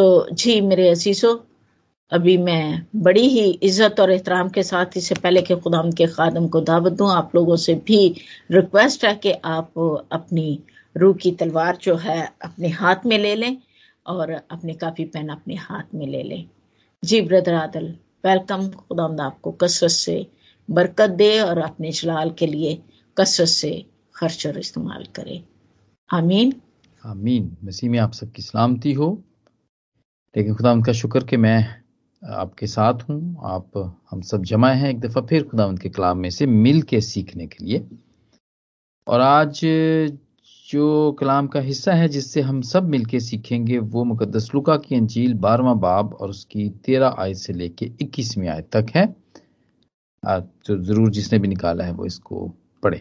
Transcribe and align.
तो 0.00 0.26
जी, 0.32 0.60
मेरे 0.60 0.88
असीसो 0.88 1.30
अभी 2.12 2.36
मैं 2.36 2.86
बड़ी 2.96 3.26
ही 3.28 3.44
इज़्ज़त 3.62 4.00
और 4.00 4.10
एहतराम 4.12 4.48
के 4.48 4.62
साथ 4.62 4.96
इससे 4.96 5.14
पहले 5.14 5.42
के 5.42 5.56
खुदाम 5.56 5.90
के 5.92 6.06
खादम 6.06 6.46
को 6.48 6.60
दावत 6.60 6.92
दूँ, 6.92 7.10
आप 7.10 7.34
लोगों 7.34 7.56
से 7.56 7.74
भी 7.86 7.98
रिक्वेस्ट 8.50 9.04
है 9.04 9.14
कि 9.14 9.32
आप 9.44 9.78
अपनी 10.12 10.58
रूह 10.96 11.14
की 11.16 11.32
तलवार 11.32 11.78
जो 11.82 11.96
है, 11.96 12.32
अपने 12.44 12.68
हाथ 12.70 13.06
में 13.06 13.18
ले 13.18 13.34
लें 13.34 13.56
और 14.06 14.30
अपने 14.30 14.74
काफ़ी 14.74 15.04
पेन 15.04 15.28
अपने 15.28 15.54
हाथ 15.54 15.94
में 15.94 16.06
ले 16.06 16.22
लें। 16.22 16.44
जी, 17.02 17.20
ब्रदर 17.20 17.54
आदल 17.54 17.94
वेलकम 18.26 18.68
खुदा 18.70 19.24
आपको 19.24 19.52
कसरत 19.52 19.90
से 19.90 20.26
बरकत 20.68 21.10
दे 21.10 21.38
और 21.40 21.58
अपने 21.60 21.90
जलाल 21.92 22.30
के 22.38 22.46
लिए 22.46 22.78
कसरत 23.16 23.48
से 23.48 23.84
खर्च 24.14 24.46
और 24.46 24.58
इस्तेमाल 24.58 25.04
करे। 25.14 25.42
आमीन। 26.10 26.60
आमीन। 27.04 27.56
मसीह 27.64 27.90
में 27.90 27.98
आप 27.98 28.12
सबकी 28.12 28.42
सलामती 28.42 28.92
हो। 28.92 29.18
लेकिन 30.34 30.54
खुदा 30.54 30.72
उनका 30.72 30.92
शुक्र 30.92 31.24
कि 31.24 31.36
मैं 31.36 31.58
आपके 32.22 32.66
साथ 32.66 33.08
हूँ, 33.08 33.36
आप, 33.44 33.70
हम 34.10 34.20
सब 34.22 34.42
जमा 34.44 34.70
हैं 34.70 34.90
एक 34.90 35.00
दफ़ा 35.00 35.20
फिर 35.26 35.42
खुदा 35.44 35.66
उनके 35.66 35.88
कलाम 35.88 36.18
में 36.18 36.30
से 36.30 36.46
मिल 36.46 36.82
के 36.82 37.00
सीखने 37.00 37.46
के 37.46 37.64
लिए। 37.64 37.86
और 39.06 39.20
आज 39.20 39.60
जो 40.68 41.12
कलाम 41.20 41.46
का 41.46 41.60
हिस्सा 41.60 41.92
है 41.92 42.08
जिससे 42.08 42.40
हम 42.40 42.60
सब 42.62 42.88
मिलके 42.88 43.20
सीखेंगे, 43.20 43.78
वो 43.78 44.04
मुकदस 44.04 44.50
लुका 44.54 44.76
की 44.76 44.94
अंजील 44.96 45.34
बारवा 45.36 45.74
बाब 45.76 46.14
और 46.14 46.30
उसकी 46.30 46.68
तेरह 46.84 47.16
आयत 47.18 47.36
से 47.36 47.52
लेके 47.52 47.86
इक्कीसवीं 48.02 48.48
आयत 48.48 48.68
तक 48.72 48.90
है। 48.96 49.06
तो 50.22 50.76
ज़रूर 50.78 51.10
जिसने 51.10 51.38
भी 51.38 51.48
निकाला 51.48 51.84
है 51.84 51.92
वो 51.92 52.06
इसको 52.06 52.46
पढ़े। 52.82 53.00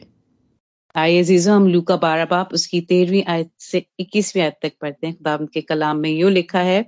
आइए 0.95 1.23
जीजो 1.23 1.53
हम 1.53 1.67
लूका 1.67 1.95
बारह 1.98 2.25
बाप 2.25 2.53
उसकी 2.53 2.81
तेरहवीं 2.84 3.23
आयत 3.27 3.51
से 3.61 3.85
इक्कीसवीं 3.99 4.43
आयत 4.43 4.59
तक 4.61 4.73
पढ़ते 4.81 5.07
हैं। 5.07 5.15
खुदा 5.15 5.37
के 5.53 5.61
कलाम 5.63 5.98
में 5.98 6.09
यू 6.09 6.29
लिखा 6.29 6.59
है 6.61 6.81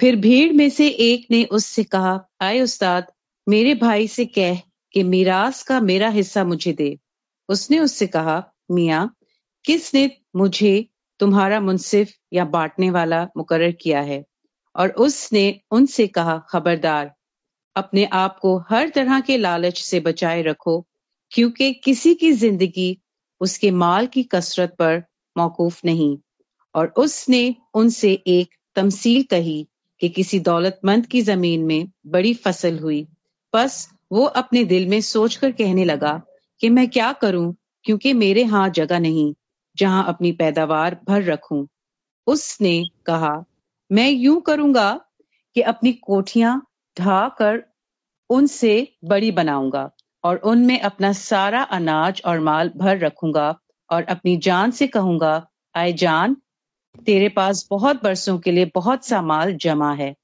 फिर 0.00 0.16
भीड़ 0.16 0.52
में 0.52 0.70
से 0.70 0.88
एक 0.88 1.26
ने 1.30 1.44
उससे 1.44 1.84
कहा, 1.84 2.28
आए 2.42 2.60
उस्ताद, 2.60 3.06
मेरे 3.48 3.74
भाई 3.74 4.08
से 4.08 4.24
कह 4.24 4.54
कि 4.92 5.02
मीरास 5.02 5.62
का 5.62 5.80
मेरा 5.80 6.08
हिस्सा 6.08 6.44
मुझे 6.44 6.72
दे। 6.72 6.98
उसने 7.48 7.78
उससे 7.78 8.06
कहा, 8.06 8.52
मिया 8.70 9.10
किसने 9.64 10.10
मुझे 10.36 10.88
तुम्हारा 11.20 11.60
मुंसिफ 11.60 12.12
या 12.32 12.44
बांटने 12.44 12.90
वाला 12.90 13.28
मुकर 13.36 13.70
किया 13.70 14.00
है? 14.00 14.24
और 14.76 14.88
उसने 14.88 15.60
उनसे 15.70 16.06
कहा, 16.06 16.38
खबरदार, 16.38 17.14
अपने 17.76 18.04
आप 18.04 18.38
को 18.38 18.58
हर 18.58 18.88
तरह 18.88 19.20
के 19.20 19.36
लालच 19.36 19.78
से 19.78 20.00
बचाए 20.00 20.42
रखो, 20.42 20.86
क्योंकि 21.30 21.74
किसी 21.74 22.14
की 22.14 22.32
ज़िंदगी 22.32 22.98
उसके 23.40 23.70
माल 23.70 24.06
की 24.06 24.22
कसरत 24.22 24.76
पर 24.78 25.02
मौकूफ 25.36 25.84
नहीं। 25.84 26.18
और 26.74 26.86
उसने 26.86 27.56
उनसे 27.74 28.12
एक 28.26 28.48
तमसील 28.76 29.22
कही 29.22 29.68
कि 30.00 30.08
किसी 30.08 30.40
दौलतमंद 30.40 31.06
की 31.06 31.22
ज़मीन 31.22 31.64
में 31.64 31.86
बड़ी 32.06 32.34
फ़सल 32.34 32.78
हुई। 32.78 33.06
बस 33.54 33.88
वो 34.12 34.24
अपने 34.24 34.64
दिल 34.64 34.86
में 34.88 35.00
सोचकर 35.00 35.52
कहने 35.52 35.84
लगा 35.84 36.20
कि 36.60 36.68
मैं 36.68 36.88
क्या 36.90 37.12
करूँ, 37.12 37.54
क्योंकि 37.84 38.12
मेरे 38.12 38.44
हाथ 38.44 38.70
जगह 38.70 38.98
नहीं, 38.98 39.32
जहाँ 39.78 40.04
अपनी 40.08 40.32
पैदावार 40.32 41.00
भर 41.08 41.22
रखूँ। 41.22 41.66
उसने 42.26 42.82
कहा, 43.06 43.44
मैं 43.90 44.10
यूँ 44.10 44.40
करूँगा 44.40 44.92
कि 45.56 45.60
अपनी 45.60 45.92
कोठियाँ 45.92 46.60
ढा 46.96 47.28
कर 47.28 47.62
उनसे 48.30 48.76
बड़ी 49.04 49.30
बनाऊँगा 49.30 49.90
और 50.24 50.36
उनमें 50.36 50.80
अपना 50.80 51.12
सारा 51.12 51.62
अनाज 51.62 52.22
और 52.24 52.40
माल 52.40 52.70
भर 52.76 52.98
रखूँगा 52.98 53.54
और 53.90 54.04
अपनी 54.04 54.36
जान 54.36 54.70
से 54.70 54.86
कहूँगा, 54.86 55.46
आए 55.74 55.92
जान 55.92 56.36
तेरे 57.02 57.28
पास 57.28 57.66
बहुत 57.70 58.02
बरसों 58.02 58.38
के 58.38 58.52
लिए 58.52 58.70
बहुत 58.74 59.04
सा 59.04 59.22
माल 59.22 59.54
जमा 59.54 59.94
है। 59.94 60.14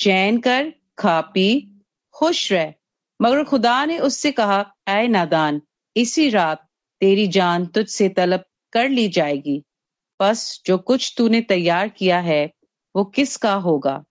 चैन 0.00 0.40
कर, 0.40 0.72
खा, 0.98 1.20
पी, 1.20 1.80
खुश 2.12 2.52
रह। 2.52 2.74
मगर 3.22 3.44
खुदा 3.44 3.84
ने 3.84 3.98
उससे 3.98 4.32
कहा 4.32 4.74
आए 4.88 5.08
नादान, 5.08 5.62
इसी 5.96 6.28
रात 6.28 6.68
तेरी 7.00 7.26
जान 7.26 7.66
तुझसे 7.66 8.08
तलब 8.08 8.44
कर 8.72 8.88
ली 8.88 9.08
जाएगी। 9.08 9.64
बस 10.20 10.62
जो 10.66 10.78
कुछ 10.78 11.14
तूने 11.16 11.40
तैयार 11.40 11.88
किया 11.88 12.20
है, 12.20 12.52
वो 12.96 13.04
किसका 13.04 13.54
होगा? 13.54 14.04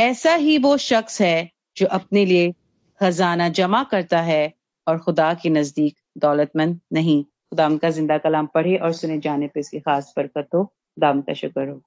ऐसा 0.00 0.34
ही 0.34 0.58
वो 0.58 0.76
शख्स 0.76 1.22
है 1.22 1.50
जो 1.76 1.86
अपने 1.86 2.24
लिए 2.24 2.54
खजाना 3.00 3.48
जमा 3.48 3.84
करता 3.84 4.20
है 4.20 4.54
और 4.88 4.98
खुदा 4.98 5.34
के 5.34 5.50
नज़दीक 5.50 5.98
दौलतमंद 6.18 6.80
नहीं। 6.92 7.24
खुदाम 7.52 7.76
का 7.78 7.90
ज़िंदा 7.90 8.16
कलाम 8.18 8.46
पढ़े 8.54 8.76
और 8.76 8.92
सुने 8.92 9.18
जाने 9.20 9.46
पे 9.54 9.60
इसकी 9.60 9.78
खास 9.80 10.12
बरकत 10.16 10.48
हो। 10.54 10.64
खुदाम 10.64 11.20
का 11.22 11.32
शुक्र 11.34 11.68
हो। 11.68 11.80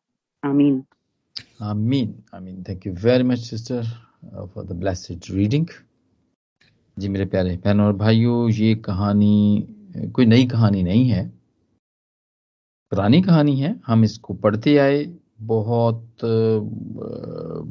आमीन। 0.44 0.84
आमीन। 1.62 2.14
आमीन। 2.34 2.64
Thank 2.70 2.88
you 2.88 2.94
very 3.04 3.24
much 3.24 3.40
sister 3.40 3.84
for 4.54 4.66
the 4.66 4.72
blessed 4.80 5.32
reading 5.32 5.68
जी, 6.98 7.10
मेरे 7.10 7.26
प्यारे 7.26 7.56
बहन 7.58 7.80
और 7.82 7.94
भाइयों, 7.98 8.50
ये 8.50 8.76
कहानी, 8.76 9.68
कोई 10.16 10.26
नई 10.26 10.46
कहानी 10.48 10.84
नहीं 10.84 11.08
है। 11.10 11.28
पुरानी 12.92 13.22
कहानी 13.22 13.56
है। 13.60 13.76
हम 13.88 14.04
इसको 14.04 14.34
पढ़ते 14.34 14.78
आए, 14.78 15.04
बहुत 15.42 16.20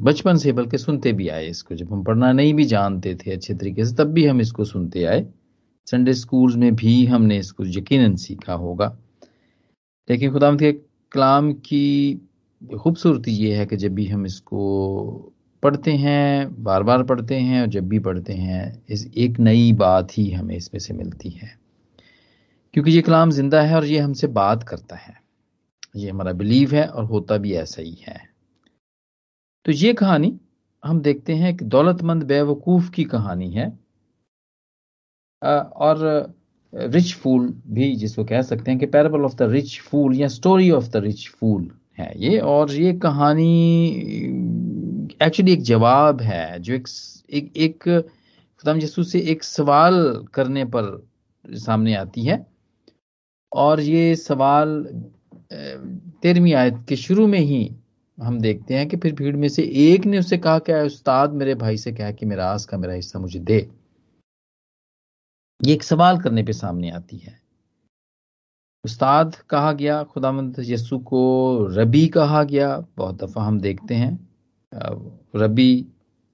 बचपन 0.07 0.37
से, 0.37 0.51
बल्कि 0.51 0.77
सुनते 0.77 1.13
भी 1.13 1.27
आए 1.29 1.45
इसको। 1.47 1.75
जब 1.75 1.93
हम 1.93 2.03
पढ़ना 2.03 2.31
नहीं 2.31 2.53
भी 2.53 2.63
जानते 2.65 3.15
थे 3.15 3.31
अच्छे 3.31 3.53
तरीके 3.53 3.85
से, 3.85 3.95
तब 3.95 4.11
भी 4.13 4.25
हम 4.27 4.41
इसको 4.41 4.65
सुनते 4.65 5.03
आए। 5.03 5.25
संडे 5.85 6.13
स्कूल्स 6.13 6.55
में 6.55 6.75
भी 6.75 7.05
हमने 7.05 7.37
इसको 7.37 7.65
यकीनन 7.65 8.15
सीखा 8.15 8.53
होगा। 8.53 8.97
लेकिन 10.09 10.31
खुदा 10.31 10.55
के 10.55 10.71
कलाम 11.11 11.53
की 11.53 12.21
खूबसूरती 12.79 13.31
ये 13.31 13.55
है 13.55 13.65
कि 13.65 13.77
जब 13.77 13.93
भी 13.93 14.07
हम 14.07 14.25
इसको 14.25 15.33
पढ़ते 15.63 15.91
हैं 15.91 16.63
बार 16.63 16.83
बार 16.83 17.03
पढ़ते 17.03 17.35
हैं 17.35 17.61
और 17.61 17.67
जब 17.67 17.87
भी 17.87 17.99
पढ़ते 17.99 18.33
हैं, 18.33 18.83
इस 18.89 19.11
एक 19.17 19.39
नई 19.39 19.73
बात 19.73 20.07
ही 20.17 20.31
हमें 20.31 20.55
इसमें 20.55 20.79
से 20.79 20.93
मिलती 20.93 21.29
है। 21.29 21.59
क्योंकि 22.73 22.91
ये 22.91 23.01
कलाम 23.01 23.31
ज़िंदा 23.31 23.61
है 23.61 23.75
और 23.75 23.85
ये 23.85 23.99
हमसे 23.99 24.27
बात 24.27 24.63
करता 24.63 24.95
है। 24.95 25.21
ये 25.95 26.09
हमारा 26.09 26.31
बिलीव 26.31 26.75
है 26.75 26.87
और 26.87 27.05
होता 27.05 27.37
भी 27.37 27.53
ऐसा 27.53 27.81
ही 27.81 27.97
है। 28.07 28.29
तो 29.65 29.71
ये 29.71 29.93
कहानी 29.93 30.39
हम 30.85 31.01
देखते 31.01 31.33
हैं 31.33 31.57
कि 31.57 31.65
दौलतमंद 31.65 32.23
बेवकूफ़ 32.23 32.91
की 32.91 33.03
कहानी 33.03 33.51
है। 33.51 33.82
और 35.43 36.35
रिच 36.73 37.13
फूल 37.15 37.47
भी 37.67 37.95
जिसको 37.95 38.23
कह 38.25 38.41
सकते 38.41 38.71
हैं 38.71 38.79
कि 38.79 38.85
parable 38.85 39.21
of 39.21 39.35
the 39.35 39.49
rich 39.51 39.79
fool 39.81 40.15
या 40.15 40.27
story 40.27 40.69
of 40.71 40.89
the 40.89 40.97
rich 41.03 41.27
fool 41.29 41.69
है 41.99 42.11
ये। 42.17 42.37
और 42.39 42.71
ये 42.71 42.93
कहानी 42.93 43.51
एक्चुअली 45.21 45.53
एक 45.53 45.61
जवाब 45.61 46.21
है 46.21 46.59
जो 46.59 46.73
एक 46.73 46.87
एक, 47.29 47.51
एक 47.57 47.83
खुदाम 47.83 48.77
यसू 48.77 49.03
से 49.03 49.19
एक 49.31 49.43
सवाल 49.43 50.25
करने 50.33 50.65
पर 50.65 51.07
सामने 51.45 51.95
आती 51.95 52.25
है। 52.25 52.45
और 53.51 53.79
ये 53.81 54.15
सवाल 54.15 54.83
तेरहवीं 55.53 56.53
आयत 56.53 56.77
के 56.89 56.95
शुरू 56.95 57.27
में 57.27 57.39
ही 57.39 57.71
हम 58.17 58.39
देखते 58.39 58.73
हैं 58.73 58.87
कि 58.87 58.97
फिर 58.97 59.13
भीड़ 59.13 59.35
में 59.35 59.47
से 59.49 59.63
एक 59.63 60.05
ने 60.05 60.19
उससे 60.19 60.37
कहा 60.37 60.59
क्या 60.59 60.83
उस्ताद 60.83 61.33
मेरे 61.33 61.55
भाई 61.55 61.77
से 61.77 61.91
कहा 61.91 62.11
कि 62.11 62.25
मेरा 62.25 62.45
आस 62.45 62.65
का 62.65 62.77
मेरा 62.77 62.93
हिस्सा 62.93 63.19
मुझे 63.19 63.39
दे? 63.39 63.67
ये 65.63 65.73
एक 65.73 65.83
सवाल 65.83 66.19
करने 66.19 66.43
पे 66.43 66.53
सामने 66.53 66.89
आती 66.91 67.17
है। 67.17 67.41
उस्ताद 68.85 69.35
कहा 69.49 69.71
गया, 69.73 70.03
खुदामंद 70.03 70.55
यसु 70.59 70.97
को 70.99 71.67
रबी 71.71 72.05
कहा 72.07 72.43
गया, 72.43 72.77
बहुत 72.97 73.23
दफ़ा 73.23 73.43
हम 73.43 73.59
देखते 73.59 73.95
हैं। 73.95 74.13
रबी 75.35 75.85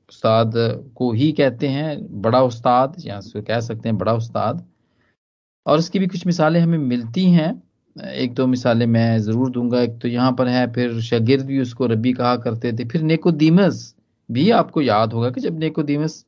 उस्ताद 0.09 0.53
को 0.95 1.11
ही 1.13 1.31
कहते 1.31 1.67
हैं, 1.67 2.21
बड़ा 2.21 2.41
उस्ताद, 2.43 2.95
या 2.99 3.19
कह 3.37 3.59
सकते 3.59 3.89
हैं 3.89 3.97
बड़ा 3.97 4.13
उस्ताद। 4.13 4.65
और 5.65 5.79
इसकी 5.79 5.99
भी 5.99 6.07
कुछ 6.07 6.25
मिसालें 6.25 6.59
हमें 6.59 6.77
मिलती 6.77 7.25
हैं। 7.31 7.51
एक 7.95 8.33
दो 8.33 8.47
मिसालें 8.47 8.85
मैं 8.87 9.19
ज़रूर 9.19 9.49
दूँगा, 9.51 9.81
एक 9.81 9.99
तो 10.01 10.07
यहाँ 10.07 10.31
पर 10.33 10.47
है, 10.47 10.71
फिर 10.73 10.99
शगिर्द 11.01 11.45
भी 11.45 11.61
उसको 11.61 11.85
रबी 11.85 12.13
कहा 12.13 12.35
करते 12.37 12.73
थे, 12.73 12.85
फिर 12.85 13.01
नेकोदीमस 13.01 13.95
भी 14.29 14.49
आपको 14.51 14.81
याद 14.81 15.13
होगा 15.13 15.29
कि 15.29 15.41
जब 15.41 15.59
नेकोदीमस 15.59 16.25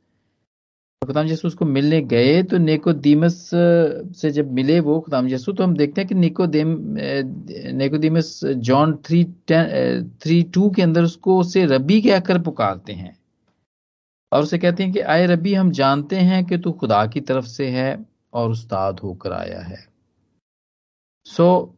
खुदाम 1.07 1.27
यसु 1.27 1.47
उसको 1.47 1.65
मिलने 1.65 2.01
गए 2.01 2.43
तो 2.43 2.57
नेकोदीमस 2.57 3.49
से 4.17 4.29
जब 4.31 4.51
मिले 4.51 4.79
वो 4.79 4.99
खुदाम 4.99 5.27
यसु 5.27 5.53
तो 5.53 5.63
हम 5.63 5.75
देखते 5.75 6.01
हैं 6.01 6.07
कि 6.07 6.15
Nicodemus 6.15 6.75
Nicodemus, 7.77 8.41
John 8.45 8.93
three 9.05 9.23
three 10.21 10.43
two 10.43 10.69
के 10.69 10.81
अंदर 10.81 11.03
उसको, 11.03 11.39
उसे 11.39 11.65
रबी 11.65 12.01
कहकर 12.01 12.41
पुकारते 12.41 12.93
हैं। 12.93 13.17
और 14.31 14.43
उसे 14.43 14.57
कहते 14.57 14.83
हैं 14.83 14.91
कि, 14.93 14.99
आए 14.99 15.25
रबी, 15.25 15.53
हम 15.53 15.71
जानते 15.71 16.15
हैं 16.15 16.45
कि 16.45 16.57
तू 16.57 16.71
खुदा 16.71 17.05
की 17.05 17.21
तरफ़ 17.21 17.45
से 17.45 17.67
है 17.69 18.05
और 18.33 18.49
उस्ताद 18.49 18.99
होकर 18.99 19.31
आया 19.33 19.61
है। 19.61 19.85
So 21.25 21.75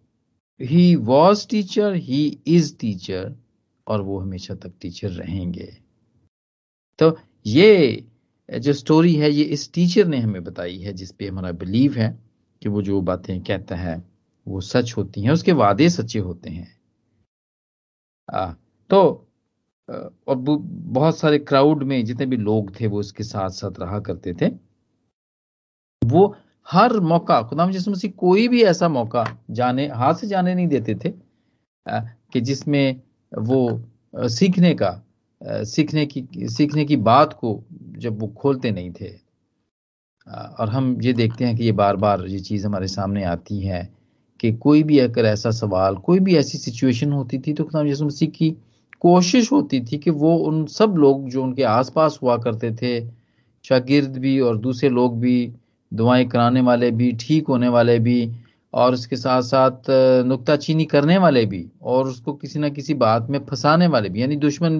he 0.62 0.96
was 0.96 1.48
teacher 1.50 1.94
he 1.94 2.40
is 2.48 2.78
teacher 2.80 3.36
और 3.88 4.02
वो 4.02 4.20
हमेशा 4.20 4.56
तक 4.56 4.74
टीचर 4.82 5.10
रहेंगे। 5.10 5.78
तो 7.00 7.18
ये 7.46 8.06
जो 8.60 8.74
स्टोरी 8.74 9.14
है 9.16 9.32
ये 9.32 9.44
इस 9.44 9.72
टीचर 9.74 10.08
ने 10.08 10.18
हमें 10.20 10.44
बताई 10.44 10.78
है 10.78 10.94
जिसपे 10.94 11.28
हमारा 11.28 11.52
बिलीव 11.52 11.94
है 11.94 12.10
कि 12.62 12.70
वो 12.70 12.82
जो 12.82 13.02
बातें 13.02 13.40
कहता 13.44 13.76
है 13.76 14.02
वो 14.48 14.62
सच 14.62 14.94
होती 14.98 15.22
हैं 15.22 15.32
उसके 15.32 15.52
वादे 15.52 15.90
सच्चे 15.90 16.20
होते 16.20 16.50
हैं। 16.50 16.68
आ, 18.30 18.54
तो 18.90 19.00
और 20.28 20.36
बहुत 20.36 21.18
सारे 21.18 21.40
क्राउड 21.40 21.84
में 21.84 22.04
जितने 22.06 22.26
भी 22.26 22.38
लोग 22.38 22.80
थे 22.80 22.88
वो 22.88 23.00
उसके 23.00 23.24
साथ 23.24 23.50
साथ 23.50 23.80
रहा 23.80 24.00
करते 24.00 24.34
थे। 24.34 24.50
वो 26.02 26.36
हर 26.68 27.00
मौका 27.00 27.42
खुदाम 27.42 27.72
जिस 27.72 27.88
मसीह 27.88 28.12
कोई 28.12 28.48
भी 28.48 28.64
ऐसा 28.64 28.90
मौका 28.90 29.26
जाने 29.52 29.88
हाथ 29.88 30.14
से 30.14 30.28
जाने 30.28 30.54
नहीं 30.56 30.68
देते 30.68 30.96
थे 30.96 31.14
कि 31.88 32.42
जिसमें 32.42 33.02
वो 33.34 33.60
सीखने 34.16 34.74
का 34.74 34.92
सीखने 35.44 36.06
की 36.06 36.28
सीखने 36.50 36.86
की 36.86 36.96
बात 36.96 37.34
को 37.34 37.64
जब 37.98 38.20
वो 38.20 38.28
खोलते 38.28 38.72
नहीं 38.72 38.92
थे 38.92 39.12
और 40.60 40.70
हम 40.70 40.98
ये 41.02 41.14
देखते 41.14 41.46
हैं 41.46 41.56
कि 41.58 41.64
ये 41.64 41.72
बार 41.72 41.96
बार 41.96 42.26
ये 42.28 42.40
चीज़ 42.40 42.66
हमारे 42.68 42.88
सामने 42.88 43.24
आती 43.24 43.60
है 43.60 43.90
कि 44.40 44.52
कोई 44.54 44.84
भी 44.84 45.00
अगर 45.00 45.26
ऐसा 45.26 45.52
सवाल, 45.52 45.96
कोई 45.96 46.20
भी 46.20 46.36
ऐसी 46.36 46.58
सिचुएशन 46.58 47.12
होती 47.12 47.40
थी 47.40 47.54
तो 47.54 47.64
खुदाम 47.64 47.88
यसु 47.88 48.06
मसीह 48.06 48.30
की 48.30 48.50
कोशिश 49.02 49.52
होती 49.52 49.80
थी 49.82 49.98
कि 49.98 50.10
वो 50.10 50.36
उन 50.38 50.66
सब 50.66 50.96
लोग 50.98 51.30
जो 51.30 51.44
उनके 51.44 51.64
आसपास 51.64 52.20
हुआ 52.24 52.38
करते 52.38 52.72
थे, 52.72 53.00
शागिर्द 53.66 54.18
भी 54.18 54.40
और 54.40 54.58
दूसरे 54.58 54.90
लोग 54.90 55.20
भी, 55.20 55.54
दुआएँ 55.92 56.26
कराने 56.26 56.62
वाले 56.62 56.92
भी, 56.92 57.12
ठीक 57.12 57.48
होने 57.48 57.68
वाले 57.68 58.00
भी, 58.00 58.32
और 58.74 58.94
उसके 58.94 59.16
साथ 59.16 59.42
साथ 59.42 59.90
नुकताचीनी 60.26 60.86
करने 60.86 61.18
वाले 61.18 61.46
भी, 61.46 61.66
और 61.82 62.08
उसको 62.08 62.34
किसी 62.34 62.60
ना 62.60 62.70
किसी 62.70 62.94
बात 62.94 63.28
में 63.30 63.40
फंसाने 63.40 63.88
वाले 63.88 64.10
भी, 64.10 64.22
यानी 64.22 64.36
दुश्मन 64.36 64.80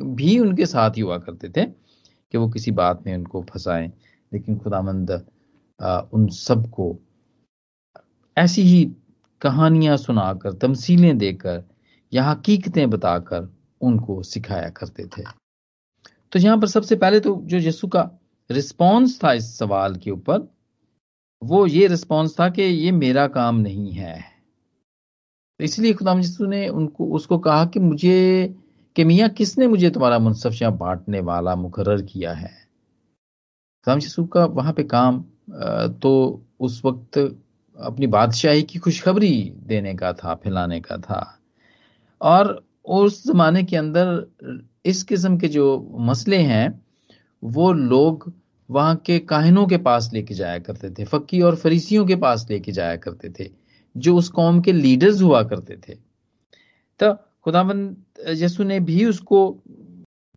भी 0.00 0.38
उनके 0.38 0.66
साथ 0.66 0.90
ही 0.90 1.00
हुआ 1.00 1.18
करते 1.18 1.48
थे 1.48 1.64
कि 1.64 2.38
वो 2.38 2.48
किसी 2.48 2.70
बात 2.70 3.02
में 3.06 3.14
उनको 3.16 3.42
फंसाएँ। 3.42 3.92
लेकिन 4.32 4.58
खुदामंद 4.58 5.10
उन 6.12 6.26
सबको 6.28 6.96
ऐसी 8.36 8.62
ही 8.62 8.84
कहानियाँ 9.40 9.96
सुनाकर, 9.96 10.52
तमसीलें 10.52 11.18
देकर, 11.18 11.62
या 12.12 12.24
हकीकतें 12.24 12.90
बताकर 12.90 13.48
उनको 13.80 14.22
सिखाया 14.22 14.68
करते 14.70 15.06
थे। 15.06 15.22
तो 16.32 16.38
यहाँ 16.38 16.58
पर 16.58 16.66
सबसे 16.66 16.96
पहले 16.96 17.20
तो 17.20 17.40
जो 17.44 17.58
यीशु 17.58 17.88
का 17.88 18.10
रिस्पॉन्स 18.50 19.18
था 19.24 19.32
इस 19.32 19.58
सवाल 19.58 19.96
के 19.96 20.10
ऊपर, 20.10 20.48
वो 21.44 21.66
ये 21.66 21.86
रिस्पॉन्स 21.86 22.40
था 22.40 22.48
कि 22.48 22.62
ये 22.62 22.92
मेरा 22.92 23.26
काम 23.28 23.56
नहीं 23.56 23.92
है। 23.92 24.24
इसलिए 25.60 25.92
खुदाम 25.92 26.18
यीशु 26.18 26.46
ने 26.46 26.68
उनको, 26.68 27.06
उसको 27.06 27.38
कहा 27.38 27.64
कि 27.66 27.80
मुझे 27.80 28.54
कि 28.96 29.04
मियाँ, 29.04 29.28
किसने 29.28 29.66
मुझे 29.66 29.90
तुम्हारा 29.90 30.18
मुनसफ 30.18 30.60
या 30.62 30.70
बांटने 30.72 31.20
वाला 31.22 31.54
मुकर 31.56 32.00
किया 32.02 32.32
है? 32.32 32.52
खुदाम 33.86 33.98
यीशु 33.98 34.24
का 34.26 34.44
वहाँ 34.46 34.72
पे 34.72 34.82
काम 34.84 35.24
तो 36.00 36.12
उस 36.60 36.80
वक्त 36.84 37.18
अपनी 37.76 38.06
बादशाही 38.06 38.62
की 38.62 38.78
खुशखबरी 38.78 39.52
देने 39.66 39.94
का 39.94 40.12
था, 40.12 40.34
फैलाने 40.34 40.80
का 40.80 40.96
था। 40.98 41.38
और 42.20 42.64
उस 42.84 43.26
जमाने 43.26 43.62
के 43.64 43.76
अंदर 43.76 44.60
इस 44.84 45.02
किस्म 45.02 45.38
के 45.38 45.48
जो 45.48 45.66
मसले 46.00 46.36
हैं, 46.38 46.80
वो 47.42 47.72
लोग 47.72 48.32
वहाँ 48.68 48.96
के 48.96 49.18
काहिनों 49.20 49.66
के 49.66 49.76
पास 49.78 50.10
लेके 50.12 50.34
जाया 50.34 50.58
करते 50.58 50.90
थे 50.90 51.04
फक्की 51.04 51.40
और 51.40 51.56
फरीसियों 51.56 52.06
के 52.06 52.16
पास 52.16 52.46
लेके 52.50 52.72
जाया 52.72 52.96
करते 52.96 53.30
थे, 53.30 53.50
जो 53.96 54.16
उस 54.16 54.28
कौम 54.30 54.60
के 54.60 54.72
लीडर्स 54.72 55.22
हुआ 55.22 55.42
करते 55.42 55.76
थे। 55.78 55.94
तो 57.00 57.12
खुदाबंद 57.44 57.96
यसु 58.42 58.64
ने 58.64 58.78
भी 58.80 59.04
उसको 59.04 59.40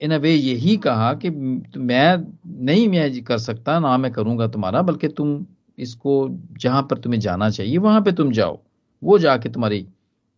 इन 0.01 0.11
अ 0.11 0.17
वे 0.17 0.33
यही 0.35 0.75
कहा 0.77 1.13
कि 1.13 1.29
मैं 1.29 2.17
नहीं 2.65 2.87
मैं 2.89 3.23
कर 3.23 3.37
सकता, 3.37 3.79
ना 3.79 3.97
मैं 3.97 4.11
करूँगा 4.11 4.47
तुम्हारा, 4.47 4.81
बल्कि 4.81 5.07
तुम 5.09 5.45
इसको 5.77 6.27
जहाँ 6.59 6.81
पर 6.83 6.97
तुम्हें 6.97 7.19
जाना 7.19 7.49
चाहिए, 7.49 7.77
वहाँ 7.77 8.01
पे 8.01 8.11
तुम 8.11 8.31
जाओ। 8.31 8.59
वो 9.01 9.17
जाके 9.19 9.49
तुम्हारी 9.49 9.85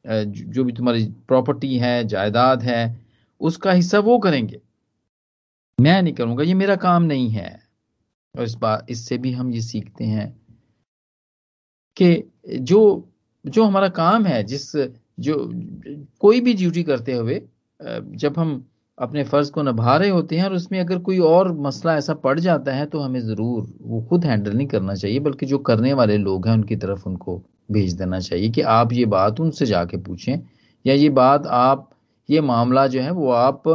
जो 0.06 0.64
भी 0.64 0.74
तुम्हारी 0.74 1.06
प्रॉपर्टी 1.28 1.78
है, 1.78 2.04
जायदाद 2.08 2.64
है, 2.64 3.00
उसका 3.42 3.72
हिस्सा 3.72 4.00
वो 4.00 4.18
करेंगे। 4.20 4.62
मैं 5.78 6.02
नहीं 6.02 6.14
करूँगा, 6.14 6.44
ये 6.44 6.54
मेरा 6.54 6.76
काम 6.76 7.04
नहीं 7.04 7.30
है। 7.30 7.60
और 8.36 8.44
इस 8.44 8.54
बात 8.56 8.86
इससे 8.90 9.18
भी 9.18 9.32
हम 9.32 9.52
ये 9.52 9.62
सीखते 9.62 10.04
हैं 10.06 10.28
कि 11.98 12.32
जो 12.62 12.82
जो 13.46 13.64
हमारा 13.64 13.88
काम 13.90 14.26
है, 14.26 14.44
जिस 14.44 14.76
जो 15.20 15.36
कोई 16.22 16.42
भी 16.42 16.54
ड्यूटी 16.54 16.84
करते 16.84 17.14
हुए 17.14 17.42
जब 18.16 18.38
हम 18.38 18.66
अपने 18.98 19.24
फ़र्ज़ 19.24 19.52
को 19.52 19.62
निभा 19.64 19.96
रहे 19.98 20.10
होते 20.10 20.38
हैं 20.38 20.46
और 20.46 20.54
उसमें 20.54 20.80
अगर 20.80 21.00
कोई 21.00 21.18
और 21.26 21.52
मसला 21.60 21.96
ऐसा 21.98 22.14
पड़ 22.16 22.40
जाता 22.40 22.72
है 22.74 22.86
तो 22.86 23.00
हमें 23.00 23.20
ज़रूर 23.22 23.68
वो 23.82 24.02
खुद 24.10 24.26
हैंडल 24.26 24.54
नहीं 24.54 24.68
करना 24.68 24.96
चाहिए, 24.96 25.20
बल्कि 25.20 25.46
जो 25.46 25.58
करने 25.60 25.94
वाले 25.94 26.18
लोग 26.18 26.48
हैं, 26.48 26.54
उनकी 26.54 26.76
तरफ़ 26.76 27.08
उनको 27.08 27.38
भेज 27.72 27.94
देना 27.94 28.20
चाहिए 28.20 28.50
कि 28.50 28.62
आप 28.74 28.94
ये 28.94 29.06
बात 29.08 29.40
उनसे 29.40 29.66
जाके 29.66 29.98
पूछें, 30.00 30.40
या 30.86 30.94
ये 30.96 31.10
बात 31.12 31.48
आप, 31.48 31.90
ये 32.30 32.42
मामला 32.44 32.86
जो 32.88 33.02
है 33.02 33.12
वो 33.12 33.30
आप 33.32 33.68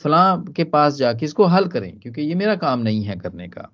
फलां 0.00 0.52
के 0.52 0.64
पास 0.66 0.94
जाके 0.96 1.24
इसको 1.26 1.44
हल 1.46 1.66
करें, 1.68 1.98
क्योंकि 2.00 2.22
ये 2.22 2.34
मेरा 2.34 2.54
काम 2.56 2.80
नहीं 2.80 3.02
है 3.04 3.16
करने 3.16 3.48
का। 3.48 3.70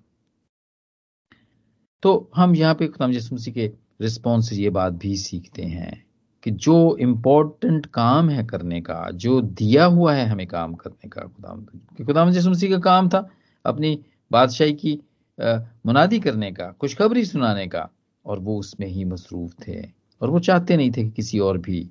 तो 2.03 2.31
हम 2.37 2.55
यहाँ 2.57 2.75
पे 2.75 2.87
खुदाम 2.89 3.11
मसीह 3.33 3.55
के 3.55 3.71
रिस्पॉन्स 4.03 4.49
से 4.49 4.57
ये 4.57 4.71
बात 4.73 4.93
भी 4.95 5.17
सीखते 5.19 5.63
हैं। 5.65 5.93
कि 6.43 6.51
जो 6.51 6.97
इम्पोर्टेंट 6.97 7.87
काम 7.87 8.31
है 8.31 8.45
करने 8.45 8.81
का 8.81 9.11
जो 9.11 9.41
दिया 9.41 9.85
हुआ 9.85 10.15
है 10.15 10.27
हमें 10.27 10.47
काम 10.47 10.75
करने 10.75 11.09
का 11.09 11.23
खुदाम 11.23 11.65
खुदाम 12.07 12.29
मसीह 12.29 12.71
का 12.71 12.79
काम 12.79 13.09
था 13.09 13.29
अपनी 13.65 14.05
बादशाही 14.31 14.73
की 14.73 15.01
मुनादी 15.87 16.21
करने 16.21 16.53
का 16.53 16.73
खुशखबरी 16.81 17.25
सुनाने 17.25 17.67
का 17.67 17.89
और 18.27 18.39
वो 18.39 18.59
उसमें 18.59 18.87
ही 18.87 19.05
मसरूफ 19.05 19.55
थे 19.69 19.83
और 20.21 20.31
वो 20.31 20.39
चाहते 20.39 20.77
नहीं 20.77 20.91
थे 20.91 21.03
कि 21.05 21.11
किसी 21.11 21.39
और 21.39 21.59
भी 21.59 21.91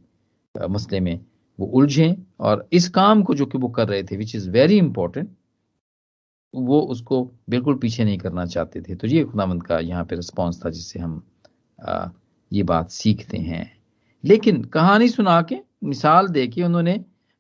मसले 0.70 1.00
में 1.00 1.20
वो 1.60 1.68
उलझे 1.68 2.16
और 2.40 2.68
इस 2.74 2.90
काम 2.90 3.24
को 3.24 3.36
जो 3.36 3.46
कि 3.46 3.58
वो 3.58 3.70
कर 3.70 3.88
रहे 3.88 4.04
थे 4.04 4.18
विच 4.18 4.36
इज़ 4.36 4.50
वेरी 4.50 4.78
इंपॉर्टेंट 4.78 5.30
वो 6.56 6.80
उसको 6.82 7.32
बिल्कुल 7.50 7.76
पीछे 7.78 8.04
नहीं 8.04 8.18
करना 8.18 8.46
चाहते 8.46 8.82
थे। 8.82 8.96
तो 8.96 9.08
ये 9.08 9.24
खुदामंद 9.24 9.64
का 9.64 9.80
यहाँ 9.80 10.04
पे 10.06 10.16
रिस्पॉन्स 10.16 10.66
था 10.66 10.70
जिससे 10.70 11.00
हम 11.00 11.24
आ, 11.80 12.08
ये 12.54 12.64
बात 12.64 12.90
सीखते 12.90 13.38
हैं। 13.38 13.81
लेकिन 14.24 14.64
कहानी 14.64 15.08
सुना 15.10 15.42
के, 15.42 15.58
मिसाल 15.84 16.28
दे 16.28 16.48
के 16.48 16.64
उन्होंने 16.64 16.94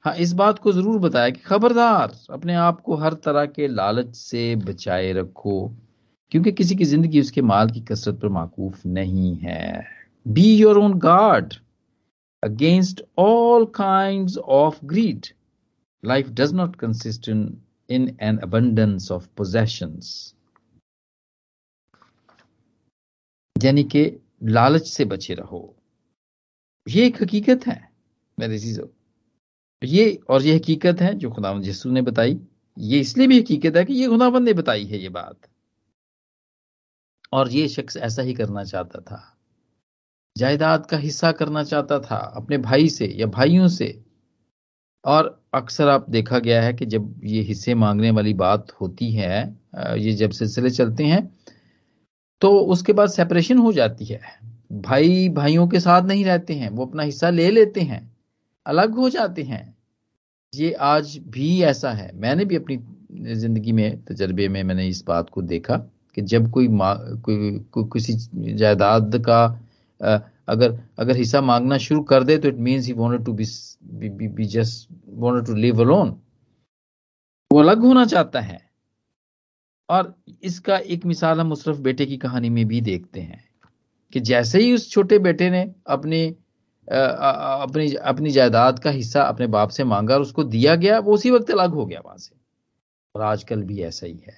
हाँ 0.05 0.15
इस 0.15 0.33
बात 0.33 0.59
को 0.59 0.71
ज़रूर 0.71 0.99
बताया 0.99 1.29
कि 1.29 1.41
खबरदार, 1.45 2.11
अपने 2.29 2.53
आप 2.55 2.81
को 2.81 2.95
हर 2.95 3.13
तरह 3.25 3.45
के 3.45 3.67
लालच 3.67 4.15
से 4.15 4.55
बचाए 4.55 5.11
रखो, 5.13 5.67
क्योंकि 6.31 6.51
किसी 6.51 6.75
की 6.75 6.85
ज़िंदगी 6.85 7.19
उसके 7.21 7.41
माल 7.41 7.69
की 7.69 7.81
कसरत 7.81 8.19
पर 8.21 8.29
माकूफ 8.29 8.85
नहीं 8.85 9.35
है। 9.37 9.85
Be 10.25 10.55
your 10.55 10.77
own 10.77 10.99
guard 10.99 11.53
against 12.43 13.03
all 13.17 13.65
kind 13.75 14.37
of 14.37 14.85
greed 14.85 15.25
life 16.03 16.29
does 16.29 16.53
not 16.53 16.75
consist 16.75 17.29
in 17.29 17.51
in 17.89 18.03
an 18.25 18.37
abundance 18.39 19.05
of 19.11 19.23
possessions. 19.39 20.09
यानी 23.55 23.83
कि 23.83 24.03
लालच 24.43 24.87
से 24.87 25.05
बचे 25.05 25.33
रहो। 25.33 25.61
ये 26.87 27.05
एक 27.07 27.21
हकीकत 27.21 27.65
है, 27.67 27.79
मेरे 28.37 28.59
चीज़ों। 28.59 28.87
ये 29.81 30.19
और 30.29 30.41
ये 30.41 30.55
हकीकत 30.55 31.01
है 31.01 31.13
जो 31.15 31.29
खुदावंद 31.31 31.65
यीशु 31.65 31.91
ने 31.91 32.01
बताई, 32.01 32.39
ये 32.77 32.99
इसलिए 32.99 33.27
भी 33.27 33.39
हकीकत 33.39 33.75
है 33.77 33.83
कि 33.85 33.93
ये 33.93 34.07
खुदावंद 34.07 34.45
ने 34.45 34.53
बताई 34.53 34.85
है 34.85 34.99
ये 34.99 35.09
बात। 35.09 35.47
और 37.33 37.49
ये 37.49 37.67
शख्स 37.69 37.97
ऐसा 37.97 38.21
ही 38.21 38.33
करना 38.33 38.63
चाहता 38.63 38.99
था। 39.01 39.21
जायदाद 40.35 40.85
का 40.85 40.97
हिस्सा 40.97 41.31
करना 41.31 41.63
चाहता 41.63 41.99
था, 41.99 42.15
अपने 42.15 42.57
भाई 42.59 42.89
से 42.89 43.07
या 43.09 43.25
भाइयों 43.27 43.67
से। 43.69 44.03
और 45.05 45.39
अक्सर 45.53 45.87
आप 45.89 46.09
देखा 46.09 46.39
गया 46.39 46.61
है 46.61 46.73
कि 46.73 46.85
जब 46.85 47.21
ये 47.23 47.41
हिस्से 47.41 47.73
मांगने 47.75 48.11
वाली 48.11 48.33
बात 48.35 48.71
होती 48.71 49.11
है 49.11 49.39
ये 49.97 50.11
जब 50.13 50.31
सिलसिले 50.31 50.69
चलते 50.69 51.03
हैं 51.05 51.25
तो 52.41 52.49
उसके 52.67 52.93
बाद 52.93 53.09
सेपरेशन 53.09 53.57
हो 53.57 53.71
जाती 53.73 54.05
है। 54.05 54.19
भाई 54.71 55.27
भाइयों 55.29 55.67
के 55.67 55.79
साथ 55.79 56.01
नहीं 56.03 56.23
रहते 56.25 56.53
हैं 56.53 56.69
वो 56.69 56.85
अपना 56.85 57.03
हिस्सा 57.03 57.29
ले 57.29 57.49
लेते 57.51 57.81
हैं 57.81 58.01
अलग 58.65 58.95
हो 58.95 59.09
जाते 59.09 59.43
हैं। 59.43 59.63
ये 60.53 60.71
आज 60.73 61.17
भी 61.27 61.61
ऐसा 61.63 61.91
है। 61.91 62.11
मैंने 62.15 62.45
भी 62.45 62.55
अपनी 62.55 62.77
ज़िंदगी 63.35 63.71
में 63.71 64.03
तजर्बे 64.05 64.47
में 64.47 64.61
मैंने 64.63 64.87
इस 64.87 65.03
बात 65.07 65.29
को 65.29 65.41
देखा 65.43 65.77
कि 66.17 66.21
जब 66.23 66.49
कोई 66.51 66.67
कोई, 66.67 67.59
कोई 67.71 67.83
किसी 67.93 68.13
जायदाद 68.53 69.21
का 69.27 69.43
अगर 70.47 70.79
अगर 70.99 71.17
हिस्सा 71.17 71.41
मांगना 71.41 71.77
शुरू 71.79 72.01
कर 72.03 72.23
दे 72.23 72.37
तो 72.37 72.47
it 72.47 72.57
means 72.59 72.87
he 72.87 72.93
to 72.93 73.33
be 73.33 74.27
be 74.27 74.45
just 74.47 74.87
wanted 75.09 75.45
to 75.47 75.53
live 75.55 75.81
alone 75.81 76.15
वो 77.51 77.59
अलग 77.59 77.81
होना 77.81 78.05
चाहता 78.05 78.39
है। 78.41 78.59
और 79.89 80.13
इसका 80.43 80.77
एक 80.77 81.05
मिसाल 81.05 81.39
हम 81.39 81.47
मुशरफ 81.47 81.77
बेटे 81.79 82.05
की 82.05 82.17
कहानी 82.17 82.49
में 82.49 82.65
भी 82.67 82.81
देखते 82.81 83.21
हैं। 83.21 83.43
कि 84.13 84.19
जैसे 84.19 84.59
ही 84.59 84.73
उस 84.73 84.89
छोटे 84.91 85.19
बेटे 85.19 85.49
ने 85.49 85.71
अपनी 85.87 86.25
अपनी 86.87 87.93
अपनी 87.93 88.29
जायदाद 88.29 88.79
का 88.79 88.89
हिस्सा 88.89 89.21
अपने 89.23 89.47
बाप 89.47 89.69
से 89.69 89.83
मांगा 89.83 90.15
और 90.15 90.21
उसको 90.21 90.43
दिया 90.43 90.75
गया, 90.75 90.99
वो 90.99 91.13
उसी 91.13 91.31
वक्त 91.31 91.51
अलग 91.51 91.73
हो 91.73 91.85
गया 91.85 92.01
वहाँ 92.05 92.17
से। 92.17 92.35
और 93.15 93.21
आजकल 93.21 93.63
भी 93.63 93.81
ऐसा 93.81 94.05
ही 94.07 94.23
है। 94.27 94.33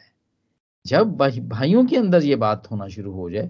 जब 0.85 1.15
भाइयों 1.49 1.85
के 1.85 1.97
अंदर 1.97 2.23
ये 2.23 2.35
बात 2.35 2.67
होना 2.71 2.87
शुरू 2.87 3.11
हो 3.11 3.29
जाए 3.29 3.47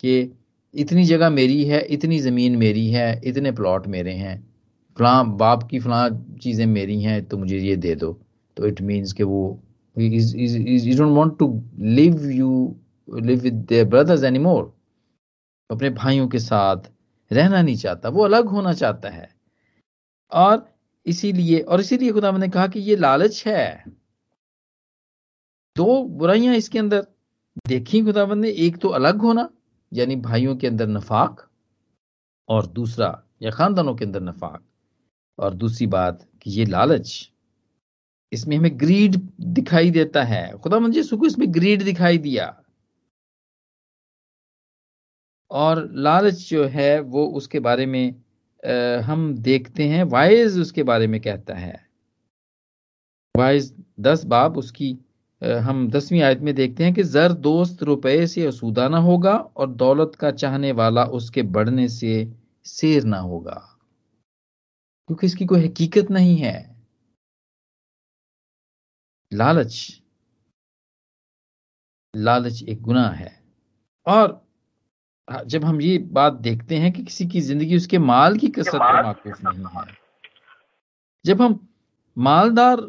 कि 0.00 0.32
इतनी 0.74 1.04
जगह 1.04 1.30
मेरी 1.30 1.64
है, 1.64 1.80
इतनी 1.80 2.18
ज़मीन 2.18 2.56
मेरी 2.56 2.88
है, 2.90 3.20
इतने 3.24 3.52
प्लॉट 3.52 3.86
मेरे 3.86 4.12
हैं, 4.12 4.36
फलां 4.96 5.36
बाप 5.36 5.62
की 5.62 5.78
फलां 5.80 6.08
चीज़ें 6.38 6.66
मेरी 6.66 7.00
हैं 7.02 7.24
तो 7.24 7.38
मुझे 7.38 7.58
ये 7.58 7.76
दे 7.76 7.94
दो। 7.94 8.12
तो 8.56 8.66
इट 8.66 8.80
मीन्स 8.82 9.12
कि 9.12 9.22
वो 9.22 9.62
you 9.96 10.96
don't 10.96 11.16
want 11.16 11.38
to 11.38 11.62
live 11.78 12.30
you 12.30 12.76
live 13.08 13.40
with 13.40 13.68
brothers 13.90 14.24
anymore 14.24 14.75
अपने 15.70 15.90
भाइयों 15.90 16.28
के 16.28 16.38
साथ 16.38 16.76
रहना 17.32 17.62
नहीं 17.62 17.76
चाहता, 17.76 18.08
वो 18.08 18.24
अलग 18.24 18.48
होना 18.48 18.72
चाहता 18.72 19.08
है। 19.08 19.36
और 20.32 20.74
इसीलिए 21.06 21.60
और 21.60 21.80
इसीलिए 21.80 22.12
खुदा 22.12 22.30
ने 22.30 22.48
कहा 22.48 22.66
कि 22.66 22.80
ये 22.80 22.96
लालच 22.96 23.46
है। 23.46 23.84
दो 25.76 26.04
बुराइयाँ 26.04 26.54
इसके 26.54 26.78
अंदर, 26.78 27.06
देखी 27.66 28.02
खुदाबंद 28.02 28.42
ने 28.42 28.50
एक 28.50 28.78
तो 28.78 28.88
अलग 28.88 29.20
होना, 29.20 29.50
यानी 29.92 30.16
भाइयों 30.16 30.56
के 30.56 30.66
अंदर 30.66 30.86
नफाक, 30.86 31.48
और 32.48 32.66
दूसरा, 32.66 33.22
या 33.42 33.50
खानदानों 33.50 33.94
के 33.94 34.04
अंदर 34.04 34.20
नफाक। 34.20 34.62
और 35.38 35.54
दूसरी 35.54 35.86
बात 35.86 36.26
कि 36.42 36.50
ये 36.50 36.64
लालच, 36.64 37.30
इसमें 38.32 38.56
हमें 38.56 38.80
ग्रीड 38.80 39.30
दिखाई 39.40 39.90
देता 39.90 40.22
है। 40.22 40.58
खुदा 40.58 40.78
मंजे 40.78 41.16
को 41.16 41.26
इसमें 41.26 41.54
ग्रीड 41.54 41.82
दिखाई 41.82 42.18
दिया 42.18 42.62
और 45.50 45.88
लालच 45.92 46.34
जो 46.50 46.64
है 46.64 47.00
वो 47.00 47.26
उसके 47.26 47.60
बारे 47.60 47.86
में 47.86 48.14
आ, 48.66 49.00
हम 49.00 49.34
देखते 49.38 49.88
हैं। 49.88 50.04
वाइज 50.04 50.58
उसके 50.58 50.82
बारे 50.82 51.06
में 51.06 51.20
कहता 51.20 51.54
है। 51.54 51.86
वाइज 53.36 53.74
दस 54.00 54.24
बाब 54.24 54.56
उसकी 54.58 54.98
आ, 55.42 55.58
हम 55.58 55.90
दसवीं 55.90 56.22
आयत 56.22 56.38
में 56.38 56.54
देखते 56.54 56.84
हैं 56.84 56.94
कि 56.94 57.02
जर 57.02 57.32
दोस्त 57.32 57.82
रुपए 57.82 58.26
से 58.26 58.46
असूदा 58.46 58.88
ना 58.88 58.98
होगा 58.98 59.34
और 59.34 59.70
दौलत 59.70 60.14
का 60.14 60.30
चाहने 60.30 60.72
वाला 60.72 61.04
उसके 61.04 61.42
बढ़ने 61.42 61.88
से 61.88 62.32
शेर 62.66 63.04
ना 63.04 63.18
होगा। 63.18 63.72
क्योंकि 65.08 65.26
इसकी 65.26 65.46
कोई 65.46 65.66
हकीकत 65.66 66.10
नहीं 66.10 66.36
है। 66.36 66.76
लालच 69.32 70.02
लालच 72.16 72.62
एक 72.62 72.80
गुनाह 72.80 73.10
है। 73.12 73.42
और 74.06 74.45
जब 75.28 75.64
हम 75.64 75.80
ये 75.80 75.96
बात 76.12 76.32
देखते 76.42 76.76
हैं 76.76 76.92
कि 76.92 77.02
किसी 77.02 77.26
की 77.26 77.40
ज़िंदगी 77.40 77.76
उसके 77.76 77.98
माल 78.00 78.36
की 78.38 78.48
कसरत 78.48 78.80
पर 78.82 79.02
माकूफ 79.04 79.40
नहीं 79.44 79.64
है। 79.76 79.84
जब 81.24 81.42
हम 81.42 81.58
मालदार 82.16 82.80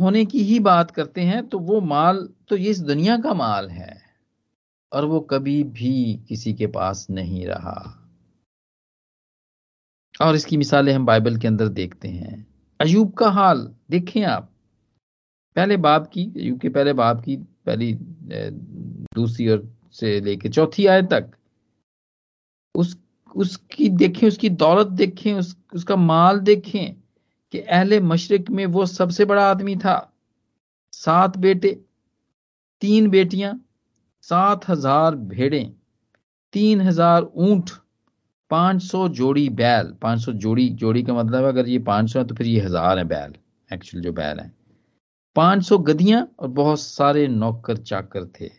होने 0.00 0.24
की 0.24 0.42
ही 0.42 0.58
बात 0.60 0.90
करते 0.90 1.20
हैं 1.20 1.46
तो 1.48 1.58
वो 1.60 1.80
माल 1.82 2.28
तो 2.48 2.56
ये 2.56 2.70
इस 2.70 2.80
दुनिया 2.80 3.16
का 3.18 3.34
माल 3.34 3.68
है 3.68 3.96
और 4.92 5.04
वो 5.04 5.20
कभी 5.30 5.62
भी 5.64 6.14
किसी 6.28 6.52
के 6.54 6.66
पास 6.68 7.06
नहीं 7.10 7.46
रहा। 7.46 7.96
और 10.20 10.34
इसकी 10.34 10.56
मिसालें 10.56 10.92
हम 10.92 11.06
बाइबल 11.06 11.36
के 11.36 11.48
अंदर 11.48 11.68
देखते 11.70 12.08
हैं। 12.08 12.46
अयूब 12.80 13.12
का 13.12 13.28
हाल 13.30 13.68
देखें 13.90 14.22
आप। 14.24 14.50
पहले 15.56 15.76
बाप 15.78 16.06
की 16.06 16.24
अयूब 16.36 16.58
के 16.60 16.68
पहले 16.68 16.92
बाप 16.94 17.20
की 17.20 17.36
पहली 17.36 17.92
दूसरी 19.14 19.48
और 19.48 19.68
से 19.92 20.20
लेके 20.20 20.48
चौथी 20.48 20.86
आय 20.86 21.02
तक। 21.04 21.30
उस 22.74 22.96
उसकी 23.34 23.88
देखें 23.90 24.26
उसकी 24.28 24.48
दौलत 24.50 24.86
देखें 24.88 25.32
उस, 25.34 25.56
उसका 25.74 25.96
माल 25.96 26.38
देखें 26.40 26.94
कि 27.54 27.58
अहले 27.60 28.00
मशरक 28.02 28.50
में 28.50 28.64
वो 28.66 28.86
सबसे 28.86 29.24
बड़ा 29.24 29.44
आदमी 29.50 29.76
था। 29.76 29.96
सात 30.92 31.36
बेटे 31.38 31.70
तीन 32.82 33.08
बेटियाँ 33.10 33.58
सात 34.24 34.68
हज़ार 34.68 35.14
भेड़े 35.16 35.62
तीन 36.54 36.80
हज़ार 36.80 37.22
ऊँट 37.24 37.70
पाँच 38.50 38.82
सौ 38.82 39.08
जोड़ी 39.10 39.48
बैल। 39.50 39.92
पाँच 40.02 40.20
सौ 40.20 40.32
जोड़ी 40.34 40.68
जोड़ी 40.70 41.02
का 41.02 41.14
मतलब 41.14 41.44
है 41.44 41.48
अगर 41.48 41.68
ये 41.68 41.78
पाँच 41.80 42.12
सौ 42.12 42.18
है 42.18 42.24
तो 42.26 42.34
फिर 42.34 42.46
ये 42.46 42.60
हज़ार 42.60 42.98
है 42.98 43.04
बैल 43.04 43.34
एक्चुअल 43.68 44.02
जो 44.02 44.12
बैल 44.12 44.40
है। 44.40 44.52
पाँच 45.36 45.64
सौ 45.64 45.78
गदियाँ 45.80 46.26
और 46.38 46.48
बहुत 46.50 46.80
सारे 46.80 47.26
नौकर 47.28 47.76
चाकर 47.76 48.24
थे। 48.40 48.50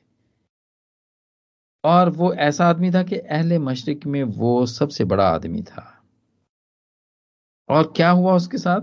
और 1.83 2.09
वो 2.09 2.33
ऐसा 2.33 2.65
आदमी 2.65 2.91
था 2.91 3.03
कि 3.03 3.17
अहले 3.17 3.59
मशरक 3.59 4.05
में 4.05 4.23
वो 4.23 4.65
सबसे 4.65 5.03
बड़ा 5.03 5.29
आदमी 5.29 5.63
था। 5.63 6.03
और 7.69 7.93
क्या 7.95 8.09
हुआ 8.09 8.35
उसके 8.35 8.57
साथ? 8.57 8.81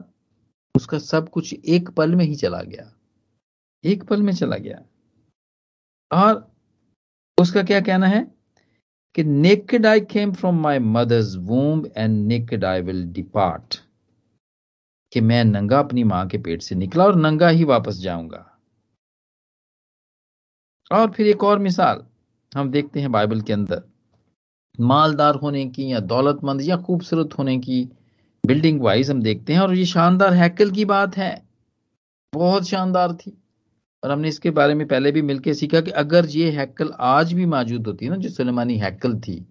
उसका 0.77 0.99
सब 0.99 1.29
कुछ 1.29 1.55
एक 1.55 1.89
पल 1.89 2.15
में 2.15 2.25
ही 2.25 2.37
चला 2.37 2.63
गया। 2.63 2.95
एक 3.85 4.05
पल 4.05 4.23
में 4.23 4.33
चला 4.33 4.57
गया। 4.57 4.83
और 6.13 6.57
उसका 7.41 7.63
क्या 7.63 7.81
कहना 7.81 8.07
है? 8.07 8.35
कि 9.15 9.25
naked 9.25 9.87
I 9.87 10.01
came 10.01 10.33
from 10.33 10.61
my 10.61 10.79
mother's 10.79 11.37
womb 11.37 11.87
and 11.97 12.27
naked 12.27 12.65
I 12.65 12.81
will 12.81 13.13
depart 13.13 13.83
कि 15.13 15.21
मैं 15.21 15.45
नंगा 15.45 15.79
अपनी 15.79 16.05
माँ 16.05 16.29
के 16.29 16.39
पेट 16.39 16.63
से 16.63 16.75
निकला 16.75 17.05
और 17.05 17.17
नंगा 17.17 17.49
ही 17.49 17.65
वापस 17.65 17.97
जाऊँगा। 17.97 18.59
और 20.93 21.11
फिर 21.11 21.27
एक 21.27 21.45
और 21.45 21.59
मिसाल। 21.59 22.08
हम 22.57 22.71
देखते 22.71 23.01
हैं 23.01 23.13
बाइबल 23.13 23.41
के 23.41 23.53
अंदर। 23.53 23.83
मालदार 24.81 25.35
होने 25.35 25.65
की 25.67 25.93
या 25.93 26.01
दौलतमंद 26.01 26.63
या 26.63 26.77
खूबसूरत 26.77 27.39
होने 27.39 27.59
की 27.59 27.89
बिल्डिंग 28.45 28.81
वाइज 28.81 29.11
हम 29.11 29.23
देखते 29.23 29.53
हैं 29.53 29.61
और 29.61 29.75
ये 29.75 29.85
शानदार 29.85 30.33
हैकल 30.33 30.71
की 30.71 30.85
बात 30.85 31.17
है। 31.17 31.43
बहुत 32.33 32.69
शानदार 32.69 33.13
थी। 33.13 33.39
और 34.05 34.11
हमने 34.11 34.29
इसके 34.29 34.51
बारे 34.51 34.75
में 34.75 34.87
पहले 34.89 35.13
भी 35.13 35.23
मिलकर 35.23 35.53
सीखा 35.53 35.81
कि 35.81 35.91
अगर 35.91 36.27
ये 36.27 36.51
हैकल 36.51 36.93
आज 37.01 37.33
भी 37.33 37.47
मौजूद 37.47 37.87
होती 37.87 38.09
ना, 38.09 38.17
जो 38.17 38.29
सुलेमानी 38.29 38.77
हैकल 38.79 39.19
थी, 39.19 39.47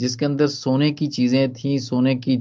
जिसके 0.00 0.26
अंदर 0.26 0.46
सोने 0.46 0.90
की 0.90 1.06
चीज़ें 1.06 1.52
थी, 1.52 1.78
सोने 1.78 2.14
की 2.14 2.36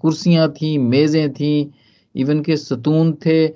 कुर्सियाँ 0.00 0.52
थी, 0.52 0.78
मेजें 0.78 1.32
थी, 1.32 1.70
इवन 2.16 2.42
के 2.42 2.56
सतून 2.56 3.12
थे 3.26 3.48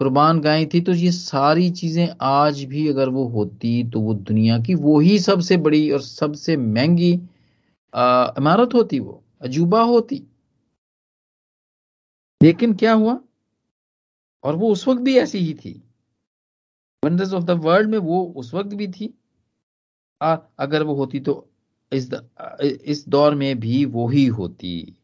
कुर्बान 0.00 0.40
गाय 0.40 0.64
थी 0.66 0.80
तो 0.80 0.92
ये 0.92 1.10
सारी 1.12 1.70
चीज़ें 1.70 2.08
आज 2.22 2.62
भी 2.64 2.88
अगर 2.88 3.08
वो 3.08 3.26
होती 3.28 3.72
तो 3.90 4.00
वो 4.00 4.14
दुनिया 4.14 4.58
की 4.58 4.74
वो 4.74 4.98
ही 5.00 5.18
सबसे 5.18 5.56
बड़ी 5.56 5.90
और 5.90 6.00
सबसे 6.00 6.56
महँगी 6.56 7.12
इमारत 7.12 8.74
होती 8.74 8.98
वो 8.98 9.22
अजूबा 9.42 9.82
होती। 9.82 10.22
लेकिन 12.42 12.74
क्या 12.74 12.92
हुआ? 12.92 13.18
और 14.44 14.56
वो 14.56 14.72
उस 14.72 14.86
वक्त 14.88 15.00
भी 15.00 15.16
ऐसी 15.18 15.38
ही 15.38 15.54
थी। 15.54 15.72
वंडर्स 17.04 17.32
ऑफ़ 17.32 17.44
द 17.44 17.50
वर्ल्ड 17.50 17.90
में 17.90 17.98
वो 17.98 18.24
उस 18.36 18.54
वक्त 18.54 18.74
भी 18.74 18.88
थी। 18.88 19.14
आ, 20.22 20.36
अगर 20.58 20.82
वो 20.82 20.94
होती 20.94 21.20
तो 21.20 21.50
इस 21.92 22.10
द, 22.10 22.28
इस 22.62 23.08
दौर 23.08 23.34
में 23.34 23.60
भी 23.60 23.84
वो 23.84 24.08
ही 24.08 24.26
होती। 24.26 24.96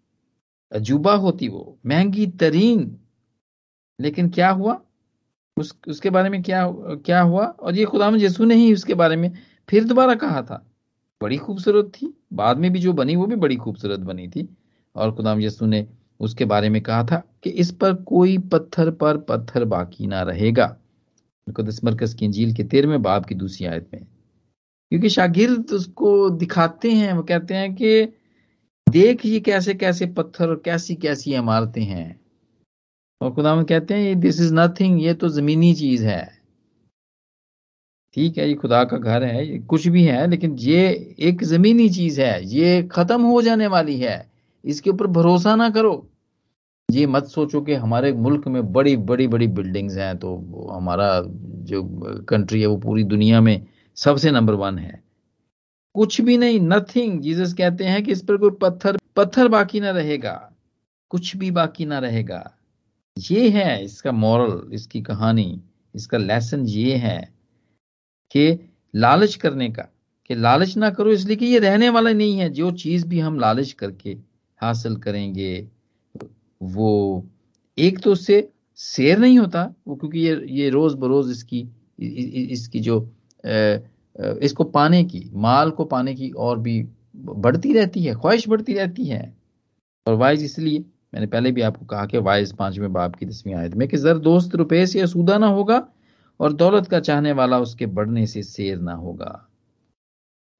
अजूबा 0.72 1.14
होती 1.14 1.48
वो 1.48 1.78
महँगी 1.86 2.26
तरीन। 2.26 2.96
लेकिन 4.00 4.30
क्या 4.30 4.50
हुआ? 4.50 4.80
उस, 5.58 5.76
उसके 5.88 6.10
बारे 6.10 6.30
में 6.30 6.42
क्या 6.42 6.72
क्या 6.78 7.20
हुआ? 7.20 7.46
और 7.46 7.76
ये 7.76 7.84
खुदा 7.84 8.12
यसू 8.14 8.44
ने 8.44 8.54
ही 8.54 8.74
उसके 8.74 8.94
बारे 8.94 9.16
में 9.16 9.32
फिर 9.68 9.84
दोबारा 9.84 10.14
कहा 10.14 10.42
था। 10.42 10.70
बड़ी 11.22 11.36
खूबसूरत 11.36 11.84
थी। 11.84 12.22
बाद 12.32 12.58
में 12.58 12.72
भी 12.72 12.78
जो 12.78 12.92
बनी, 12.92 13.16
वो 13.16 13.26
भी 13.26 13.36
बड़ी 13.36 13.56
खूबसूरत 13.56 14.00
बनी 14.00 14.28
थी। 14.28 14.56
और 14.96 15.14
खुदाम 15.14 15.40
यसू 15.40 15.66
ने 15.66 15.86
उसके 16.20 16.44
बारे 16.44 16.68
में 16.68 16.82
कहा 16.82 17.04
था 17.04 17.22
कि 17.42 17.50
इस 17.50 17.70
पर 17.70 17.94
कोई 17.94 18.38
पत्थर 18.38 18.90
पर 18.90 19.16
पत्थर 19.16 19.64
बाकी 19.64 20.06
ना 20.06 20.22
रहेगा। 20.22 20.76
मरकज 21.84 22.14
की 22.14 22.24
इंजील 22.24 22.54
के 22.54 22.64
तेरहवें 22.64 23.02
बाब 23.02 23.24
की 23.24 23.34
दूसरी 23.34 23.66
आयत 23.66 23.88
में। 23.94 24.06
क्योंकि 24.90 25.08
शागिर्द 25.08 25.70
उसको 25.72 26.30
दिखाते 26.30 26.90
हैं, 26.90 27.12
वो 27.12 27.22
कहते 27.22 27.54
हैं 27.54 27.74
कि 27.74 28.04
देख 28.88 29.26
ये 29.26 29.40
कैसे 29.40 29.74
कैसे 29.74 30.06
पत्थर 30.06 30.48
और 30.48 30.62
कैसी 30.64 30.94
कैसी 30.94 31.34
इमारतें 31.34 31.84
हैं। 31.84 32.20
और 33.20 33.32
खुदा 33.32 33.62
कहते 33.62 33.94
हैं 33.94 34.20
दिस 34.20 34.40
इज़ 34.40 34.54
नथिंग 34.54 35.02
ये 35.02 35.14
तो 35.14 35.28
जमीनी 35.28 35.74
चीज़ 35.74 36.06
है। 36.06 36.38
ठीक 38.14 38.38
है, 38.38 38.48
ये 38.48 38.54
खुदा 38.54 38.84
का 38.84 38.96
घर 38.96 39.24
है, 39.24 39.52
ये 39.52 39.58
कुछ 39.58 39.88
भी 39.88 40.04
है, 40.04 40.30
लेकिन 40.30 40.56
ये 40.58 41.14
एक 41.18 41.44
जमीनी 41.44 41.88
चीज़ 41.88 42.20
है, 42.20 42.44
ये 42.44 42.82
खत्म 42.82 43.22
हो 43.22 43.42
जाने 43.42 43.66
वाली 43.66 44.00
है। 44.00 44.30
इसके 44.64 44.90
ऊपर 44.90 45.06
भरोसा 45.06 45.56
ना 45.56 45.70
करो। 45.70 46.10
ये 46.90 47.06
मत 47.06 47.24
सोचो 47.24 47.60
कि 47.60 47.74
हमारे 47.74 48.12
मुल्क 48.12 48.48
में 48.48 48.72
बड़ी 48.72 48.96
बड़ी 48.96 49.26
बड़ी 49.26 49.46
बिल्डिंग्स 49.46 49.96
हैं 49.96 50.18
तो 50.18 50.36
हमारा 50.72 51.22
जो 51.26 51.82
कंट्री 52.28 52.60
है, 52.60 52.66
वो 52.66 52.76
पूरी 52.76 53.04
दुनिया 53.04 53.40
में 53.40 53.66
सबसे 53.94 54.30
नंबर 54.30 54.54
वन 54.54 54.78
है। 54.78 55.02
कुछ 55.94 56.20
भी 56.20 56.36
नहीं 56.36 56.60
नथिंग 56.60 57.20
जीसस 57.20 57.52
कहते 57.52 57.84
हैं 57.84 58.04
कि 58.04 58.12
इस 58.12 58.22
पर 58.22 58.36
कोई 58.36 58.50
पत्थर 58.50 58.98
पत्थर 59.16 59.48
बाकी 59.48 59.80
ना 59.80 59.90
रहेगा। 59.90 60.52
कुछ 61.10 61.36
भी 61.36 61.50
बाकी 61.50 61.84
ना 61.86 61.98
रहेगा। 61.98 62.55
ये 63.16 63.48
है 63.50 63.84
इसका 63.84 64.12
मॉरल 64.12 64.74
इसकी 64.74 65.00
कहानी, 65.02 65.60
इसका 65.94 66.18
लेसन 66.18 66.66
ये 66.66 66.96
है 66.96 67.20
कि 68.30 68.58
लालच 68.94 69.34
करने 69.34 69.68
का, 69.70 69.82
कि 70.30 70.34
लालच 70.34 70.76
ना 70.76 70.90
करो 70.90 71.10
इसलिए 71.10 71.36
कि 71.36 71.46
ये 71.46 71.58
रहने 71.58 71.88
वाला 71.90 72.12
नहीं 72.12 72.38
है। 72.38 72.48
जो 72.50 72.70
चीज़ 72.72 73.06
भी 73.08 73.20
हम 73.20 73.38
लालच 73.40 73.72
करके 73.72 74.16
हासिल 74.60 74.96
करेंगे, 74.96 75.68
वो 76.60 77.26
एक 77.78 77.98
तो 78.00 78.12
उससे 78.12 78.48
शेर 78.78 79.18
नहीं 79.18 79.38
होता, 79.38 79.74
वो 79.88 79.96
क्योंकि 79.96 80.20
ये 80.20 80.40
ये 80.50 80.68
रोज 80.70 80.94
बरोज 80.94 81.30
इसकी 81.30 81.68
इसकी 82.52 82.80
जो 82.80 82.98
इसको 84.16 84.64
पाने 84.66 85.02
की, 85.04 85.30
माल 85.34 85.70
को 85.70 85.84
पाने 85.84 86.14
की 86.14 86.30
और 86.30 86.58
भी 86.58 86.82
बढ़ती 87.16 87.72
रहती 87.72 88.02
है, 88.02 88.14
ख्वाहिश 88.14 88.48
बढ़ती 88.48 88.74
रहती 88.74 89.04
है। 89.04 89.34
और 90.06 90.14
वाइज 90.14 90.42
इसलिए 90.44 90.84
मैंने 91.16 91.26
पहले 91.26 91.52
भी 91.52 91.62
आपको 91.62 91.86
कहा 91.86 92.06
कि 92.06 92.18
वाइस 92.18 92.52
पाँचवें 92.52 92.92
बाप 92.92 93.14
की 93.16 93.26
दसवीं 93.26 93.54
आयत 93.54 93.74
में 93.74 93.88
कि 93.88 93.96
जर 93.96 94.18
दोस्त 94.18 94.54
रुपये 94.54 94.86
से 94.86 95.00
असूदा 95.00 95.38
ना 95.38 95.46
होगा 95.46 95.88
और 96.40 96.52
दौलत 96.52 96.88
का 96.88 97.00
चाहने 97.00 97.32
वाला 97.32 97.58
उसके 97.58 97.86
बढ़ने 97.86 98.26
से 98.26 98.42
शेर 98.42 98.78
ना 98.78 98.92
होगा। 98.92 99.48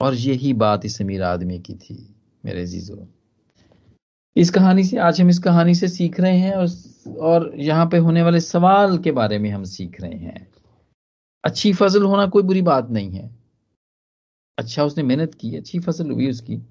और 0.00 0.14
यही 0.14 0.52
बात 0.52 0.84
इस 0.84 1.02
अमीर 1.02 1.22
आदमी 1.22 1.58
की 1.58 1.74
थी 1.74 2.14
मेरे 2.44 2.66
जीजो 2.66 3.08
इस 4.36 4.50
कहानी 4.50 4.84
से 4.84 4.96
आज 4.98 5.20
हम 5.20 5.30
इस 5.30 5.38
कहानी 5.38 5.74
से 5.74 5.88
सीख 5.88 6.20
रहे 6.20 6.38
हैं 6.38 6.54
और, 6.54 6.68
और 7.18 7.52
यहाँ 7.56 7.86
पे 7.86 7.98
होने 7.98 8.22
वाले 8.22 8.40
सवाल 8.40 8.98
के 8.98 9.12
बारे 9.12 9.38
में 9.38 9.50
हम 9.50 9.64
सीख 9.64 10.00
रहे 10.00 10.18
हैं। 10.18 10.48
अच्छी 11.44 11.72
फ़सल 11.72 12.02
होना 12.02 12.26
कोई 12.26 12.42
बुरी 12.42 12.62
बात 12.62 12.90
नहीं 12.90 13.10
है। 13.10 13.30
अच्छा 14.58 14.84
उसने 14.84 15.02
मेहनत 15.02 15.34
की 15.34 15.56
अच्छी 15.56 15.78
फ़सल 15.78 16.10
हुई 16.10 16.30
उसकी। 16.30 16.62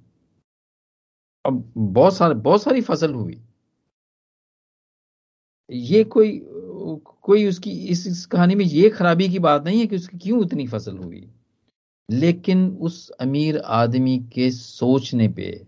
अब 1.45 1.73
बहुत 1.77 2.17
सारे 2.17 2.33
बहुत 2.33 2.63
सारी 2.63 2.81
फ़सल 2.81 3.13
हुई। 3.13 3.44
ये 5.71 6.03
कोई 6.03 6.41
कोई 7.23 7.47
उसकी 7.47 7.71
इस, 7.71 8.07
इस 8.07 8.25
कहानी 8.25 8.55
में 8.55 8.65
ये 8.65 8.89
खराबी 8.89 9.29
की 9.29 9.39
बात 9.39 9.63
नहीं 9.63 9.79
है 9.79 9.87
कि 9.87 9.95
उसकी 9.95 10.17
क्यों 10.17 10.45
इतनी 10.45 10.67
फ़सल 10.67 10.97
हुई। 10.97 11.31
लेकिन 12.11 12.69
उस 12.69 13.09
अमीर 13.09 13.57
आदमी 13.57 14.17
के 14.33 14.51
सोचने 14.51 15.27
पे 15.29 15.65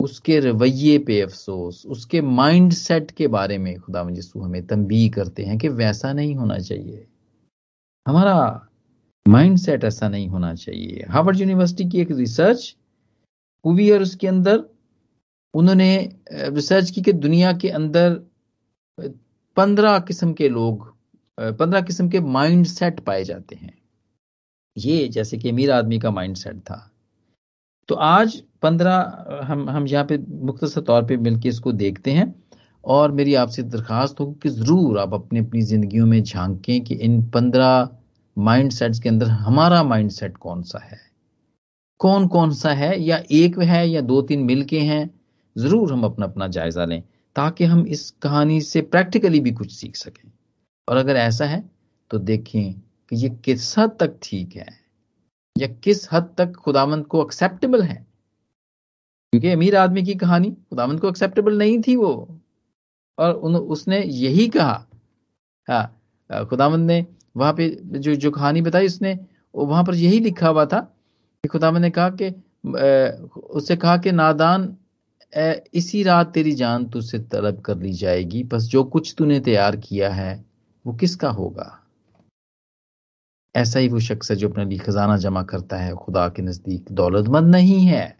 उसके 0.00 0.38
रवैये 0.40 0.98
पे 0.98 1.20
अफसोस 1.20 1.86
उसके 1.86 2.20
माइंड 2.20 2.72
सेट 2.72 3.10
के 3.10 3.26
बारे 3.26 3.58
में 3.58 3.78
खुदा 3.80 4.08
यसू 4.10 4.40
हमें 4.40 4.66
तंबी 4.66 5.08
करते 5.08 5.42
हैं 5.42 5.58
कि 5.58 5.68
वैसा 5.68 6.12
नहीं 6.12 6.34
होना 6.34 6.58
चाहिए। 6.58 7.06
हमारा 8.08 8.68
माइंड 9.28 9.56
सेट 9.58 9.84
ऐसा 9.84 10.08
नहीं 10.08 10.28
होना 10.28 10.54
चाहिए। 10.54 11.04
हार्वर्ड 11.08 11.40
यूनिवर्सिटी 11.40 11.88
की 11.90 12.00
एक 12.00 12.10
रिसर्च 12.10 12.76
हुई 13.66 13.90
और 13.90 14.02
उसके 14.02 14.26
अंदर 14.26 14.64
उन्होंने 15.54 16.16
रिसर्च 16.32 16.90
की 16.90 17.02
कि 17.02 17.12
दुनिया 17.12 17.52
के 17.52 17.68
अंदर 17.68 18.20
पंद्रह 19.56 19.98
किस्म 19.98 20.32
के 20.32 20.48
लोग 20.48 20.86
पंद्रह 21.38 21.80
किस्म 21.80 22.08
के 22.08 22.20
माइंड 22.20 22.64
सेट 22.66 23.00
पाए 23.00 23.24
जाते 23.24 23.56
हैं। 23.56 23.72
ये 24.76 25.06
जैसे 25.08 25.38
कि 25.38 25.50
अमीर 25.50 25.70
आदमी 25.70 25.98
का 25.98 26.10
माइंड 26.10 26.36
सेट 26.36 26.58
था। 26.60 26.78
तो 27.88 27.94
आज 27.94 28.36
पंद्रह 28.62 29.42
हम 29.46 29.68
हम 29.70 29.86
यहाँ 29.86 30.04
पे 30.04 30.18
मुख्तर 30.18 30.80
तौर 30.80 31.04
पे 31.06 31.16
मिलकर 31.16 31.48
इसको 31.48 31.72
देखते 31.72 32.12
हैं 32.12 32.34
और 32.84 33.12
मेरी 33.12 33.34
आपसे 33.34 33.62
दरखास्त 33.64 34.20
होगी 34.20 34.34
कि 34.42 34.48
ज़रूर 34.50 34.98
आप 34.98 35.14
अपनी 35.14 35.40
अपनी 35.40 35.62
ज़िंदगियों 35.62 36.06
में 36.06 36.22
झांकें 36.22 36.80
कि 36.84 36.94
इन 36.94 37.22
पंद्रह 37.30 37.88
माइंड 38.36 38.70
सेट्स 38.72 39.00
के 39.00 39.08
अंदर 39.08 39.26
हमारा 39.26 39.82
माइंड 39.82 40.10
सेट 40.10 40.36
कौन 40.36 40.62
सा 40.62 40.78
है। 40.84 40.98
कौन 42.00 42.26
कौन 42.28 42.52
सा 42.52 42.72
है? 42.72 43.00
या 43.02 43.22
एक 43.32 43.58
है 43.60 43.88
या 43.88 44.00
दो 44.02 44.20
तीन 44.22 44.44
मिल 44.44 44.64
के 44.64 44.80
हैं? 44.80 45.10
ज़रूर 45.56 45.92
हम 45.92 46.04
अपना 46.04 46.26
अपना 46.26 46.48
जायज़ा 46.48 46.84
लें। 46.84 47.02
ताकि 47.36 47.64
हम 47.64 47.86
इस 47.86 48.10
कहानी 48.22 48.60
से 48.60 48.80
प्रैक्टिकली 48.82 49.40
भी 49.40 49.50
कुछ 49.52 49.72
सीख 49.72 49.96
सकें। 49.96 50.30
और 50.88 50.96
अगर 50.96 51.16
ऐसा 51.16 51.44
है 51.44 51.62
तो 52.10 52.18
देखें 52.18 52.72
कि 53.10 53.16
ये 53.16 53.28
किस 53.44 53.78
हद 53.78 53.96
तक 54.00 54.18
ठीक 54.22 54.56
है 54.56 54.66
या 55.56 55.66
किस 55.84 56.08
हद 56.12 56.34
तक 56.38 56.52
खुदावंत 56.54 57.06
को 57.06 57.24
एक्सेप्टेबल 57.24 57.82
है। 57.82 57.94
क्योंकि 59.32 59.50
अमीर 59.50 59.76
आदमी 59.76 60.02
की 60.02 60.14
कहानी 60.14 60.50
खुदावंत 60.50 61.00
को 61.00 61.08
एक्सेप्टेबल 61.08 61.58
नहीं 61.58 61.80
थी 61.82 61.96
वो। 61.96 62.40
और 63.18 63.32
उन, 63.32 63.56
उसने 63.56 64.02
यही 64.02 64.48
कहा 64.48 64.86
हाँ 65.68 66.46
खुदावंत 66.48 66.86
ने 66.86 67.04
वहाँ 67.36 67.52
पे 67.52 67.68
जो 67.98 68.14
जो 68.14 68.30
कहानी 68.30 68.60
बताई 68.62 68.86
उसने 68.86 69.18
वहाँ 69.54 69.84
पर 69.84 69.94
यही 69.94 70.20
लिखा 70.20 70.48
हुआ 70.48 70.64
था 70.66 70.80
कि 70.80 71.48
खुदावंत 71.48 71.82
ने 71.82 71.90
कहा 71.90 72.10
कि 72.22 72.30
उससे 73.50 73.76
कहा 73.76 73.96
कि 73.96 74.12
नादान 74.12 74.76
इसी 75.32 76.02
रात 76.02 76.32
तेरी 76.34 76.52
जान 76.54 76.84
तुझसे 76.86 77.18
तलब 77.32 77.60
कर 77.60 77.76
ली 77.78 77.92
जाएगी, 77.94 78.42
बस 78.44 78.62
जो 78.64 78.84
कुछ 78.84 79.14
तूने 79.18 79.40
तैयार 79.40 79.76
किया 79.76 80.10
है, 80.10 80.44
वो 80.84 80.92
किसका 80.94 81.30
होगा? 81.30 81.72
ऐसा 83.54 83.78
ही 83.78 83.88
वो 83.88 84.00
शख्स 84.00 84.30
है 84.30 84.36
जो 84.36 84.48
अपने 84.48 84.64
लिए 84.64 84.78
खजाना 84.78 85.16
जमा 85.16 85.42
करता 85.44 85.76
है, 85.76 85.94
खुदा 85.94 86.28
के 86.28 86.42
नज़दीक 86.42 86.92
दौलतमंद 86.92 87.50
नहीं 87.50 87.84
है। 87.86 88.16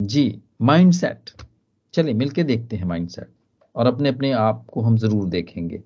जी 0.00 0.42
माइंड 0.62 0.92
सेट 0.92 1.30
चलिए 1.94 2.14
मिलके 2.14 2.42
देखते 2.44 2.76
हैं 2.76 2.84
माइंड 2.84 3.08
सेट 3.08 3.28
और 3.74 3.86
अपने 3.86 4.08
अपने 4.08 4.30
आप 4.32 4.64
को 4.72 4.80
हम 4.80 4.96
ज़रूर 4.98 5.28
देखेंगे 5.28 5.82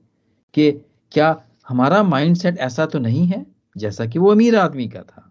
कि 0.54 0.70
क्या 1.12 1.34
हमारा 1.68 2.02
माइंड 2.02 2.36
सेट 2.36 2.58
ऐसा 2.58 2.86
तो 2.86 2.98
नहीं 2.98 3.26
है, 3.26 3.44
जैसा 3.76 4.06
कि 4.06 4.18
वो 4.18 4.30
अमीर 4.32 4.56
आदमी 4.56 4.88
का 4.88 5.02
था। 5.02 5.27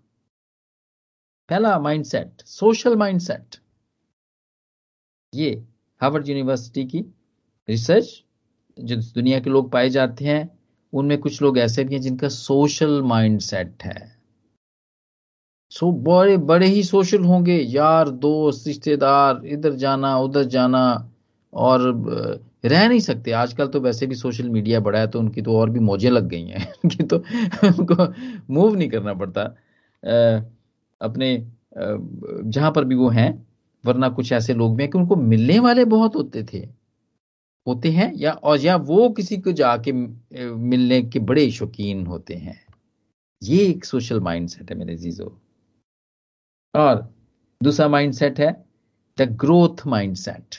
पहला 1.49 1.79
माइंडसेट 1.79 2.41
सोशल 2.41 2.95
माइंडसेट 2.95 3.55
ये 5.33 5.63
हार्वर्ड 6.01 6.29
यूनिवर्सिटी 6.29 6.85
की 6.85 7.05
रिसर्च 7.69 8.23
जो 8.79 8.95
दुनिया 8.95 9.39
के 9.39 9.49
लोग 9.49 9.71
पाए 9.71 9.89
जाते 9.89 10.25
हैं, 10.25 10.59
उनमें 10.93 11.17
कुछ 11.17 11.41
लोग 11.41 11.57
ऐसे 11.57 11.83
भी 11.83 11.95
हैं 11.95 12.01
जिनका 12.01 12.29
सोशल 12.29 13.01
माइंडसेट 13.01 13.83
है। 13.83 14.17
सो 15.71 15.91
बड़े 15.91 16.37
बड़े 16.37 16.67
ही 16.67 16.83
सोशल 16.83 17.23
होंगे। 17.23 17.57
यार, 17.57 18.09
दोस्त, 18.09 18.67
रिश्तेदार, 18.67 19.41
इधर 19.45 19.73
जाना, 19.73 20.17
उधर 20.17 20.43
जाना, 20.43 21.11
और 21.53 21.81
रह 22.65 22.87
नहीं 22.87 22.99
सकते। 22.99 23.31
आजकल 23.31 23.67
तो 23.67 23.79
वैसे 23.79 24.07
भी 24.07 24.15
सोशल 24.15 24.49
मीडिया 24.49 24.79
बड़ा 24.79 24.99
है 24.99 25.07
तो 25.07 25.19
उनकी 25.19 25.41
तो 25.41 25.57
और 25.57 25.69
भी 25.69 25.79
मौजें 25.79 26.09
लग 26.11 26.27
गई 26.27 26.45
हैं। 26.45 26.73
उनकी 26.85 27.03
तो 27.03 27.17
उनको 27.63 28.13
मूव 28.53 28.75
नहीं 28.75 28.89
करना 28.89 29.13
पड़ता। 29.13 29.43
अपने 31.01 31.35
जहाँ 31.77 32.71
पर 32.71 32.83
भी 32.83 32.95
वो 32.95 33.09
हैं, 33.09 33.47
वरना 33.83 34.09
कुछ 34.09 34.31
ऐसे 34.31 34.53
लोग 34.53 34.75
भी 34.77 34.83
हैं 34.83 34.91
कि 34.91 34.97
उनको 34.97 35.15
मिलने 35.15 35.59
वाले 35.59 35.85
बहुत 35.85 36.15
होते 36.15 36.43
थे। 36.43 36.59
होते 37.67 37.91
हैं 37.91 38.11
या, 38.15 38.31
और 38.31 38.59
या 38.59 38.75
वो 38.75 39.09
किसी 39.09 39.37
को 39.37 39.51
जाके 39.51 39.91
मिलने 39.91 41.01
के 41.03 41.19
बड़े 41.19 41.49
शौकीन 41.51 42.05
होते 42.07 42.35
हैं। 42.35 42.59
ये 43.41 43.65
एक 43.65 43.85
सोशल 43.85 44.19
माइंडसेट 44.19 44.71
है 44.71 44.77
मेरे 44.77 44.95
जीजो। 44.95 45.37
और 46.73 47.13
दूसरा 47.61 47.87
माइंडसेट 47.87 48.39
है, 48.39 48.51
द 49.17 49.21
ग्रोथ 49.21 49.85
माइंडसेट। 49.87 50.55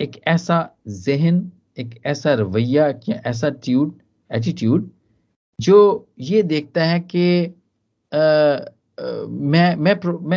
एक 0.00 0.20
ऐसा 0.26 0.58
जहन, 0.88 1.50
एक 1.78 2.00
ऐसा 2.06 2.34
रवैया 2.34 2.92
ऐसा 3.26 3.50
ट्यूड, 3.50 3.94
एटीट्यूड, 4.30 4.90
जो 5.60 6.08
ये 6.20 6.42
देखता 6.42 6.84
है 6.84 7.00
कि 7.00 7.54
मैं 8.12 9.74
मैं 9.76 9.94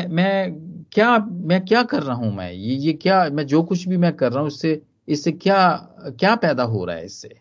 मैं 0.09 0.53
क्या 0.93 1.17
मैं 1.19 1.63
क्या 1.65 1.83
कर 1.83 2.03
रहा 2.03 2.15
हूँ 2.15 2.33
मैं? 2.35 2.51
ये 2.51 2.75
ये 2.75 2.93
क्या 2.93 3.23
मैं 3.33 3.45
जो 3.47 3.61
कुछ 3.63 3.87
भी 3.87 3.97
मैं 3.97 4.11
कर 4.17 4.31
रहा 4.31 4.39
हूँ 4.41 4.47
इससे 4.47 4.81
इससे 5.07 5.31
क्या 5.31 5.65
क्या 6.19 6.35
पैदा 6.35 6.63
हो 6.63 6.83
रहा 6.85 6.95
है 6.95 7.05
इससे? 7.05 7.39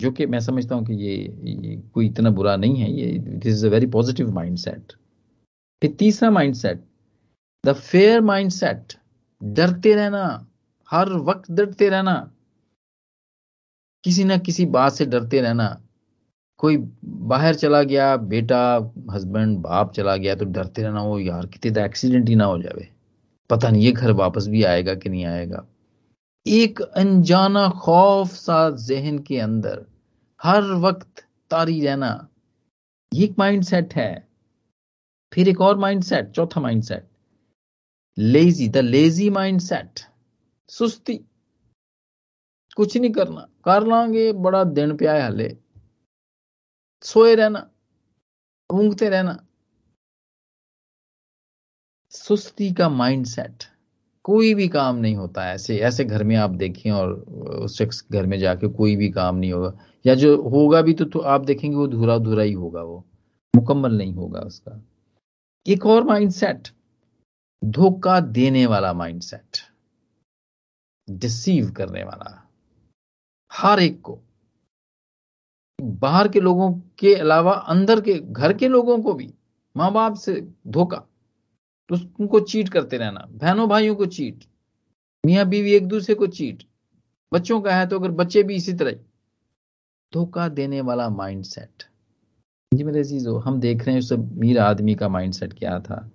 जो 0.00 0.10
कि 0.12 0.26
मैं 0.26 0.40
समझता 0.40 0.74
हूँ 0.74 0.84
कि 0.86 0.94
ये, 0.94 1.14
ये 1.44 1.76
कोई 1.94 2.06
इतना 2.06 2.30
बुरा 2.30 2.56
नहीं 2.56 2.76
है 2.80 2.90
ये 2.92 3.06
it 3.34 3.46
is 3.46 3.66
a 3.66 3.70
very 3.70 3.86
positive 3.96 4.30
mindset 4.58 4.92
फिर 5.82 5.94
तीसरा 5.98 6.30
mind 6.30 6.54
set 6.54 6.84
the 7.64 7.72
fear 7.74 8.20
mind 8.20 8.50
set 8.50 8.92
डरते 9.40 9.94
रहना 9.94 10.24
हर 10.90 11.12
वक्त 11.28 11.50
डरते 11.50 11.88
रहना। 11.88 12.14
किसी 14.04 14.24
ना 14.24 14.36
किसी 14.38 14.64
बात 14.66 14.92
से 14.92 15.04
डरते 15.06 15.40
रहना। 15.40 15.66
कोई 16.64 16.76
बाहर 17.28 17.54
चला 17.56 17.82
गया, 17.84 18.16
बेटा 18.16 18.60
हस्बैंड 19.10 19.58
बाप 19.60 19.92
चला 19.92 20.16
गया 20.16 20.34
तो 20.34 20.44
डरते 20.46 20.82
रहना 20.82 21.02
वो, 21.02 21.18
यार, 21.20 21.46
कितने 21.46 21.70
तो 21.70 21.80
एक्सीडेंट 21.80 22.28
ही 22.28 22.34
ना 22.36 22.44
हो 22.44 22.58
जाए 22.58 22.88
पता 23.50 23.70
नहीं 23.70 23.82
ये 23.82 23.92
घर 23.92 24.12
वापस 24.14 24.46
भी 24.48 24.62
आएगा 24.64 24.94
कि 24.94 25.08
नहीं 25.08 25.24
आएगा। 25.26 25.66
एक 26.46 26.80
अनजाना 26.80 27.68
खौफ 27.82 28.28
सा 28.30 28.58
जहन 28.82 29.18
के 29.18 29.38
अंदर 29.40 29.84
हर 30.40 30.62
वक्त 30.80 31.24
तारी 31.50 31.80
रहना, 31.80 32.28
ये 33.12 33.24
एक 33.24 33.34
माइंड 33.38 33.62
सेट 33.64 33.94
है। 33.94 34.26
फिर 35.32 35.48
एक 35.48 35.60
और 35.60 35.78
माइंड 35.78 36.02
सेट 36.04 36.30
चौथा 36.30 36.60
mindset 36.82 37.06
lazy 38.16 38.68
the 38.68 38.76
lazy 38.78 39.28
mindset 39.60 40.00
सुस्ती। 40.70 41.16
कुछ 42.76 42.96
नहीं 42.96 43.10
करना, 43.12 43.46
कर 43.64 43.86
लांगे, 43.86 44.32
बड़ा 44.32 44.64
दिन 44.64 44.96
पे 44.96 45.06
आए 45.06 45.20
हले 45.22 45.48
सोए 47.04 47.34
रहना 47.34 47.70
ऊंगते 48.70 49.08
रहना। 49.08 49.46
सुस्ती 52.10 52.72
का 52.72 52.88
माइंड 52.88 53.26
सेट 53.26 53.64
कोई 54.24 54.54
भी 54.54 54.68
काम 54.68 54.96
नहीं 54.96 55.16
होता 55.16 55.52
ऐसे 55.52 55.78
ऐसे 55.78 56.04
घर 56.04 56.24
में 56.24 56.36
आप 56.36 56.50
देखें 56.50 56.90
और 56.90 57.12
उस 57.12 57.78
शख्स 57.78 58.04
घर 58.12 58.26
में 58.26 58.38
जाके 58.38 58.68
कोई 58.68 58.96
भी 58.96 59.10
काम 59.10 59.36
नहीं 59.36 59.52
होगा। 59.52 59.72
या 60.06 60.14
जो 60.14 60.36
होगा 60.42 60.82
भी 60.82 60.94
तो, 60.94 61.04
तो 61.04 61.18
आप 61.18 61.40
देखेंगे 61.40 61.76
वो 61.76 61.86
धुरा 61.86 62.18
धुरा 62.18 62.42
ही 62.42 62.52
होगा 62.52 62.82
वो 62.82 63.04
मुकम्मल 63.56 63.92
नहीं 63.92 64.14
होगा 64.14 64.40
उसका। 64.40 64.80
एक 65.66 65.86
और 65.86 66.04
माइंड 66.04 66.30
सेट 66.30 66.68
धोखा 67.64 68.20
देने 68.20 68.66
वाला 68.66 68.92
माइंड 68.92 69.22
सेट 69.22 69.58
डिसीव 71.10 71.70
करने 71.70 72.04
वाला। 72.04 72.48
हर 73.52 73.80
एक 73.80 74.00
को। 74.00 74.18
बाहर 75.78 76.28
के 76.28 76.40
लोगों 76.40 76.70
के 76.98 77.14
अलावा 77.14 77.52
अंदर 77.52 78.00
के, 78.00 78.12
घर 78.12 78.52
के 78.52 78.68
लोगों 78.68 78.98
को 79.02 79.12
भी 79.14 79.32
माँ 79.76 79.92
बाप 79.92 80.14
से 80.16 80.40
धोखा 80.68 80.96
तो 81.90 81.96
उनको 82.20 82.40
चीट 82.40 82.68
करते 82.68 82.96
रहना, 82.96 83.26
बहनों 83.32 83.68
भाइयों 83.68 83.94
को 83.94 84.06
चीट, 84.06 84.44
मियाँ 85.24 85.46
बीवी 85.46 85.72
एक 85.72 85.86
दूसरे 85.88 86.14
को 86.14 86.26
चीट, 86.28 86.62
बच्चों 87.32 87.60
का 87.60 87.74
है 87.76 87.86
तो 87.86 87.98
अगर 87.98 88.10
बच्चे 88.12 88.42
भी 88.42 88.54
इसी 88.56 88.72
तरह 88.72 88.92
धोखा 90.12 90.48
देने 90.50 90.80
वाला 90.80 91.08
माइंडसेट 91.10 91.82
जी 92.72 92.84
मेरे 92.84 93.04
चीज़ों 93.04 93.40
हम 93.42 93.58
देख 93.60 93.84
रहे 93.84 93.94
हैं 93.94 94.00
उस 94.00 94.12
मीर 94.12 94.58
आदमी 94.58 94.94
का 94.94 95.08
माइंडसेट 95.08 95.52
क्या 95.52 95.78
था, 95.80 96.10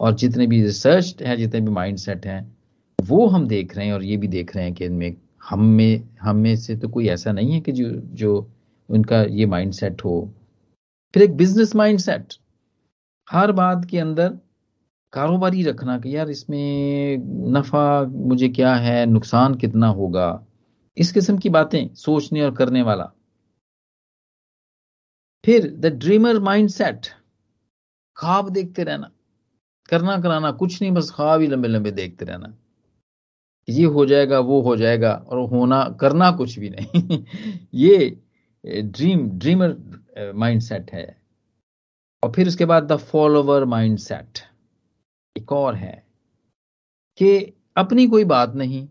और 0.00 0.14
जितने 0.14 0.46
भी 0.46 0.62
रिसर्च 0.62 1.22
है, 1.22 1.36
जितने 1.36 1.60
भी 1.60 1.70
माइंडसेट 1.70 2.26
हैं, 2.26 2.56
वो 2.98 3.26
हम 3.28 3.46
देख 3.48 3.76
रहे 3.76 3.86
हैं 3.86 3.92
और 3.94 4.04
ये 4.04 4.16
भी 4.16 4.28
देख 4.28 4.54
रहे 4.56 4.64
हैं 4.64 4.74
कि 4.74 4.84
इनमें 4.84 5.16
हम 5.42 5.64
में 5.66 6.08
हम 6.20 6.36
में 6.36 6.54
से 6.56 6.76
तो 6.76 6.88
कोई 6.88 7.08
ऐसा 7.08 7.32
नहीं 7.32 7.52
है 7.52 7.60
कि 7.60 7.72
जो 7.72 7.90
जो 7.90 8.40
उनका 8.90 9.22
ये 9.22 9.46
माइंडसेट 9.46 10.04
हो। 10.04 10.34
फिर 11.14 11.22
एक 11.22 11.36
बिज़नेस 11.36 11.76
माइंडसेट 11.76 12.34
हर 13.30 13.52
बात 13.52 13.84
के 13.84 13.98
अंदर 13.98 14.38
कारोबारी 15.12 15.62
रखना 15.62 15.98
कि 15.98 16.16
यार 16.16 16.30
इसमें 16.30 17.16
नफा 17.52 18.02
मुझे 18.04 18.48
क्या 18.48 18.74
है, 18.74 19.06
नुकसान 19.06 19.54
कितना 19.54 19.88
होगा? 19.88 20.46
इस 20.96 21.12
किस्म 21.12 21.38
की 21.38 21.48
बातें 21.48 21.94
सोचने 21.94 22.42
और 22.42 22.54
करने 22.54 22.82
वाला। 22.82 23.12
फिर 25.44 25.70
द 25.70 25.86
ड्रीमर 25.86 26.40
माइंडसेट 26.40 27.06
ख्वाब 28.16 28.48
देखते 28.48 28.84
रहना। 28.84 29.10
करना 29.88 30.20
कराना 30.20 30.50
कुछ 30.50 30.82
नहीं, 30.82 30.92
बस 30.92 31.10
ख्वाब 31.10 31.40
ही 31.40 31.46
लंबे 31.46 31.68
लंबे 31.68 31.90
देखते 31.90 32.24
रहना। 32.24 32.56
ये 33.68 33.84
हो 33.84 34.06
जाएगा, 34.06 34.38
वो 34.38 34.60
हो 34.62 34.76
जाएगा 34.76 35.12
और 35.12 35.48
होना, 35.50 35.96
करना 36.00 36.30
कुछ 36.30 36.58
भी 36.58 36.70
नहीं। 36.70 37.24
ये 37.74 38.25
ड्रीम 38.66 39.28
ड्रीमर 39.30 40.32
माइंडसेट 40.34 40.90
है। 40.92 41.06
और 42.22 42.32
फिर 42.32 42.48
उसके 42.48 42.64
बाद 42.64 42.92
द 42.92 42.96
फॉलोवर 42.98 43.64
माइंडसेट 43.66 44.38
एक 45.36 45.52
और 45.52 45.74
है 45.74 46.02
कि 47.18 47.36
अपनी 47.76 48.06
कोई 48.06 48.24
बात 48.26 48.54
नहीं, 48.54 48.86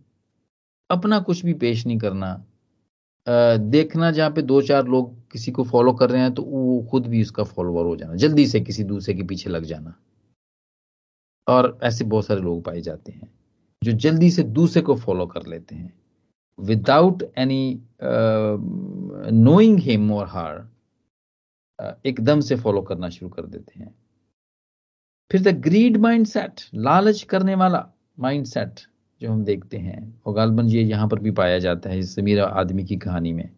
अपना 0.89 1.19
कुछ 1.19 1.43
भी 1.45 1.53
पेश 1.55 1.85
नहीं 1.85 1.97
करना। 1.99 2.35
देखना 3.59 4.11
जहाँ 4.11 4.29
पे 4.31 4.41
दो 4.41 4.61
चार 4.61 4.85
लोग 4.85 5.13
किसी 5.31 5.51
को 5.51 5.63
फॉलो 5.63 5.93
कर 5.93 6.09
रहे 6.09 6.21
हैं 6.21 6.33
तो 6.33 6.41
वो 6.41 6.81
खुद 6.91 7.07
भी 7.07 7.21
उसका 7.21 7.43
फॉलोवर 7.43 7.85
हो 7.85 7.95
जाना, 7.95 8.15
जल्दी 8.15 8.45
से 8.47 8.59
किसी 8.61 8.83
दूसरे 8.83 9.13
के 9.13 9.23
पीछे 9.23 9.49
लग 9.49 9.63
जाना। 9.63 9.95
और 11.47 11.77
ऐसे 11.83 12.05
बहुत 12.05 12.25
सारे 12.25 12.41
लोग 12.41 12.63
पाए 12.63 12.81
जाते 12.81 13.11
हैं, 13.11 13.31
जो 13.81 13.91
जल्दी 13.93 14.29
से 14.31 14.43
दूसरे 14.43 14.81
को 14.81 14.95
फॉलो 14.95 15.25
कर 15.27 15.45
लेते 15.45 15.75
हैं। 15.75 15.93
विदाउट 16.59 17.23
एनी 17.37 17.79
नोइंग 19.33 19.79
हिम 19.79 20.11
और 20.13 20.27
हार 20.27 20.67
एकदम 22.05 22.39
से 22.41 22.55
फॉलो 22.55 22.81
करना 22.81 23.09
शुरू 23.09 23.29
कर 23.29 23.45
देते 23.45 23.79
हैं। 23.79 23.93
फिर 25.31 25.41
द 25.41 25.55
ग्रीड 25.61 25.97
माइंडसेट 25.97 26.61
लालच 26.75 27.21
करने 27.23 27.55
वाला 27.55 27.85
माइंडसेट 28.19 28.79
जो 29.21 29.31
हम 29.31 29.43
देखते 29.45 29.77
हैं 29.77 30.21
और 30.25 30.33
गालबन 30.33 30.67
ये 30.67 30.83
यहाँ 30.83 31.07
पर 31.07 31.19
भी 31.19 31.31
पाया 31.33 31.59
जाता 31.59 31.89
है, 31.89 31.99
इस 31.99 32.19
मीरा 32.19 32.45
आदमी 32.45 32.83
की 32.85 32.95
कहानी 32.97 33.33
में। 33.33 33.49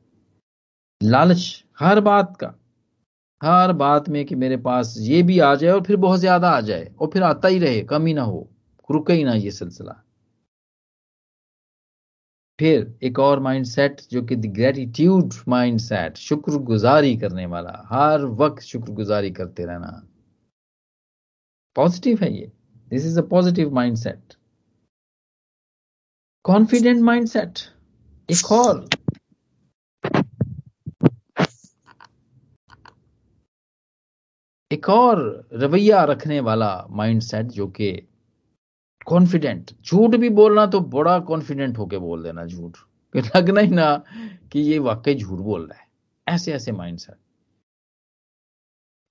लालच, 1.02 1.64
हर 1.80 2.00
बात 2.02 2.36
का, 2.38 2.54
हर 3.42 3.72
बात 3.74 4.10
में 4.10 4.26
कि 4.26 4.36
मेरे 4.36 4.58
पास 4.58 4.96
ये 5.00 5.22
भी 5.24 5.40
आ 5.40 5.54
जाए 5.56 5.72
और 5.72 5.82
फिर 5.84 5.96
बहुत 5.98 6.20
ज़्यादा 6.20 6.50
आ 6.50 6.62
जाए, 6.62 6.92
और 7.00 7.10
फिर 7.14 7.24
आता 7.24 7.48
ही 7.48 7.60
रहे, 7.60 7.82
कम 7.84 8.08
ना 8.10 8.22
हो, 8.22 8.48
रुके 8.90 9.14
ही 9.14 9.24
ना 9.24 9.34
ये 9.34 9.52
सिलसिला। 9.52 10.04
फिर 12.60 13.00
एक 13.04 13.20
और 13.20 13.40
माइंडसेट 13.40 14.02
जो 14.12 14.22
कि 14.22 14.36
ग्रेटिट्यूड 14.36 15.34
माइंडसेट 15.48 16.18
शुक्रगुजारी 16.18 17.18
करने 17.18 17.46
वाला, 17.46 17.82
हर 17.86 18.26
वक्त 18.26 18.64
शुक्रगुजारी 18.64 19.32
करते 19.32 19.66
रहना। 19.66 20.08
पॉजिटिव 21.76 22.20
है 22.22 22.34
ये। 22.38 22.52
This 22.90 23.06
is 23.06 23.20
a 23.20 23.24
positive 23.24 23.74
mindset 23.74 24.34
confident 26.44 27.02
mindset 27.02 27.60
एक 28.32 28.52
और। 28.52 28.88
एक 34.72 34.90
और 34.90 35.48
रवैया 35.54 36.04
रखने 36.04 36.40
वाला 36.40 36.86
माइंडसेट 36.90 37.46
जो 37.46 37.68
कि 37.68 38.08
कॉन्फिडेंट 39.08 39.72
झूठ 39.86 40.16
भी 40.16 40.30
बोलना 40.30 40.66
तो 40.66 40.80
बड़ा 40.96 41.20
कॉन्फिडेंट 41.20 41.78
होके 41.78 41.98
बोल 41.98 42.24
देना 42.24 42.46
झूठ। 42.46 42.78
लगना 43.16 43.62
ही 43.62 43.68
ना 43.68 44.04
कि 44.52 44.60
ये 44.60 44.80
वाकई 44.80 45.16
झूठ 45.16 45.40
बोल 45.40 45.62
रहा 45.62 45.80
है। 45.80 45.86
ऐसे 46.28 46.54
ऐसे 46.54 46.72
माइंडसेट 46.72 47.16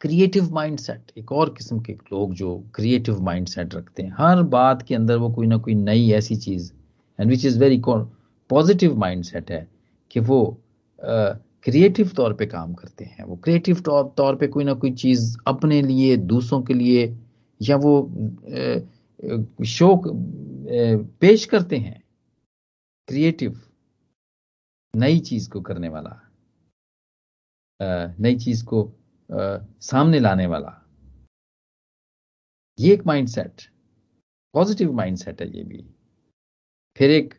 क्रिएटिव 0.01 0.53
माइंडसेट 0.53 1.13
एक 1.19 1.33
और 1.33 1.51
किस्म 1.51 1.81
के 1.81 1.93
लोग 1.93 2.35
जो 2.35 2.57
क्रिएटिव 2.75 3.21
माइंडसेट 3.23 3.75
रखते 3.75 4.03
हैं। 4.03 4.15
हर 4.19 4.43
बात 4.43 4.83
के 4.83 4.95
अंदर 4.95 5.17
वो 5.17 5.31
कोई 5.31 5.47
ना 5.47 5.57
कोई 5.57 5.75
नई 5.75 6.11
ऐसी 6.13 6.37
चीज़ 6.37 6.73
and 7.19 7.31
which 7.31 7.45
is 7.47 7.59
very 7.61 7.81
positive 8.51 8.97
mindset 8.99 9.51
है 9.51 9.67
कि 10.11 10.21
वो 10.21 10.63
क्रिएटिव 10.99 12.09
uh, 12.09 12.15
तौर 12.17 12.33
पे 12.33 12.47
काम 12.47 12.75
करते 12.75 13.05
हैं। 13.05 13.25
वो 13.25 13.37
क्रिएटिव 13.37 13.81
तौर 14.17 14.37
पे 14.37 14.47
कोई 14.47 14.65
ना 14.65 14.75
कोई 14.75 14.91
चीज़ 14.91 15.37
अपने 15.47 15.81
लिए 15.83 16.17
दूसरों 16.17 16.63
के 16.63 16.75
लिए 16.75 17.07
या 17.61 17.77
वो 17.77 18.01
शो 19.67 19.97
पेश 21.21 21.45
करते 21.45 21.77
हैं। 21.77 22.03
क्रिएटिव 23.09 23.61
नई 24.95 25.19
चीज़ 25.21 25.49
को 25.51 25.61
करने 25.61 25.89
वाला 25.89 26.21
नई 28.21 28.37
चीज़ 28.39 28.65
को 28.65 28.81
सामने 29.83 30.19
लाने 30.19 30.47
वाला। 30.47 30.73
ये 32.79 32.93
एक 32.95 33.07
माइंडसेट 33.07 33.63
पॉजिटिव 34.55 34.93
माइंडसेट 34.93 35.41
है 35.43 35.49
ये 35.57 35.63
भी। 35.65 35.85
फिर 36.97 37.11
एक 37.11 37.35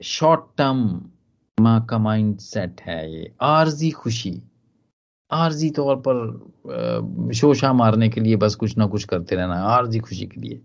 शॉर्ट 0.00 0.40
टर्म 0.58 0.84
माँ 1.58 1.84
का 1.86 1.98
माइंड 1.98 2.38
सेट 2.38 2.80
है 2.80 3.12
ये। 3.12 3.34
आरजी 3.42 3.90
खुशी। 3.90 4.42
आरजी 5.30 5.70
तौर 5.70 5.96
पर 6.06 7.32
शोशा 7.34 7.72
मारने 7.72 8.08
के 8.08 8.20
लिए 8.20 8.36
बस 8.36 8.54
कुछ 8.54 8.76
ना 8.78 8.86
कुछ 8.86 9.04
करते 9.04 9.36
रहना 9.36 9.54
आरजी 9.68 10.00
खुशी 10.00 10.26
के 10.26 10.40
लिए। 10.40 10.60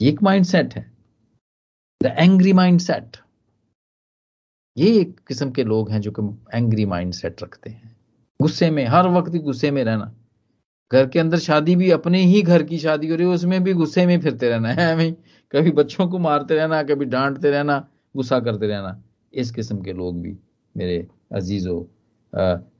एक 0.00 0.22
माइंड 0.22 0.44
सेट 0.44 0.74
है। 0.74 0.90
द 2.02 2.06
एंग्री 2.06 2.52
माइंड 2.52 2.80
सेट 2.80 3.16
ये 4.76 4.90
एक 5.00 5.20
किस्म 5.28 5.50
के 5.50 5.64
लोग 5.64 5.90
हैं 5.90 6.00
जो 6.00 6.10
कि 6.10 6.22
एंग्री 6.54 6.84
माइंड 6.84 7.12
सेट 7.12 7.42
रखते 7.42 7.70
हैं। 7.70 7.96
गुस्से 8.42 8.70
में, 8.70 8.84
हर 8.86 9.08
वक्त 9.08 9.36
गुस्से 9.36 9.70
में 9.70 9.82
रहना। 9.84 10.12
घर 10.92 11.06
के 11.08 11.18
अंदर 11.18 11.38
शादी 11.38 11.76
भी 11.76 11.90
अपने 11.90 12.22
ही 12.24 12.42
घर 12.42 12.62
की 12.62 12.78
शादी 12.78 13.08
हो 13.08 13.16
रही 13.16 13.26
है, 13.26 13.34
उसमें 13.34 13.62
भी 13.64 13.72
गुस्से 13.72 14.06
में 14.06 14.20
फिरते 14.20 14.48
रहना। 14.48 14.72
है 14.72 14.92
हमें 14.92 15.12
कभी 15.52 15.70
बच्चों 15.70 16.08
को 16.08 16.18
मारते 16.18 16.54
रहना, 16.54 16.82
कभी 16.82 17.04
डांटते 17.04 17.50
रहना, 17.50 17.88
गुस्सा 18.16 18.40
करते 18.40 18.66
रहना। 18.66 19.02
इस 19.32 19.50
किस्म 19.50 19.82
के 19.82 19.92
लोग 19.92 20.20
भी 20.22 20.36
मेरे 20.76 21.06
अजीजों 21.34 21.84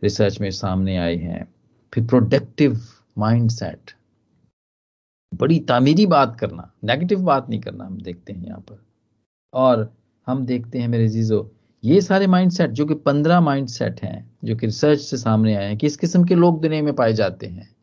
रिसर्च 0.02 0.40
में 0.40 0.50
सामने 0.50 0.96
आए 0.96 1.16
हैं। 1.16 1.54
फिर 1.94 2.06
प्रोडक्टिव 2.06 2.80
माइंडसेट 3.18 3.95
बड़ी 5.36 5.60
तामीरी 5.60 6.06
बात 6.06 6.40
करना 6.40 6.72
नेगेटिव 6.84 7.20
बात 7.20 7.50
नहीं 7.50 7.60
करना, 7.60 7.84
हम 7.84 8.00
देखते 8.00 8.32
हैं 8.32 8.46
यहाँ 8.46 8.60
पर। 8.60 8.86
और 9.54 9.96
हम 10.26 10.46
देखते 10.46 10.78
हैं 10.78 10.88
मेरे 10.88 11.08
जीजो, 11.08 11.52
ये 11.84 12.00
सारे 12.00 12.26
माइंडसेट 12.26 12.70
जो 12.70 12.86
कि 12.86 12.94
पंद्रह 12.94 13.40
माइंडसेट 13.40 14.00
हैं, 14.02 14.38
जो 14.44 14.56
कि 14.56 14.66
रिसर्च 14.66 15.00
से 15.00 15.16
सामने 15.16 15.54
आए 15.54 15.64
हैं, 15.64 15.78
कि 15.78 15.86
इस 15.86 15.96
किस्म 15.96 16.24
के 16.24 16.34
लोग 16.34 16.62
दुनिया 16.62 16.82
में 16.82 16.94
पाए 16.94 17.12
जाते 17.12 17.46
हैं। 17.46 17.76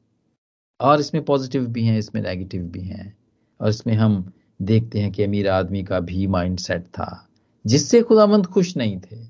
और 0.81 0.99
इसमें 0.99 1.25
पॉजिटिव 1.25 1.67
भी 1.67 1.85
हैं, 1.85 1.97
इसमें 1.97 2.21
नेगेटिव 2.21 2.63
भी 2.63 2.81
हैं। 2.81 3.17
और 3.61 3.69
इसमें 3.69 3.93
हम 3.93 4.33
देखते 4.61 4.99
हैं 4.99 5.11
कि 5.11 5.23
अमीर 5.23 5.49
आदमी 5.49 5.83
का 5.83 5.99
भी 5.99 6.27
माइंडसेट 6.27 6.81
था, 6.81 7.29
जिससे 7.65 8.01
खुदावंद 8.01 8.45
खुश 8.45 8.77
नहीं 8.77 8.99
थे, 8.99 9.25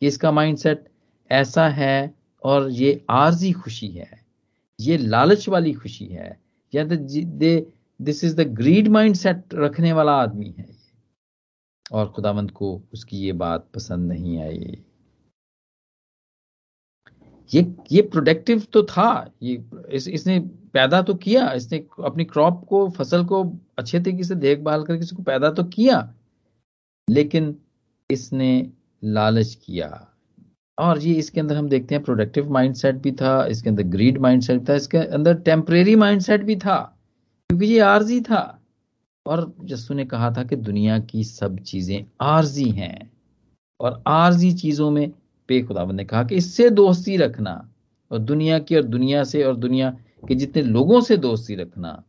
कि 0.00 0.06
इसका 0.06 0.32
माइंडसेट 0.32 0.84
ऐसा 1.30 1.68
है 1.68 2.14
और 2.42 2.70
ये 2.70 3.04
आरजी 3.10 3.52
खुशी 3.52 3.88
है, 3.88 4.24
ये 4.80 4.96
लालच 4.96 5.48
वाली 5.48 5.72
खुशी 5.72 6.06
है 6.06 6.43
या 6.74 6.84
तो 6.88 6.96
दे 7.38 7.54
this 8.00 8.24
is 8.24 8.36
the 8.36 8.46
greed 8.54 8.88
mindset 8.88 9.54
रखने 9.54 9.92
वाला 9.92 10.12
आदमी 10.22 10.54
है 10.58 10.66
और 11.92 12.08
खुदावंद 12.12 12.50
को 12.50 12.74
उसकी 12.92 13.18
ये 13.18 13.32
बात 13.40 13.68
पसंद 13.74 14.12
नहीं 14.12 14.38
आई। 14.42 14.82
ये 17.50 17.60
ये 17.92 18.02
प्रोडक्टिव 18.02 18.60
तो 18.72 18.82
था 18.82 19.08
ये 19.42 19.64
इस, 19.90 20.08
इसने 20.08 20.38
पैदा 20.74 21.00
तो 21.02 21.14
किया 21.14 21.50
इसने 21.52 21.78
अपनी 22.04 22.24
क्रॉप 22.24 22.64
को 22.68 22.88
फ़सल 22.90 23.24
को 23.24 23.42
अच्छे 23.78 24.00
तरीके 24.00 24.24
से 24.24 24.34
देखभाल 24.36 24.84
करके 24.84 25.04
इसको 25.04 25.22
पैदा 25.22 25.50
तो 25.50 25.64
किया 25.74 25.98
लेकिन 27.08 27.54
इसने 28.10 28.50
लालच 29.02 29.54
किया। 29.66 29.88
और 30.78 30.98
ये 30.98 31.14
इसके 31.14 31.40
अंदर 31.40 31.56
हम 31.56 31.68
देखते 31.68 31.94
हैं 31.94 32.02
प्रोडक्टिव 32.04 32.50
माइंडसेट 32.52 32.94
भी 32.94 33.12
था 33.12 33.44
इसके 33.46 33.68
अंदर 33.70 33.82
ग्रीड 33.88 34.18
माइंडसेट 34.18 34.68
था 34.68 34.74
इसके 34.74 34.98
अंदर 34.98 35.34
टेम्परेरी 35.42 35.94
माइंडसेट 35.96 36.42
भी 36.42 36.56
था 36.56 36.76
क्योंकि 37.50 37.66
ये 37.66 37.78
आरजी 37.80 38.20
था। 38.20 38.60
और 39.26 39.52
जस्सू 39.64 39.94
ने 39.94 40.04
कहा 40.04 40.30
था 40.30 40.42
कि 40.44 40.56
दुनिया 40.56 40.98
की 41.00 41.22
सब 41.24 41.58
चीज़ें 41.60 42.04
आरजी 42.22 42.68
हैं। 42.70 43.10
और 43.80 44.02
आरजी 44.06 44.52
चीज़ों 44.54 44.90
में 44.90 45.10
पे 45.48 45.60
खुदाबंद 45.62 45.96
ने 45.96 46.04
कहा 46.04 46.22
कि 46.24 46.34
इससे 46.34 46.68
दोस्ती 46.70 47.16
रखना 47.16 47.52
और 48.10 48.18
दुनिया 48.20 48.58
की 48.58 48.76
और 48.76 48.82
दुनिया 48.82 49.22
से 49.24 49.42
और 49.44 49.56
दुनिया 49.56 49.90
के 50.28 50.34
जितने 50.34 50.62
लोगों 50.62 51.00
से 51.00 51.16
दोस्ती 51.16 51.54
रखना 51.54 52.02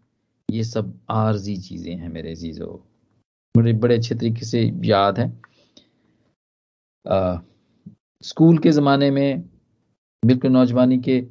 ये 0.50 0.64
सब 0.64 0.94
आरजी 1.10 1.56
चीज़ें 1.58 1.96
हैं 1.96 2.10
मेरे 2.10 2.36
जीजो 2.36 2.68
बड़े 3.56 3.74
बड़े 3.74 3.96
अच्छे 3.96 4.16
तरीके 4.16 4.46
से 4.46 4.62
याद 4.84 5.20
है। 5.20 5.28
आ, 7.06 7.38
स्कूल 8.24 8.58
के 8.58 8.72
ज़माने 8.72 9.10
में, 9.12 9.44
बिल्कुल 10.24 10.52
नौजवानी 10.52 10.98
के 11.00 11.24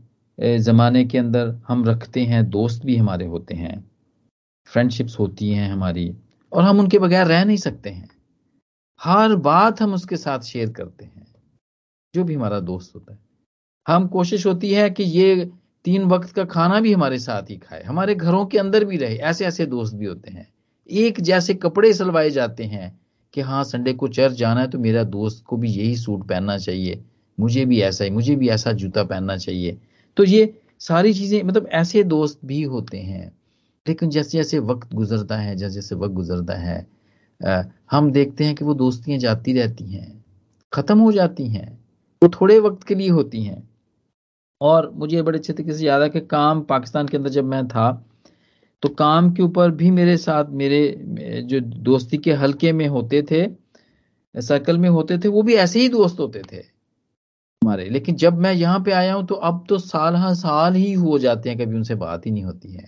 ज़माने 0.59 1.05
के 1.05 1.19
अंदर 1.19 1.49
हम 1.69 1.85
रखते 1.85 2.25
हैं, 2.25 2.49
दोस्त 2.51 2.85
भी 2.85 2.97
हमारे 2.97 3.27
होते 3.27 3.55
हैं 3.55 3.85
फ्रेंडशिप्स 4.69 5.19
होती 5.19 5.51
हैं 5.51 5.71
हमारी, 5.71 6.15
और 6.53 6.63
हम 6.63 6.79
उनके 6.81 6.99
बगैर 6.99 7.27
रह 7.27 7.45
नहीं 7.45 7.57
सकते 7.57 7.91
हैं। 7.91 8.09
हर 9.01 9.35
बात 9.37 9.83
हम 9.83 9.95
उसके 9.95 10.17
साथ 10.17 10.41
शेयर 10.41 10.71
करते 10.71 11.05
हैं, 11.05 11.27
जो 12.15 12.25
भी 12.25 12.35
हमारा 12.35 12.61
दोस्त 12.63 12.95
होता 12.95 13.13
है। 13.13 13.19
हम 13.87 14.07
कोशिश 14.09 14.47
होती 14.47 14.73
है 14.75 14.89
कि 14.91 15.03
ये 15.03 15.51
तीन 15.85 16.05
वक्त 16.05 16.35
का 16.35 16.45
खाना 16.47 16.81
भी 16.81 16.93
हमारे 16.93 17.19
साथ 17.19 17.51
ही 17.51 17.57
खाए, 17.57 17.83
हमारे 17.83 18.15
घरों 18.15 18.45
के 18.47 18.59
अंदर 18.59 18.85
भी 18.85 18.97
रहे 18.97 19.17
ऐसे 19.17 19.47
ऐसे 19.47 19.67
दोस्त 19.67 19.95
भी 19.95 20.07
होते 20.07 20.31
हैं। 20.31 20.49
एक 20.91 21.21
जैसे 21.21 21.55
कपड़े 21.55 21.93
सिलवाए 21.93 22.31
जाते 22.31 22.65
हैं 22.65 22.99
कि 23.35 23.41
हाँ 23.41 23.65
संडे 23.65 23.93
को 23.93 24.09
चर्च 24.09 24.35
जाना 24.35 24.61
है 24.61 24.69
तो 24.69 24.79
मेरा 24.79 25.03
दोस्त 25.05 25.45
को 25.47 25.57
भी 25.57 25.71
यही 25.71 25.97
सूट 25.97 26.27
पहनना 26.29 26.59
चाहिए। 26.59 27.03
मुझे 27.39 27.65
भी 27.65 27.81
ऐसा 27.81 28.05
ही 28.05 28.11
मुझे 28.11 28.37
भी 28.37 28.49
ऐसा 28.49 28.73
जूता 28.73 29.05
पहनना 29.05 29.37
चाहिए। 29.37 29.79
तो 30.17 30.25
ये 30.25 30.53
सारी 30.81 31.13
चीज़ें 31.15 31.43
मतलब 31.43 31.69
ऐसे 31.73 32.05
दोस्त 32.05 32.39
भी 32.45 32.63
होते 32.63 32.99
हैं। 32.99 33.33
लेकिन 33.87 34.11
जैसे 34.11 34.39
जैसे 34.39 34.59
वक्त 34.59 34.95
गुजरता 34.95 35.37
है 35.37 35.57
जैसे 35.57 35.75
जैसे 35.75 35.95
वक्त 35.95 36.15
गुजरता 36.15 36.55
है 36.55 36.87
आ, 37.41 37.63
हम 37.91 38.11
देखते 38.13 38.45
हैं 38.45 38.55
कि 38.55 38.65
वो 38.65 38.75
दोस्तियाँ 38.75 39.19
जाती 39.19 39.53
रहती 39.53 39.85
हैं 39.85 40.25
खत्म 40.73 40.99
हो 40.99 41.13
जाती 41.13 41.49
हैं 41.49 41.69
वो 42.23 42.29
थोड़े 42.41 42.59
वक्त 42.59 42.83
के 42.83 42.95
लिए 42.95 43.09
होती 43.09 43.43
हैं। 43.43 43.63
और 44.61 44.91
मुझे 44.95 45.23
बड़े 45.23 45.39
अच्छे 45.39 45.53
तरीके 45.53 45.73
से 45.73 45.87
याद 45.87 46.03
है 46.03 46.09
कि 46.09 46.21
काम 46.21 46.63
पाकिस्तान 46.63 47.09
के 47.09 47.17
अंदर 47.17 47.31
जब 47.31 47.45
मैं 47.45 47.67
था 47.69 47.87
तो 48.85 48.89
काम 48.89 49.31
के 49.33 49.43
ऊपर 49.43 49.71
भी 49.71 49.91
मेरे 49.91 50.17
साथ, 50.17 50.45
मेरे, 50.45 51.43
जो 51.43 51.61
दोस्ती 51.61 52.17
के 52.19 52.33
हल्के 52.33 52.73
में 52.73 52.87
होते 52.89 53.23
थे 53.31 53.47
सर्कल 54.35 54.79
में 54.79 54.89
होते 54.89 55.19
थे, 55.19 55.29
वो 55.29 55.43
भी 55.43 55.55
ऐसे 55.55 55.81
ही 55.81 55.89
दोस्त 55.89 56.21
होते 56.21 56.43
थे 56.53 56.57
हमारे। 56.57 57.89
लेकिन 57.89 58.17
जब 58.17 58.39
मैं 58.39 58.53
यहाँ 58.53 58.81
पे 58.81 58.93
आया 58.93 59.15
हूँ 59.15 59.27
तो 59.27 59.35
अब 59.35 59.65
तो 59.69 59.79
साल 59.79 60.17
हर 60.17 60.35
साल 60.35 60.75
ही 60.75 60.93
हो 60.93 61.19
जाते 61.19 61.51
हैं, 61.51 61.59
कभी 61.59 61.77
उनसे 61.77 61.95
बात 61.95 62.27
ही 62.27 62.31
नहीं 62.31 62.45
होती 62.45 62.73
है। 62.73 62.85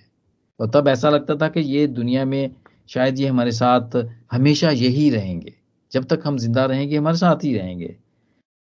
और 0.61 0.71
तब 0.71 0.89
ऐसा 0.89 1.11
लगता 1.11 1.37
था 1.37 1.49
कि 1.49 1.61
ये 1.61 1.87
दुनिया 1.87 2.25
में 2.25 2.51
शायद 2.89 3.19
ये 3.19 3.29
हमारे 3.29 3.53
साथ 3.53 3.97
हमेशा 4.33 4.71
यही 4.71 5.09
रहेंगे। 5.11 5.55
जब 5.93 6.05
तक 6.05 6.23
हम 6.25 6.39
ज़िंदा 6.39 6.65
रहेंगे, 6.65 6.97
हमारे 6.97 7.17
साथ 7.17 7.45
ही 7.45 7.57
रहेंगे। 7.57 7.97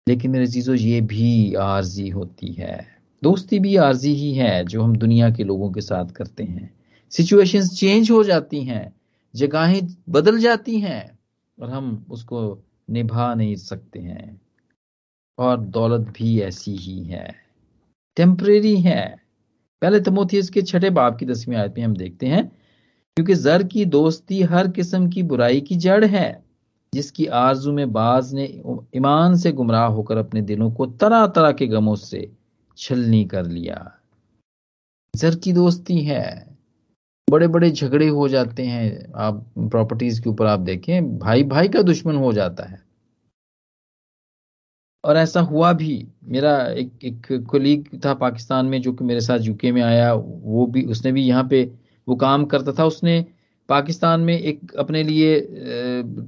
लेकिन 0.08 0.30
मेरे 0.30 0.46
चीज़ों, 0.46 0.76
ये 0.76 1.00
भी 1.00 1.54
आर्जी 1.54 2.08
होती 2.08 2.52
है। 2.52 2.86
दोस्ती 3.22 3.58
भी 3.58 3.76
आर्जी 3.76 4.14
ही 4.14 4.34
है, 4.34 4.64
जो 4.64 4.82
हम 4.82 4.96
दुनिया 4.96 5.30
के 5.30 5.44
लोगों 5.44 5.72
के 5.72 5.80
साथ 5.80 6.06
करते 6.06 6.44
हैं। 6.44 6.77
सिचुएशंस 7.10 7.80
चेंज 7.80 8.10
हो 8.10 8.24
जाती 8.24 8.64
हैं, 8.64 8.96
जगहें 9.36 9.96
बदल 10.08 10.38
जाती 10.38 10.80
हैं, 10.80 11.18
और 11.60 11.70
हम 11.70 12.06
उसको 12.10 12.62
निभा 12.90 13.34
नहीं 13.34 13.56
सकते 13.56 13.98
हैं। 13.98 14.40
और 15.38 15.60
दौलत 15.60 16.00
भी 16.00 16.40
ऐसी 16.40 16.76
ही 16.76 17.04
है। 17.04 17.34
टेम्परेरी 18.16 18.76
है। 18.76 19.22
पहले 19.82 20.00
तमोथियस 20.00 20.50
के 20.50 20.62
छठे 20.62 20.90
बाप 20.90 21.18
की 21.18 21.26
दसवीं 21.26 21.56
आयत 21.56 21.74
में 21.78 21.84
हम 21.84 21.96
देखते 21.96 22.26
हैं, 22.26 22.48
क्योंकि 23.16 23.34
जर 23.34 23.62
की 23.62 23.84
दोस्ती 23.84 24.42
हर 24.42 24.68
किस्म 24.68 25.10
की 25.10 25.22
बुराई 25.22 25.60
की 25.60 25.76
जड़ 25.76 26.04
है, 26.04 26.44
जिसकी 26.94 27.26
आरज़ू 27.26 27.72
में 27.72 27.92
बाज 27.92 28.34
ने 28.34 28.62
ईमान 28.96 29.36
से 29.36 29.52
गुमराह 29.52 29.86
होकर 29.86 30.16
अपने 30.16 30.42
दिलों 30.42 30.72
को 30.72 30.86
तरह 30.86 31.26
तरह 31.26 31.52
के 31.52 31.66
गमों 31.66 31.96
से 31.96 32.32
छलनी 32.76 33.24
कर 33.24 33.46
लिया। 33.46 33.98
जर 35.16 35.34
की 35.34 35.52
दोस्ती 35.52 36.00
है। 36.04 36.57
बड़े 37.28 37.46
बड़े 37.48 37.70
झगड़े 37.70 38.08
हो 38.08 38.28
जाते 38.28 38.62
हैं, 38.62 39.12
आप 39.16 39.44
प्रॉपर्टीज़ 39.58 40.20
के 40.22 40.30
ऊपर 40.30 40.46
आप 40.46 40.60
देखें 40.60 41.18
भाई 41.18 41.42
भाई 41.44 41.68
का 41.68 41.82
दुश्मन 41.82 42.16
हो 42.16 42.32
जाता 42.32 42.64
है। 42.64 42.80
और 45.04 45.16
ऐसा 45.16 45.40
हुआ 45.40 45.72
भी, 45.72 46.06
मेरा 46.24 46.56
एक 46.68 47.04
एक 47.04 47.26
कोलीग 47.50 47.88
था 48.04 48.14
पाकिस्तान 48.14 48.66
में 48.66 48.80
जो 48.82 48.92
कि 48.92 49.04
मेरे 49.04 49.20
साथ 49.20 49.38
यूके 49.40 49.72
में 49.72 49.82
आया, 49.82 50.12
वो 50.14 50.66
भी, 50.66 50.82
उसने 50.84 51.12
भी 51.12 51.22
यहाँ 51.22 51.46
पे 51.50 51.62
वो 52.08 52.16
काम 52.16 52.44
करता 52.44 52.72
था। 52.72 52.84
उसने 52.84 53.24
पाकिस्तान 53.68 54.20
में 54.20 54.38
एक 54.38 54.74
अपने 54.78 55.02
लिए 55.02 55.40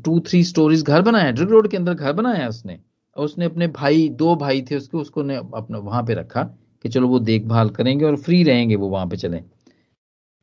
टू 0.05 0.19
थ्री 0.21 0.43
स्टोरीज 0.45 0.83
घर 0.83 1.03
बनाया 1.03 1.31
ड्रिग 1.31 1.51
रोड 1.51 1.69
के 1.69 1.77
अंदर 1.77 1.95
घर 1.95 2.13
बनाया 2.13 2.49
उसने। 2.49 2.79
और 3.17 3.25
उसने 3.25 3.45
अपने 3.45 3.67
भाई, 3.69 4.09
दो 4.09 4.35
भाई 4.37 4.63
थे 4.63 4.77
उसके, 4.77 4.99
उसको 4.99 5.23
ने 5.23 5.37
अपना 5.37 5.79
वहाँ 5.79 6.03
पे 6.03 6.15
रखा 6.15 6.43
कि 6.85 6.89
चलो 6.89 7.09
वो 7.09 7.19
देखभाल 7.21 7.71
करेंगे 7.71 8.05
और 8.05 8.17
फ्री 8.17 8.43
रहेंगे 8.43 8.77
वो 8.77 8.89
वहाँ 8.89 9.07
पे 9.07 9.17
चले। 9.17 9.43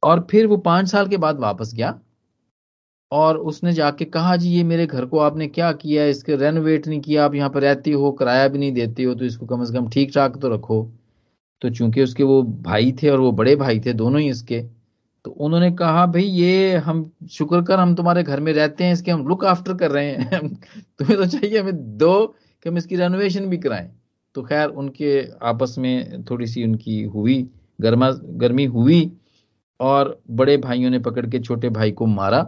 और 0.04 0.28
फिर 0.32 0.48
वो 0.48 0.58
पाँच 0.58 0.90
साल 0.90 1.08
के 1.08 1.18
बाद 1.18 1.40
वापस 1.40 1.74
गया 1.74 2.00
और 3.12 3.38
उसने 3.38 3.74
जाके 3.74 4.06
कहा, 4.06 4.36
जी, 4.36 4.50
ये 4.50 4.64
मेरे 4.64 4.86
घर 4.86 5.06
को 5.06 5.20
आपने 5.20 5.48
क्या 5.48 5.72
किया 5.72 6.06
इसके 6.06 6.36
रेनोवेट 6.36 6.88
नहीं 6.88 7.02
किया, 7.02 7.26
आप 7.26 7.36
यहाँ 7.36 7.50
पर 7.50 7.62
रहती 7.62 7.92
हो, 7.92 8.12
किराया 8.12 8.48
भी 8.48 8.60
नहीं 8.60 8.72
देते 8.72 9.04
हो 9.04 9.16
तो 9.16 9.26
इसको 9.26 9.46
कम 9.46 9.64
से 9.64 9.74
कम 9.74 9.90
ठीक 9.90 10.12
ठाक 10.16 10.38
तो 10.38 10.50
रखो। 10.50 10.92
तो 11.62 11.70
चूँकि 11.70 12.04
उसके 12.04 12.24
वो 12.24 12.44
भाई 12.44 12.92
थे 13.04 13.10
और 13.10 13.20
वो 13.20 13.32
बड़े 13.32 13.56
भाई 13.56 13.80
थे, 13.80 13.94
दोनों 13.94 14.22
ही 14.22 14.30
इसके 14.30 14.64
तो 15.26 15.32
उन्होंने 15.32 15.72
कहा, 15.72 16.06
भाई, 16.06 16.24
ये 16.24 16.76
हम, 16.76 17.12
शुक्र 17.30 17.62
कर, 17.62 17.80
हम 17.80 17.96
तुम्हारे 17.96 18.24
घर 18.24 18.40
में 18.40 18.54
रहते 18.54 18.84
हैं, 18.84 18.94
इसके 18.94 19.12
हम 19.12 19.28
लुक 19.28 19.46
आफ्टर 19.46 19.74
कर 19.74 19.92
रहे 19.92 20.12
हैं। 20.12 20.40
तुम्हें 21.00 21.18
तो 21.18 21.26
चाहिए, 21.26 21.60
हमें 21.60 21.98
दो, 21.98 22.28
कि 22.66 22.70
हम 22.70 22.78
इसकी 22.78 22.96
रेनोवेशन 22.96 23.46
भी 23.46 23.58
कराएँ। 23.58 23.90
तो 24.36 24.44
खैर, 24.44 24.70
उनके 24.70 25.22
आपस 25.42 25.76
में 25.78 26.24
थोड़ी 26.24 26.48
सी 26.48 26.64
उनकी 26.64 27.04
हुई, 27.04 27.50
गर्मा, 27.82 28.10
गर्मी 28.12 28.66
हुई 28.66 29.12
और 29.80 30.20
बड़े 30.32 30.58
भाइयों 30.58 30.90
ने 30.90 31.00
पकड़ 31.00 31.26
के 31.26 31.40
छोटे 31.40 31.70
भाई 31.70 31.92
को 31.92 32.06
मारा 32.06 32.40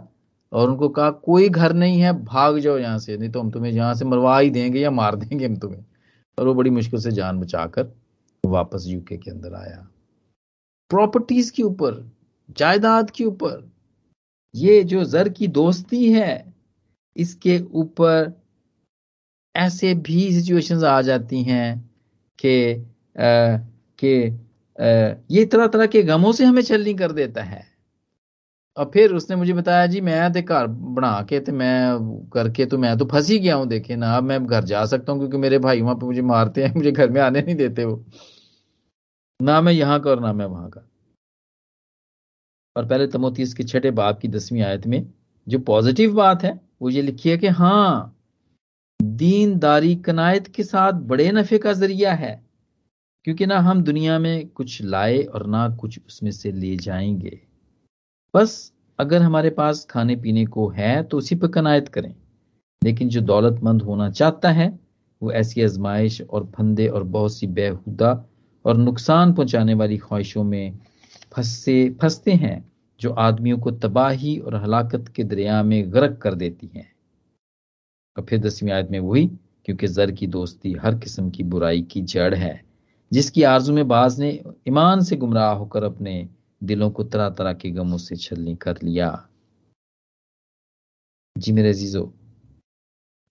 और 0.52 0.70
उनको 0.70 0.88
कहा, 0.88 1.10
कोई 1.10 1.48
घर 1.48 1.72
नहीं 1.72 2.00
है, 2.00 2.12
भाग 2.24 2.58
जाओ 2.58 2.78
यहाँ 2.78 2.98
से, 2.98 3.16
नहीं 3.16 3.30
तो 3.30 3.40
हम 3.40 3.50
तुम्हें 3.50 3.72
यहाँ 3.72 3.94
से 3.94 4.04
मरवा 4.04 4.38
ही 4.38 4.50
देंगे 4.50 4.80
या 4.80 4.90
मार 4.90 5.16
देंगे 5.16 5.46
हम 5.46 5.56
तुम्हें। 5.56 5.84
और 6.38 6.46
वो 6.46 6.54
बड़ी 6.54 6.70
मुश्किल 6.70 7.00
से 7.00 7.10
जान 7.10 7.40
बचाकर 7.40 7.92
वापस 8.44 8.84
यूके 8.86 9.16
के 9.16 9.30
अंदर 9.30 9.54
आया। 9.54 9.86
प्रॉपर्टीज़ 10.90 11.52
के 11.52 11.62
ऊपर, 11.62 12.10
जायदाद 12.56 13.10
के 13.10 13.24
ऊपर, 13.24 13.70
ये 14.54 14.82
जो 14.84 15.04
जर 15.04 15.28
की 15.28 15.48
दोस्ती 15.48 16.12
है, 16.12 16.54
इसके 17.16 17.58
ऊपर 17.72 18.32
ऐसे 19.54 19.94
भी 19.94 20.32
सिचुएशंस 20.32 20.82
आ 20.82 21.00
जाती 21.02 21.42
हैं 21.42 21.90
कि 22.38 22.86
कि 23.98 24.30
ये 24.80 25.44
तरह 25.44 25.66
तरह 25.66 25.86
के 25.86 26.02
गमों 26.02 26.32
से 26.32 26.44
हमें 26.44 26.62
चलनी 26.62 26.94
कर 26.94 27.12
देता 27.12 27.42
है। 27.42 27.70
और 28.76 28.90
फिर 28.94 29.12
उसने 29.14 29.36
मुझे 29.36 29.52
बताया, 29.52 29.86
जी, 29.86 30.00
मैं 30.00 30.32
ते 30.32 30.42
घर 30.42 30.66
बना 30.66 31.22
के 31.22 31.40
तो 31.40 31.52
मैं 31.52 32.28
करके 32.32 32.66
तो 32.66 32.78
मैं 32.78 32.98
तो 32.98 33.04
फंस 33.04 33.28
ही 33.30 33.38
गया 33.38 33.54
हूँ, 33.54 33.66
देखे 33.68 33.96
ना, 33.96 34.16
अब 34.16 34.24
मैं 34.24 34.46
घर 34.46 34.64
जा 34.64 34.84
सकता 34.86 35.12
हूँ 35.12 35.20
क्योंकि 35.20 35.36
मेरे 35.36 35.58
भाई 35.58 35.80
वहाँ 35.80 35.94
पे 35.94 36.06
मुझे 36.06 36.22
मारते 36.22 36.64
हैं, 36.64 36.74
मुझे 36.76 36.92
घर 36.92 37.10
में 37.10 37.20
आने 37.20 37.42
नहीं 37.42 37.54
देते 37.54 37.84
वो। 37.84 38.04
ना 39.42 39.60
मैं 39.60 39.72
यहाँ 39.72 40.00
का 40.00 40.10
और 40.10 40.20
ना 40.20 40.32
मैं 40.32 40.46
वहाँ 40.46 40.70
का। 40.70 40.86
और 42.76 42.86
पहले 42.86 43.06
तमोती 43.06 43.42
इसके 43.42 43.64
छठे 43.64 43.90
बाप 43.90 44.20
की 44.20 44.28
दसवीं 44.28 44.62
आयत 44.62 44.86
में 44.86 45.12
जो 45.48 45.58
पॉजिटिव 45.58 46.14
बात 46.14 46.42
है, 46.42 46.60
वो 46.82 46.90
ये 46.90 47.02
लिखी 47.02 47.30
है 47.30 47.38
कि 47.38 47.46
हाँ 47.46 48.16
दीनदारी 49.02 49.96
कनायत 49.96 50.46
के 50.46 50.62
साथ 50.62 50.92
बड़े 50.92 51.30
नफे 51.32 51.58
का 51.58 51.72
ज़रिया 51.72 52.12
है। 52.12 52.49
क्योंकि 53.24 53.46
ना 53.46 53.58
हम 53.58 53.82
दुनिया 53.82 54.18
में 54.18 54.48
कुछ 54.48 54.82
लाए 54.82 55.22
और 55.22 55.46
ना 55.46 55.68
कुछ 55.68 56.00
उसमें 56.06 56.30
से 56.30 56.52
ले 56.52 56.76
जाएँगे। 56.76 57.40
बस 58.34 58.72
अगर 58.98 59.22
हमारे 59.22 59.50
पास 59.50 59.86
खाने 59.90 60.16
पीने 60.16 60.46
को 60.46 60.68
है 60.68 61.02
तो 61.02 61.18
उसी 61.18 61.34
पर 61.34 61.48
कनायत 61.48 61.88
करें। 61.88 62.14
लेकिन 62.84 63.08
जो 63.08 63.20
दौलतमंद 63.20 63.82
होना 63.82 64.10
चाहता 64.10 64.50
है, 64.50 64.80
वो 65.22 65.32
ऐसी 65.32 65.62
आजमाइश 65.62 66.22
और 66.22 66.52
फंदे 66.56 66.88
और 66.88 67.02
बहुत 67.02 67.34
सी 67.34 67.46
बेहुदा 67.46 68.24
और 68.64 68.76
नुकसान 68.76 69.32
पहुँचाने 69.34 69.74
वाली 69.74 69.98
ख्वाहिशों 69.98 70.44
में 70.44 70.78
फंसे, 71.32 71.96
फंसते 72.02 72.32
हैं, 72.32 72.72
जो 73.00 73.10
आदमियों 73.10 73.58
को 73.58 73.70
तबाही 73.70 74.38
और 74.38 74.54
हलाकत 74.54 75.12
के 75.16 75.24
दरिया 75.24 75.62
में 75.62 75.92
गर्क 75.92 76.18
कर 76.18 76.34
देती 76.34 76.70
हैं। 76.76 76.92
और 78.18 78.24
फिर 78.24 78.38
दसवीं 78.38 78.70
आयत 78.70 78.88
में 78.90 79.00
वही, 79.00 79.26
क्योंकि 79.64 79.88
जर 79.88 80.10
की 80.10 80.26
दोस्ती 80.26 80.72
हर 80.72 80.98
किस्म 80.98 81.30
की 81.30 81.42
बुराई 81.42 81.82
की 81.82 82.02
जड़ 82.02 82.34
है। 82.34 82.69
जिसकी 83.12 83.42
आरज़ू 83.42 83.74
में 83.74 83.88
बाज 83.88 84.20
ने 84.20 84.42
ईमान 84.68 85.00
से 85.00 85.16
गुमराह 85.16 85.52
होकर 85.52 85.84
अपने 85.84 86.28
दिलों 86.64 86.90
को 86.90 87.04
तरह 87.04 87.30
तरह 87.30 87.52
के 87.52 87.70
गमों 87.70 87.98
से 87.98 88.16
छलनी 88.16 88.56
कर 88.56 88.78
लिया। 88.82 89.28
जी 91.38 91.52
मेरे 91.52 91.74
जीजो 91.74 92.14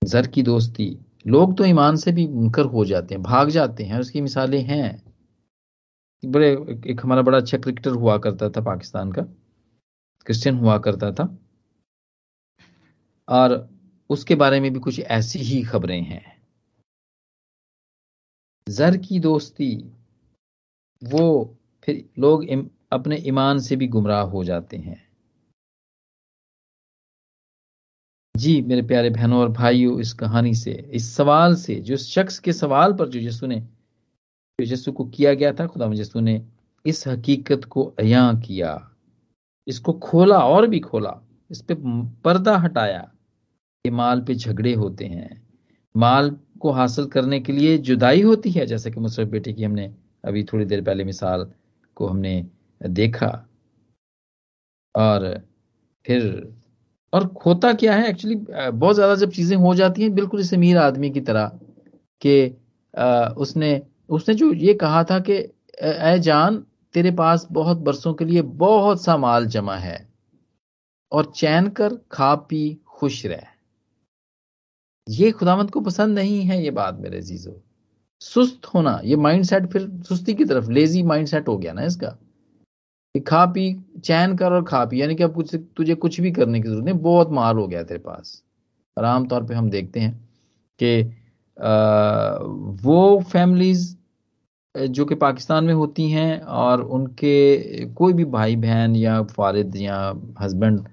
जर 0.03 0.27
की 0.27 0.43
दोस्ती, 0.43 0.99
लोग 1.27 1.57
तो 1.57 1.65
ईमान 1.65 1.95
से 1.95 2.11
भी 2.11 2.27
मुनकर 2.27 2.65
हो 2.65 2.85
जाते 2.85 3.15
हैं, 3.15 3.23
भाग 3.23 3.49
जाते 3.49 3.83
हैं, 3.83 3.99
उसकी 3.99 4.21
मिसालें 4.21 4.61
हैं। 4.61 5.13
बड़े, 6.25 6.51
एक 6.87 7.01
हमारा 7.03 7.21
बड़ा 7.21 7.37
अच्छा 7.37 7.57
क्रिकेटर 7.57 7.91
हुआ 7.91 8.17
करता 8.17 8.49
था 8.49 8.61
पाकिस्तान 8.61 9.11
का 9.11 9.21
क्रिश्चियन 10.25 10.55
हुआ 10.55 10.77
करता 10.77 11.11
था। 11.11 11.37
और 13.29 13.69
उसके 14.09 14.35
बारे 14.35 14.59
में 14.59 14.73
भी 14.73 14.79
कुछ 14.79 14.99
ऐसी 14.99 15.39
ही 15.39 15.63
खबरें 15.63 16.01
हैं। 16.01 16.38
जर 18.69 18.97
की 18.97 19.19
दोस्ती, 19.19 19.75
वो 21.01 21.57
फिर 21.83 22.09
लोग 22.19 22.45
अपने 22.91 23.17
ईमान 23.17 23.59
से 23.59 23.75
भी 23.75 23.87
गुमराह 23.87 24.21
हो 24.21 24.43
जाते 24.43 24.77
हैं। 24.77 25.09
जी, 28.35 28.61
मेरे 28.61 28.81
प्यारे 28.81 29.09
बहनों 29.09 29.39
और 29.39 29.49
भाइयों, 29.49 29.99
इस 29.99 30.13
कहानी 30.13 30.53
से, 30.55 30.71
इस 30.93 31.15
सवाल 31.15 31.55
से, 31.55 31.75
जो 31.75 31.97
शख्स 31.97 32.39
के 32.39 32.53
सवाल 32.53 32.93
पर 32.93 33.09
जो 33.09 33.19
यसु 33.19 33.47
ने, 33.47 33.59
जो 33.59 34.63
यीशु 34.63 34.91
को 34.91 35.05
किया 35.05 35.33
गया 35.33 35.51
था, 35.53 35.67
खुदा 35.67 35.85
यीशु 35.85 36.19
ने 36.19 36.41
इस 36.85 37.07
हकीकत 37.07 37.65
को 37.65 37.83
अया 37.99 38.31
किया, 38.33 38.91
इसको 39.67 39.93
खोला 39.93 40.39
और 40.39 40.67
भी 40.67 40.79
खोला, 40.79 41.19
इस 41.51 41.61
पे 41.61 41.75
पर्दा 42.23 42.57
हटाया 42.57 43.01
कि 43.85 43.89
माल 43.89 44.21
पे 44.21 44.35
झगड़े 44.35 44.73
होते 44.73 45.05
हैं, 45.05 45.47
माल 45.95 46.29
को 46.61 46.71
हासिल 46.71 47.05
करने 47.07 47.39
के 47.39 47.53
लिए 47.53 47.77
जुदाई 47.79 48.21
होती 48.21 48.51
है, 48.51 48.65
जैसे 48.65 48.91
कि 48.91 48.99
मुसरफ 48.99 49.27
बेटे 49.29 49.53
की 49.53 49.63
हमने 49.63 49.91
अभी 50.23 50.43
थोड़ी 50.43 50.65
देर 50.65 50.81
पहले 50.83 51.03
मिसाल 51.03 51.49
को 51.97 52.07
हमने 52.07 52.45
देखा। 52.81 53.27
और 54.95 55.27
फिर, 56.05 56.53
और 57.13 57.27
खोता 57.33 57.71
क्या 57.73 57.95
है 57.95 58.09
एक्चुअली 58.09 58.35
बहुत 58.35 58.95
ज़्यादा 58.95 59.15
जब 59.15 59.31
चीज़ें 59.31 59.57
हो 59.57 59.73
जाती 59.75 60.01
हैं, 60.01 60.13
बिल्कुल 60.15 60.39
इस 60.41 60.53
अमीर 60.53 60.77
आदमी 60.77 61.09
की 61.09 61.21
तरह 61.21 61.51
कि 62.21 62.55
उसने 63.37 63.81
उसने 64.09 64.35
जो 64.35 64.51
ये 64.55 64.73
कहा 64.75 65.03
था 65.03 65.19
कि 65.21 65.33
ए 65.33 66.17
जान, 66.21 66.57
तेरे 66.95 67.11
पास 67.13 67.47
बहुत 67.51 67.77
बरसों 67.79 68.13
के 68.13 68.25
लिए 68.25 68.41
बहुत 68.59 69.03
सा 69.03 69.17
माल 69.17 69.45
जमा 69.47 69.75
है 69.77 69.97
और 71.11 71.31
चैन 71.35 71.67
कर 71.71 71.95
खा 72.11 72.33
पी, 72.35 72.77
खुश 72.89 73.25
रह। 73.25 73.43
ये 75.09 75.31
खुदामंद 75.31 75.71
को 75.71 75.81
पसंद 75.81 76.15
नहीं 76.19 76.41
है 76.41 76.63
ये 76.63 76.71
बात 76.71 76.99
मेरे 76.99 77.21
जीजो 77.21 77.61
सुस्त 78.21 78.65
होना, 78.65 78.99
ये 79.03 79.15
माइंड 79.15 79.43
सेट 79.43 79.65
फिर 79.71 79.89
सुस्ती 80.07 80.33
की 80.33 80.45
तरफ़ 80.45 80.69
लेजी 80.71 81.03
माइंड 81.03 81.27
सेट 81.27 81.47
हो 81.47 81.57
गया 81.57 81.73
ना 81.73 81.83
इसका। 81.83 82.09
कि 83.15 83.19
खा 83.19 83.45
पी, 83.45 83.73
चैन 84.03 84.35
कर 84.37 84.53
और 84.53 84.63
खा 84.63 84.83
पी, 84.85 85.01
यानी 85.01 85.15
कि 85.15 85.23
अब 85.23 85.33
कुछ, 85.35 85.55
तुझे 85.77 85.95
कुछ 85.95 86.19
भी 86.21 86.31
करने 86.31 86.61
की 86.61 86.67
ज़रूरत 86.67 86.85
नहीं, 86.85 86.95
बहुत 86.95 87.29
माल 87.31 87.57
हो 87.57 87.67
गया 87.67 87.83
तेरे 87.83 87.99
पास। 87.99 88.43
और 88.97 89.05
आमतौर 89.05 89.43
पर 89.43 89.53
हम 89.53 89.69
देखते 89.69 89.99
हैं 89.99 90.29
कि 90.79 91.01
वो 92.83 93.21
फैमिलीज़ 93.31 93.95
जो 94.75 95.05
कि 95.05 95.15
पाकिस्तान 95.15 95.65
में 95.65 95.73
होती 95.73 96.09
हैं 96.11 96.39
और 96.41 96.81
उनके 96.81 97.85
कोई 97.85 98.13
भी 98.13 98.25
भाई 98.25 98.55
बहन 98.55 98.95
या 98.95 99.21
फारिद 99.23 99.75
या 99.75 99.97
हस्बैंड 100.41 100.87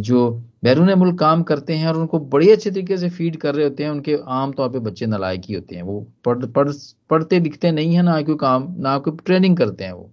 जो 0.00 0.20
बैरून 0.64 0.92
मुल्क 0.94 1.18
काम 1.18 1.42
करते 1.42 1.74
हैं 1.74 1.88
और 1.88 1.96
उनको 1.96 2.18
बड़ी 2.18 2.50
अच्छे 2.50 2.70
तरीके 2.70 2.96
से 2.98 3.08
फ़ीड 3.10 3.36
कर 3.36 3.54
रहे 3.54 3.64
होते 3.64 3.84
हैं। 3.84 3.90
उनके 3.90 4.16
आम 4.26 4.52
तौर 4.52 4.68
पे 4.70 4.78
बच्चे 4.78 5.06
नलायक 5.06 5.42
ही 5.44 5.54
होते 5.54 5.76
हैं। 5.76 5.82
वो 5.82 6.00
पढ़ 6.24 6.44
पढ़, 6.46 6.70
पढ़ते 7.10 7.40
लिखते 7.40 7.72
नहीं 7.72 7.94
है, 7.94 8.02
ना 8.02 8.22
कोई 8.22 8.36
काम, 8.36 8.74
ना 8.78 8.98
कोई 8.98 9.16
ट्रेनिंग 9.26 9.56
करते 9.56 9.84
हैं 9.84 9.92
वो। 9.92 10.10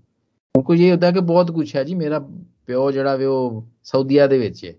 उनको 0.56 0.74
ये 0.74 0.92
होता 0.92 1.08
है 1.08 1.14
कि 1.14 1.20
बहुत 1.20 1.50
कुछ 1.50 1.76
है 1.76 1.86
जी। 1.86 1.96
मेरा 1.96 2.20
प्यो 2.68 2.92
जड़ा 2.92 3.14
वो 3.16 3.68
सऊदिया 3.84 4.28
दे 4.28 4.54
है 4.64 4.76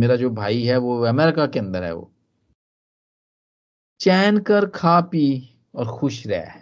मेरा 0.00 0.16
जो 0.16 0.30
भाई 0.30 0.62
है 0.62 0.76
वो 0.78 1.00
अमेरिका 1.04 1.46
के 1.46 1.58
अंदर 1.58 1.84
है 1.84 1.94
वो। 1.94 2.10
चैन 4.00 4.38
कर 4.38 4.66
खा 4.66 5.00
पी 5.00 5.26
और 5.74 5.86
खुश 5.86 6.26
रह। 6.26 6.54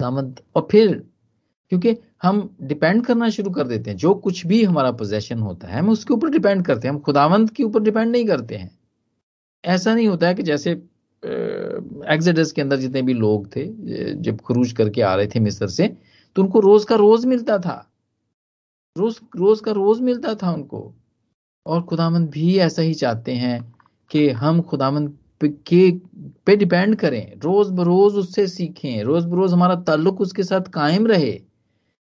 और 0.00 0.68
फिर, 0.70 1.08
क्योंकि 1.70 1.96
हम 2.22 2.48
डिपेंड 2.62 3.04
करना 3.06 3.28
शुरू 3.30 3.50
कर 3.50 3.66
देते 3.66 3.90
हैं। 3.90 3.96
जो 3.96 4.14
कुछ 4.16 4.46
भी 4.46 4.62
हमारा 4.64 4.90
पोजेशन 4.92 5.38
होता 5.38 5.68
है, 5.68 5.78
हम 5.78 5.88
उसके 5.90 6.14
ऊपर 6.14 6.30
डिपेंड 6.30 6.64
करते 6.66 6.88
हैं। 6.88 6.94
हम 6.94 7.00
खुदावंत 7.00 7.50
के 7.50 7.62
ऊपर 7.64 7.82
डिपेंड 7.82 8.10
नहीं 8.12 8.26
करते 8.26 8.56
हैं। 8.56 8.70
ऐसा 9.64 9.94
नहीं 9.94 10.08
होता 10.08 10.26
है 10.28 10.34
कि 10.34 10.42
जैसे 10.42 10.70
एग्जिडस 12.08 12.52
के 12.52 12.62
अंदर 12.62 12.76
जितने 12.76 13.02
भी 13.02 13.14
लोग 13.14 13.46
थे 13.56 13.64
जब 14.22 14.40
खरूज 14.40 14.72
करके 14.72 15.02
आ 15.02 15.14
रहे 15.14 15.26
थे 15.26 15.40
मिस्र 15.40 15.68
से 15.68 15.88
तो 16.36 16.42
उनको 16.42 16.60
रोज 16.60 16.84
का 16.84 16.96
रोज 16.96 17.24
मिलता 17.26 17.58
था। 17.58 17.84
रोज 18.96 19.18
रोज 19.36 19.60
का 19.60 19.72
रोज 19.72 20.00
मिलता 20.00 20.34
था 20.34 20.52
उनको। 20.52 20.92
और 21.66 21.82
खुदामंद 21.82 22.28
भी 22.30 22.56
ऐसा 22.58 22.82
ही 22.82 22.94
चाहते 22.94 23.32
हैं 23.32 23.74
कि 24.10 24.28
हम 24.30 24.60
खुदामंद 24.62 25.16
के, 25.44 25.90
पे 26.46 26.56
डिपेंड 26.56 26.96
करें। 26.96 27.34
रोज 27.36 27.70
बरोज 27.70 28.14
उससे 28.14 28.46
सीखें। 28.46 29.02
रोज 29.04 29.24
बरोज 29.24 29.52
हमारा 29.52 29.74
ताल्लुक 29.82 30.20
उसके 30.20 30.42
साथ 30.42 30.70
कायम 30.72 31.06
रहे। 31.06 31.32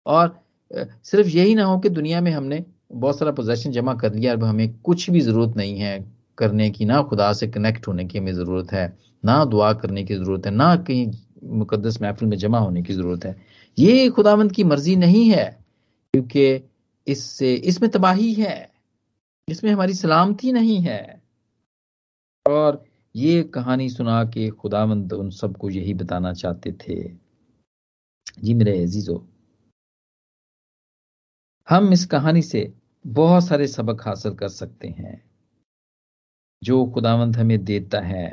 और 0.07 0.39
सिर्फ़ 0.73 1.29
यही 1.29 1.55
ना 1.55 1.65
हो 1.65 1.79
कि 1.79 1.89
दुनिया 1.89 2.21
में 2.21 2.31
हमने 2.33 2.65
बहुत 2.93 3.19
सारा 3.19 3.33
पोजेशन 3.33 3.71
जमा 3.73 3.95
कर 3.95 4.15
लिया 4.15 4.33
अब 4.33 4.45
हमें 4.45 4.79
कुछ 4.81 5.09
भी 5.11 5.21
ज़रूरत 5.21 5.57
नहीं 5.57 5.79
है 5.79 5.99
करने 6.39 6.69
की, 6.71 6.85
ना 6.85 7.03
खुदा 7.03 7.33
से 7.33 7.47
कनेक्ट 7.49 7.87
होने 7.89 8.05
की 8.05 8.19
हमें 8.19 8.33
ज़रूरत 8.35 8.73
है, 8.73 8.97
ना 9.23 9.45
दुआ 9.45 9.73
करने 9.73 10.05
की 10.05 10.15
ज़रूरत 10.15 10.47
है, 10.47 10.53
ना 10.53 10.75
कहीं 10.77 11.11
मुकदस 11.59 12.01
महफिल 12.03 12.29
में 12.29 12.37
जमा 12.39 12.59
होने 12.59 12.83
की 12.83 12.95
ज़रूरत 12.95 13.25
है। 13.25 13.37
ये 13.79 14.09
खुदावंत 14.11 14.53
की 14.53 14.65
मर्ज़ी 14.65 14.97
नहीं 14.97 15.29
है, 15.31 15.45
क्योंकि 16.15 16.61
इससे, 17.07 17.55
इसमें 17.55 17.91
तबाही 17.91 18.33
है, 18.35 18.71
इसमें 19.49 19.71
हमारी 19.73 19.95
सलामती 19.95 20.53
नहीं 20.53 20.81
है। 20.81 21.23
और 22.47 22.85
ये 23.15 23.43
कहानी 23.55 23.89
सुना 23.89 24.23
के 24.25 24.49
खुदावंत 24.51 25.13
उन 25.13 25.31
सबको 25.33 25.71
यही 25.71 25.95
बताना 25.95 26.33
चाहते 26.33 26.73
थे। 26.81 26.97
जी 28.41 28.55
मेरे 28.55 28.83
अजीजो 28.83 29.25
हम 31.69 31.93
इस 31.93 32.05
कहानी 32.07 32.43
से 32.43 32.73
बहुत 33.05 33.45
सारे 33.47 33.67
सबक 33.67 34.07
हासिल 34.07 34.35
कर 34.35 34.49
सकते 34.49 34.89
हैं, 34.89 35.23
जो 36.63 36.85
खुदावंत 36.87 37.37
हमें 37.37 37.65
देता 37.65 38.01
है। 38.01 38.27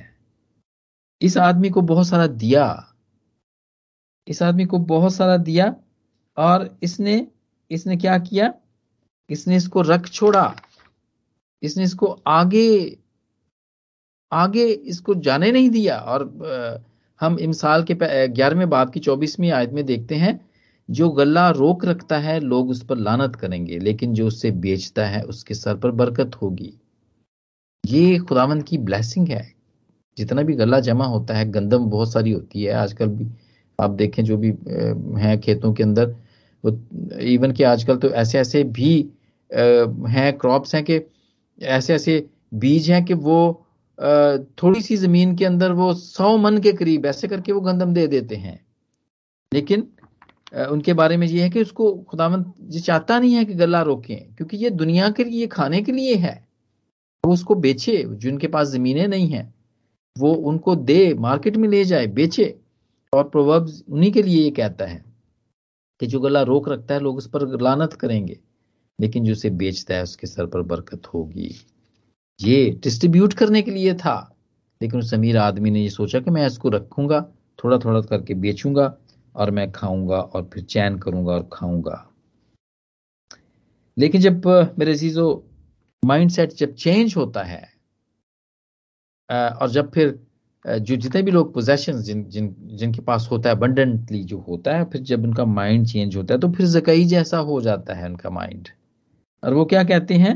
इस 1.21 1.37
आदमी 1.37 1.69
को 1.69 1.81
बहुत 1.81 2.07
सारा 2.07 2.27
दिया। 2.27 2.65
इस 4.27 4.41
आदमी 4.43 4.65
को 4.65 4.79
बहुत 4.79 5.13
सारा 5.13 5.37
दिया 5.39 5.75
और 6.37 6.77
इसने 6.83 7.27
इसने 7.71 7.97
क्या 7.97 8.17
किया? 8.19 8.53
इसने 9.29 9.55
इसको 9.55 9.81
रख 9.81 10.07
छोड़ा। 10.09 10.53
इसने 11.63 11.83
इसको 11.83 12.07
आगे 12.27 12.97
आगे 14.31 14.65
इसको 14.65 15.15
जाने 15.15 15.51
नहीं 15.51 15.69
दिया। 15.69 15.97
और 15.97 16.83
हम 17.21 17.37
इमसाल 17.39 17.83
के 17.83 17.95
ग्यारहवें 18.27 18.69
बाब 18.69 18.91
की 18.91 18.99
चौबीसवीं 18.99 19.51
आयत 19.51 19.69
में 19.69 19.85
देखते 19.85 20.15
हैं 20.15 20.39
जो 20.89 21.09
गला 21.09 21.49
रोक 21.49 21.85
रखता 21.85 22.17
है, 22.17 22.39
लोग 22.39 22.69
उस 22.69 22.83
पर 22.85 22.97
लानत 22.97 23.35
करेंगे, 23.35 23.79
लेकिन 23.79 24.13
जो 24.13 24.27
उससे 24.27 24.51
बेचता 24.51 25.05
है, 25.05 25.21
उसके 25.23 25.53
सर 25.53 25.77
पर 25.77 25.91
बरकत 25.91 26.35
होगी। 26.41 26.73
ये 27.85 28.17
खुदावंद 28.19 28.63
की 28.63 28.77
ब्लैसिंग 28.77 29.27
है। 29.27 29.53
जितना 30.17 30.41
भी 30.41 30.53
गला 30.53 30.79
जमा 30.79 31.05
होता 31.05 31.33
है, 31.33 31.49
गंदम 31.51 31.85
बहुत 31.85 32.11
सारी 32.11 32.31
होती 32.31 32.63
है। 32.63 32.73
आजकल 32.73 33.07
भी 33.07 33.27
आप 33.79 33.89
देखें, 33.89 34.23
जो 34.23 34.37
भी 34.37 34.49
हैं 35.21 35.39
खेतों 35.39 35.73
के 35.73 35.83
अंदर, 35.83 36.15
वो 36.63 36.71
इवन 37.19 37.51
कि 37.51 37.63
आजकल 37.63 37.97
तो 37.97 38.09
ऐसे 38.09 38.39
ऐसे 38.39 38.63
भी 38.63 38.93
हैं 40.09 40.37
क्रॉप्स 40.37 40.75
हैं 40.75 40.83
कि 40.83 40.99
ऐसे 41.61 41.93
ऐसे 41.93 42.25
बीज 42.53 42.91
हैं 42.91 43.03
कि 43.05 43.13
वो 43.13 43.65
थोड़ी 44.63 44.81
सी 44.81 44.97
ज़मीन 44.97 45.35
के 45.35 45.45
अंदर 45.45 45.71
वो 45.71 45.93
सौ 45.93 46.37
मन 46.37 46.57
के 46.57 46.71
करीब 46.73 47.05
ऐसे 47.05 47.27
करके 47.27 47.51
वो 47.51 47.61
गंदम 47.61 47.93
दे 47.93 48.05
देते 48.07 48.35
हैं। 48.35 48.59
लेकिन 49.53 49.87
उनके 50.53 50.93
बारे 50.93 51.17
में 51.17 51.25
ये 51.27 51.41
है 51.41 51.49
कि 51.49 51.61
उसको 51.61 51.91
खुदावंत 52.09 52.53
ये 52.71 52.79
चाहता 52.79 53.19
नहीं 53.19 53.33
है 53.33 53.43
कि 53.45 53.53
गला 53.53 53.81
रोके, 53.81 54.15
क्योंकि 54.15 54.57
ये 54.57 54.69
दुनिया 54.69 55.09
के 55.09 55.23
लिए 55.23 55.47
खाने 55.47 55.81
के 55.81 55.91
लिए 55.91 56.15
है। 56.15 56.33
वो 57.23 57.33
उसको 57.33 57.55
बेचे 57.55 58.03
जिनके 58.07 58.47
पास 58.47 58.67
जमीनें 58.67 59.07
नहीं 59.07 59.27
है, 59.27 59.53
वो 60.15 60.33
उनको 60.33 60.75
दे, 60.75 61.13
मार्केट 61.13 61.57
में 61.57 61.67
ले 61.69 61.83
जाए, 61.85 62.07
बेचे। 62.07 62.55
और 63.13 63.23
प्रोवर्ब्स 63.23 63.83
उन्हीं 63.89 64.11
के 64.11 64.21
लिए 64.23 64.43
ये 64.43 64.49
कहता 64.51 64.85
है 64.85 65.03
कि 66.01 66.07
जो 66.07 66.19
गला 66.19 66.41
रोक 66.41 66.69
रखता 66.69 66.93
है, 66.93 66.99
लोग 66.99 67.17
उस 67.17 67.27
पर 67.29 67.61
लानत 67.61 67.93
करेंगे, 67.93 68.39
लेकिन 68.99 69.23
जो 69.23 69.31
उसे 69.31 69.49
बेचता 69.49 69.95
है, 69.95 70.03
उसके 70.03 70.27
सर 70.27 70.45
पर 70.45 70.61
बरकत 70.61 71.07
होगी। 71.07 71.55
ये 72.39 72.69
डिस्ट्रीब्यूट 72.83 73.33
करने 73.33 73.61
के 73.61 73.71
लिए 73.71 73.93
था, 73.93 74.35
लेकिन 74.81 74.99
उस 74.99 75.13
अमीर 75.13 75.37
आदमी 75.37 75.71
ने 75.71 75.81
ये 75.81 75.89
सोचा 75.89 76.19
कि 76.19 76.31
मैं 76.31 76.45
इसको 76.47 76.69
रखूँगा 76.69 77.21
थोड़ा 77.59 77.77
थोड़ा 77.77 78.01
करके 78.01 78.33
बेचूँगा 78.33 78.87
और 79.35 79.51
मैं 79.51 79.71
खाऊँगा 79.71 80.19
और 80.19 80.49
फिर 80.53 80.63
चैन 80.65 80.97
करूँगा 80.99 81.33
और 81.33 81.49
खाऊँगा। 81.53 82.07
लेकिन 83.97 84.21
जब 84.21 84.47
मेरे 84.79 84.95
चीज़ों 84.97 85.29
माइंडसेट 86.03 86.53
जब 86.53 86.73
चेंज 86.75 87.15
होता 87.17 87.43
है 87.43 87.61
और 89.29 89.69
जब 89.69 89.91
फिर 89.91 90.19
जो 90.65 90.95
जितने 90.95 91.21
भी 91.21 91.31
लोग 91.31 91.53
पोजेशन 91.53 92.01
जिन 92.01 92.23
जिन, 92.29 92.55
जिनके 92.71 93.01
पास 93.01 93.27
होता 93.31 93.49
है 93.49 93.55
अबंडेंटली 93.55 94.23
जो 94.23 94.37
होता 94.39 94.75
है, 94.77 94.83
फिर 94.85 95.01
जब 95.01 95.23
उनका 95.23 95.45
माइंड 95.45 95.87
चेंज 95.87 96.15
होता 96.17 96.33
है 96.33 96.39
तो 96.39 96.51
फिर 96.51 96.65
जकई 96.67 97.05
जैसा 97.05 97.37
हो 97.39 97.59
जाता 97.61 97.93
है 97.93 98.05
उनका 98.05 98.29
माइंड 98.29 98.67
और 99.43 99.53
वो 99.53 99.65
क्या 99.65 99.83
कहते 99.83 100.15
हैं? 100.15 100.35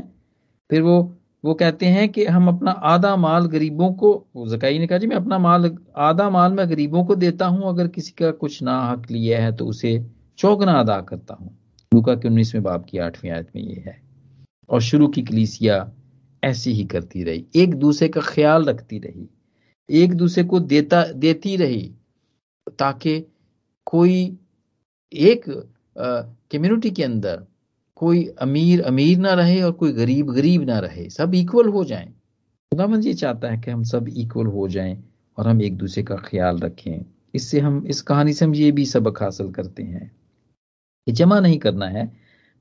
फिर 0.70 0.82
वो 0.82 1.00
वो 1.44 1.54
कहते 1.54 1.86
हैं 1.86 2.08
कि 2.08 2.24
हम 2.26 2.48
अपना 2.48 2.70
आधा 2.70 3.14
माल 3.16 3.46
गरीबों 3.46 3.92
को 3.94 4.46
जकई 4.48 4.78
ने 4.78 4.86
कहा, 4.86 4.98
जी, 4.98 5.06
मैं 5.06 5.16
अपना 5.16 5.38
माल, 5.38 5.76
आधा 5.96 6.28
माल 6.30 6.52
मैं 6.52 6.68
गरीबों 6.70 7.04
को 7.04 7.14
देता 7.16 7.46
हूँ, 7.46 7.68
अगर 7.68 7.88
किसी 7.88 8.12
का 8.12 8.30
कुछ 8.32 8.62
ना 8.62 8.80
हक 8.82 9.10
लिया 9.10 9.42
है 9.42 9.52
तो 9.56 9.66
उसे 9.66 10.00
चौगना 10.38 10.72
अदा 10.72 11.00
करता 11.00 11.34
हूँ। 11.34 11.56
लुका 11.92 12.14
के 12.14 12.28
उन्नीसवें 12.28 12.62
बाप 12.64 12.84
की 12.84 12.98
आठवीं 12.98 13.30
आयत 13.30 13.48
में 13.56 13.62
ये 13.62 13.82
है। 13.86 14.00
और 14.70 14.80
शुरू 14.82 15.08
की 15.08 15.22
कलीसिया 15.22 15.76
ऐसी 16.42 16.72
ही 16.72 16.84
करती 16.84 17.22
रही, 17.24 17.44
एक 17.56 17.74
दूसरे 17.74 18.08
का 18.08 18.20
ख्याल 18.20 18.64
रखती 18.64 18.98
रही, 18.98 19.28
एक 19.88 20.14
दूसरे 20.14 20.44
को 20.44 20.60
देता, 20.60 21.02
देती 21.04 21.56
रही, 21.56 21.82
ताकि 22.78 23.20
कोई 23.86 24.36
एक 25.12 25.44
कम्युनिटी 26.52 26.90
के 26.90 27.04
अंदर 27.04 27.44
कोई 27.96 28.24
अमीर 28.42 28.82
अमीर 28.84 29.18
ना 29.18 29.32
रहे 29.34 29.60
और 29.62 29.72
कोई 29.72 29.92
गरीब 29.92 30.30
गरीब 30.32 30.62
ना 30.62 30.78
रहे 30.78 31.08
सब 31.10 31.34
इक्वल 31.34 31.68
हो 31.68 31.84
जाएँ। 31.84 32.06
खुदावन 32.06 33.02
ये 33.02 33.14
चाहता 33.14 33.50
है 33.50 33.58
कि 33.58 33.70
हम 33.70 33.82
सब 33.84 34.08
इक्वल 34.08 34.46
हो 34.46 34.66
जाएँ 34.68 34.96
और 35.38 35.48
हम 35.48 35.62
एक 35.62 35.76
दूसरे 35.76 36.02
का 36.02 36.16
ख्याल 36.24 36.58
रखें। 36.58 37.04
इससे 37.34 37.60
हम 37.60 37.84
इस 37.86 38.00
कहानी 38.02 38.32
से 38.32 38.44
हम 38.44 38.54
ये 38.54 38.70
भी 38.72 38.84
सबक 38.86 39.22
हासिल 39.22 39.50
करते 39.52 39.82
हैं 39.82 40.10
ये 41.06 41.12
जमा 41.14 41.40
नहीं 41.40 41.58
करना 41.58 41.86
है 41.88 42.10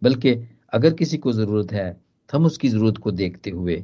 बल्कि 0.01 0.33
अगर 0.73 0.93
किसी 0.93 1.17
को 1.17 1.31
ज़रूरत 1.33 1.71
है 1.73 1.91
तो 2.29 2.37
हम 2.37 2.45
उसकी 2.45 2.69
ज़रूरत 2.69 2.97
को 2.97 3.11
देखते 3.11 3.49
हुए 3.49 3.83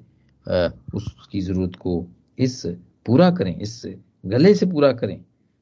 उसकी 0.95 1.41
ज़रूरत 1.41 1.75
को 1.75 2.05
इस 2.39 2.61
पूरा 3.05 3.29
करें 3.31 3.55
इस 3.55 3.81
गले 4.25 4.53
से 4.55 4.65
पूरा 4.65 4.91
करें। 4.93 5.19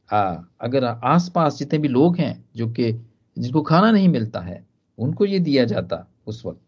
आ, 0.10 0.36
अगर 0.62 0.84
आसपास 0.86 1.58
जितने 1.58 1.80
भी 1.80 1.88
लोग 1.88 2.18
हैं 2.18 2.34
जो 2.56 2.68
कि 2.70 2.92
जिनको 3.38 3.62
खाना 3.62 3.92
नहीं 3.92 4.08
मिलता 4.10 4.40
है 4.40 4.64
उनको 5.00 5.26
ये 5.26 5.40
दिया 5.40 5.66
जाता 5.66 6.06
उस 6.28 6.46
वक्त। 6.46 6.62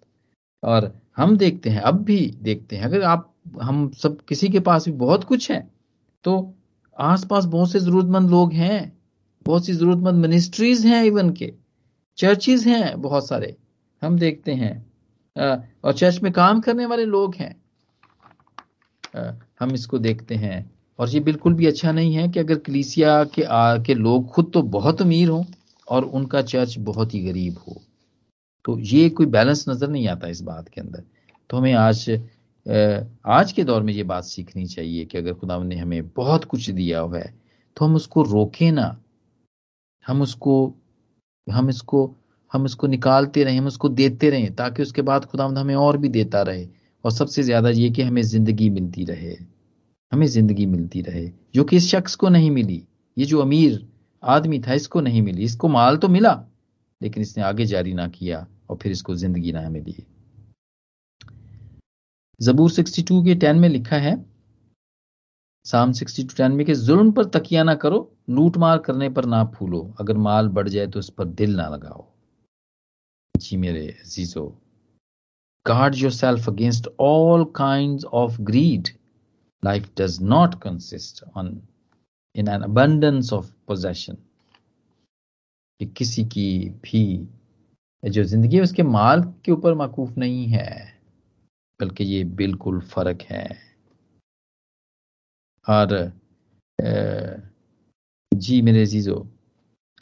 और 0.64 0.92
हम 1.18 1.36
देखते 1.38 1.70
हैं 1.70 1.82
अब 1.82 2.04
भी 2.04 2.20
देखते 2.42 2.76
हैं 2.76 2.84
अगर 2.84 3.04
आप 3.04 3.32
हम 3.62 3.90
सब 3.94 4.18
किसी 4.30 4.50
के 4.50 4.60
पास 4.62 4.86
भी 4.86 4.92
बहुत 4.98 5.24
कुछ 5.24 5.50
है 5.52 5.60
तो 6.26 6.34
आसपास 6.98 7.46
बहुत 7.48 7.72
से 7.72 7.80
जरूरतमंद 7.80 8.30
लोग 8.30 8.54
हैं 8.54 8.92
बहुत 9.46 9.66
सी 9.66 9.74
जरूरतमंद 9.74 10.22
मिनिस्ट्रीज 10.22 10.86
हैं 10.86 11.04
इवन 11.04 11.30
के 11.32 11.54
चर्चिज 12.18 12.68
हैं 12.68 13.02
बहुत 13.02 13.28
सारे। 13.28 13.56
हम 14.02 14.18
देखते 14.20 14.54
हैं 14.54 14.74
और 15.84 15.94
चर्च 15.94 16.20
में 16.24 16.32
काम 16.34 16.60
करने 16.62 16.86
वाले 16.86 17.06
लोग 17.06 17.36
हैं। 17.36 17.56
हम 19.60 19.72
इसको 19.74 19.98
देखते 20.00 20.36
हैं 20.36 20.70
और 21.00 21.10
ये 21.10 21.20
बिल्कुल 21.20 21.54
भी 21.54 21.66
अच्छा 21.66 21.92
नहीं 21.92 22.14
है 22.16 22.28
कि 22.28 22.40
अगर 22.40 22.56
कलीसिया 22.58 23.24
के 23.26 23.44
आ, 23.44 23.78
के 23.78 23.94
लोग 23.94 24.28
खुद 24.28 24.52
तो 24.54 24.62
बहुत 24.62 25.02
अमीर 25.02 25.30
हों 25.30 25.44
और 25.88 26.06
उनका 26.06 26.42
चर्च 26.44 26.78
बहुत 26.80 27.14
ही 27.14 27.20
गरीब 27.20 27.58
हो। 27.58 27.82
तो 28.66 28.78
ये 28.80 29.10
कोई 29.10 29.26
बैलेंस 29.28 29.66
नज़र 29.70 29.90
नहीं 29.90 30.08
आता 30.08 30.28
इस 30.28 30.42
बात 30.42 30.68
के 30.70 30.82
अंदर। 30.82 31.04
तो 31.50 31.58
हमें 31.58 31.74
आज 31.74 32.10
आज 32.66 33.52
के 33.52 33.64
दौर 33.64 33.84
में 33.84 33.94
ये 33.94 34.04
बात 34.04 34.24
सीखनी 34.24 34.66
चाहिए 34.68 35.06
कि 35.06 35.18
अगर 35.18 35.34
खुदा 35.34 35.58
ने 35.60 35.76
हमें 35.76 36.08
बहुत 36.10 36.44
कुछ 36.46 36.70
दिया 36.72 37.00
हुआ 37.00 37.20
है 37.20 37.34
तो 37.78 37.86
हम 37.86 37.96
उसको 37.96 38.24
रोके 38.24 38.72
ना। 38.72 38.98
हम 40.06 40.22
उसको, 40.22 40.74
हम 41.48 41.70
इसको 41.70 42.16
हम 42.52 42.66
इसको 42.66 42.88
निकालते 42.88 43.44
रहें, 43.44 43.58
हम 43.58 43.68
उसको 43.68 43.90
देते 43.90 44.30
रहें, 44.30 44.54
ताकि 44.56 44.82
उसके 44.82 45.02
बाद 45.02 45.26
खुदा 45.26 45.46
हमें 45.46 45.76
और 45.76 45.98
भी 45.98 46.10
देता 46.10 46.42
रहे, 46.42 46.68
और 47.04 47.12
सबसे 47.12 47.44
ज़्यादा 47.44 47.70
ये 47.70 47.90
कि 47.90 48.02
हमें 48.02 48.22
ज़िंदगी 48.22 48.70
मिलती 48.70 49.06
रहे। 49.06 49.36
हमें 50.12 50.26
ज़िंदगी 50.28 50.66
मिलती 50.66 51.02
रहे, 51.02 51.30
जो 51.56 51.64
कि 51.64 51.78
इस 51.78 51.88
शख्स 51.88 52.16
को 52.16 52.30
नहीं 52.30 52.52
मिली, 52.52 52.84
ये 53.18 53.26
जो 53.26 53.40
अमीर 53.42 53.86
आदमी 54.24 54.60
था, 54.60 54.74
इसको 54.74 55.02
नहीं 55.02 55.22
मिली। 55.22 55.44
इसको 55.44 55.68
माल 55.68 55.98
तो 55.98 56.08
मिला, 56.10 56.34
लेकिन 57.02 57.24
इसने 57.24 57.44
आगे 57.44 57.66
जारी 57.66 57.94
ना 57.94 58.08
किया। 58.10 58.46
और 58.72 58.78
फिर 58.78 58.92
इसको 58.92 59.16
ज़िंदगी 59.16 59.52
ना 59.52 59.62
हमें 59.66 59.84
दिए। 59.84 60.06
जबूर 62.40 62.72
62 62.72 63.24
के 63.26 63.36
टेन 63.36 63.60
में 63.60 63.68
लिखा 63.70 63.96
है, 63.98 64.16
साम 65.66 65.92
62 65.94 66.36
टेन 66.38 66.52
में 66.52 66.66
कि 66.66 66.76
जुल्म 66.76 67.12
पर 67.12 67.26
तकिया 67.30 67.64
ना 67.64 67.76
करो 67.76 68.00
लूट 68.30 68.58
मार 68.58 68.78
करने 68.88 69.10
पर 69.10 69.26
ना 69.26 69.44
फूलो। 69.56 69.82
अगर 70.00 70.18
माल 70.28 70.48
बढ़ 70.50 70.70
जाए 70.70 70.88
तो 70.88 71.00
उस 71.00 71.10
पर 71.10 71.26
दिल 71.26 71.56
ना 71.56 71.68
लगाओ। 71.70 72.08
जी 73.36 73.58
मेरे 73.58 73.88
अजीजो, 73.92 74.44
guard 75.66 75.96
yourself 75.96 76.48
against 76.50 76.88
all 77.08 77.44
kinds 77.58 78.06
of 78.20 78.38
greed. 78.44 78.90
Life 79.64 79.84
does 79.96 80.16
not 80.22 80.56
consist 80.62 81.22
on, 81.36 81.50
in 82.36 82.48
an 82.48 82.64
abundance 82.64 83.30
of 83.32 83.52
possession 83.68 84.18
कि 85.80 85.86
किसी 85.98 86.24
की 86.26 86.48
भी 86.84 87.04
जो 88.04 88.24
ज़िंदगी 88.24 88.56
है 88.56 88.62
उसके 88.64 88.84
माल 88.84 89.22
के 89.46 89.52
ऊपर 89.52 89.74
माकूफ 89.76 90.18
नहीं 90.18 90.46
है, 90.48 90.94
बल्कि 91.80 92.04
ये 92.06 92.24
बिल्कुल 92.36 92.80
फ़र्क 92.82 93.22
है। 93.24 93.48
और 95.66 96.12
जी 98.32 98.62
मेरे 98.62 98.86
जीजो 98.86 99.28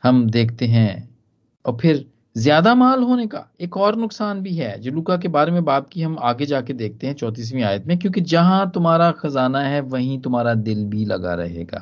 हम 0.03 0.29
देखते 0.31 0.65
हैं, 0.67 1.09
और 1.65 1.77
फिर 1.77 2.05
ज़्यादा 2.35 2.73
माल 2.75 3.03
होने 3.03 3.25
का 3.27 3.45
एक 3.61 3.77
और 3.77 3.95
नुकसान 3.95 4.41
भी 4.41 4.55
है, 4.55 4.77
जो 4.79 4.91
लुका 4.91 5.17
के 5.17 5.27
बारे 5.27 5.51
में 5.51 5.63
बात 5.65 5.89
की 5.89 6.01
हम 6.01 6.17
आगे 6.21 6.45
जाके 6.45 6.73
देखते 6.73 7.07
हैं 7.07 7.13
चौतीसवीं 7.15 7.63
आयत 7.63 7.85
में, 7.87 7.97
क्योंकि 7.99 8.21
जहाँ 8.23 8.69
तुम्हारा 8.71 9.11
खजाना 9.13 9.61
है, 9.61 9.81
वहीं 9.81 10.19
तुम्हारा 10.21 10.53
दिल 10.55 10.85
भी 10.85 11.05
लगा 11.05 11.33
रहेगा। 11.35 11.79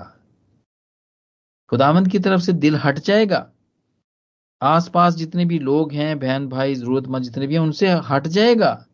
खुदावंद 1.72 2.08
की 2.08 2.20
तरफ़ 2.20 2.42
से 2.42 2.54
दिल 2.56 2.76
हट 2.78 3.00
जाएगा 3.02 3.48
आसपास 4.62 5.16
जितने 5.16 5.46
भी 5.46 5.60
लोग 5.60 5.92
हैं, 5.92 6.20
बहन 6.20 6.48
भाई, 6.48 6.76
जरूरतमंद 6.76 7.24
जितने 7.24 7.48
भी 7.48 7.54
हैं, 7.54 7.62
उनसे 7.62 7.88
हट 7.90 8.28
जाएगा। 8.28 8.86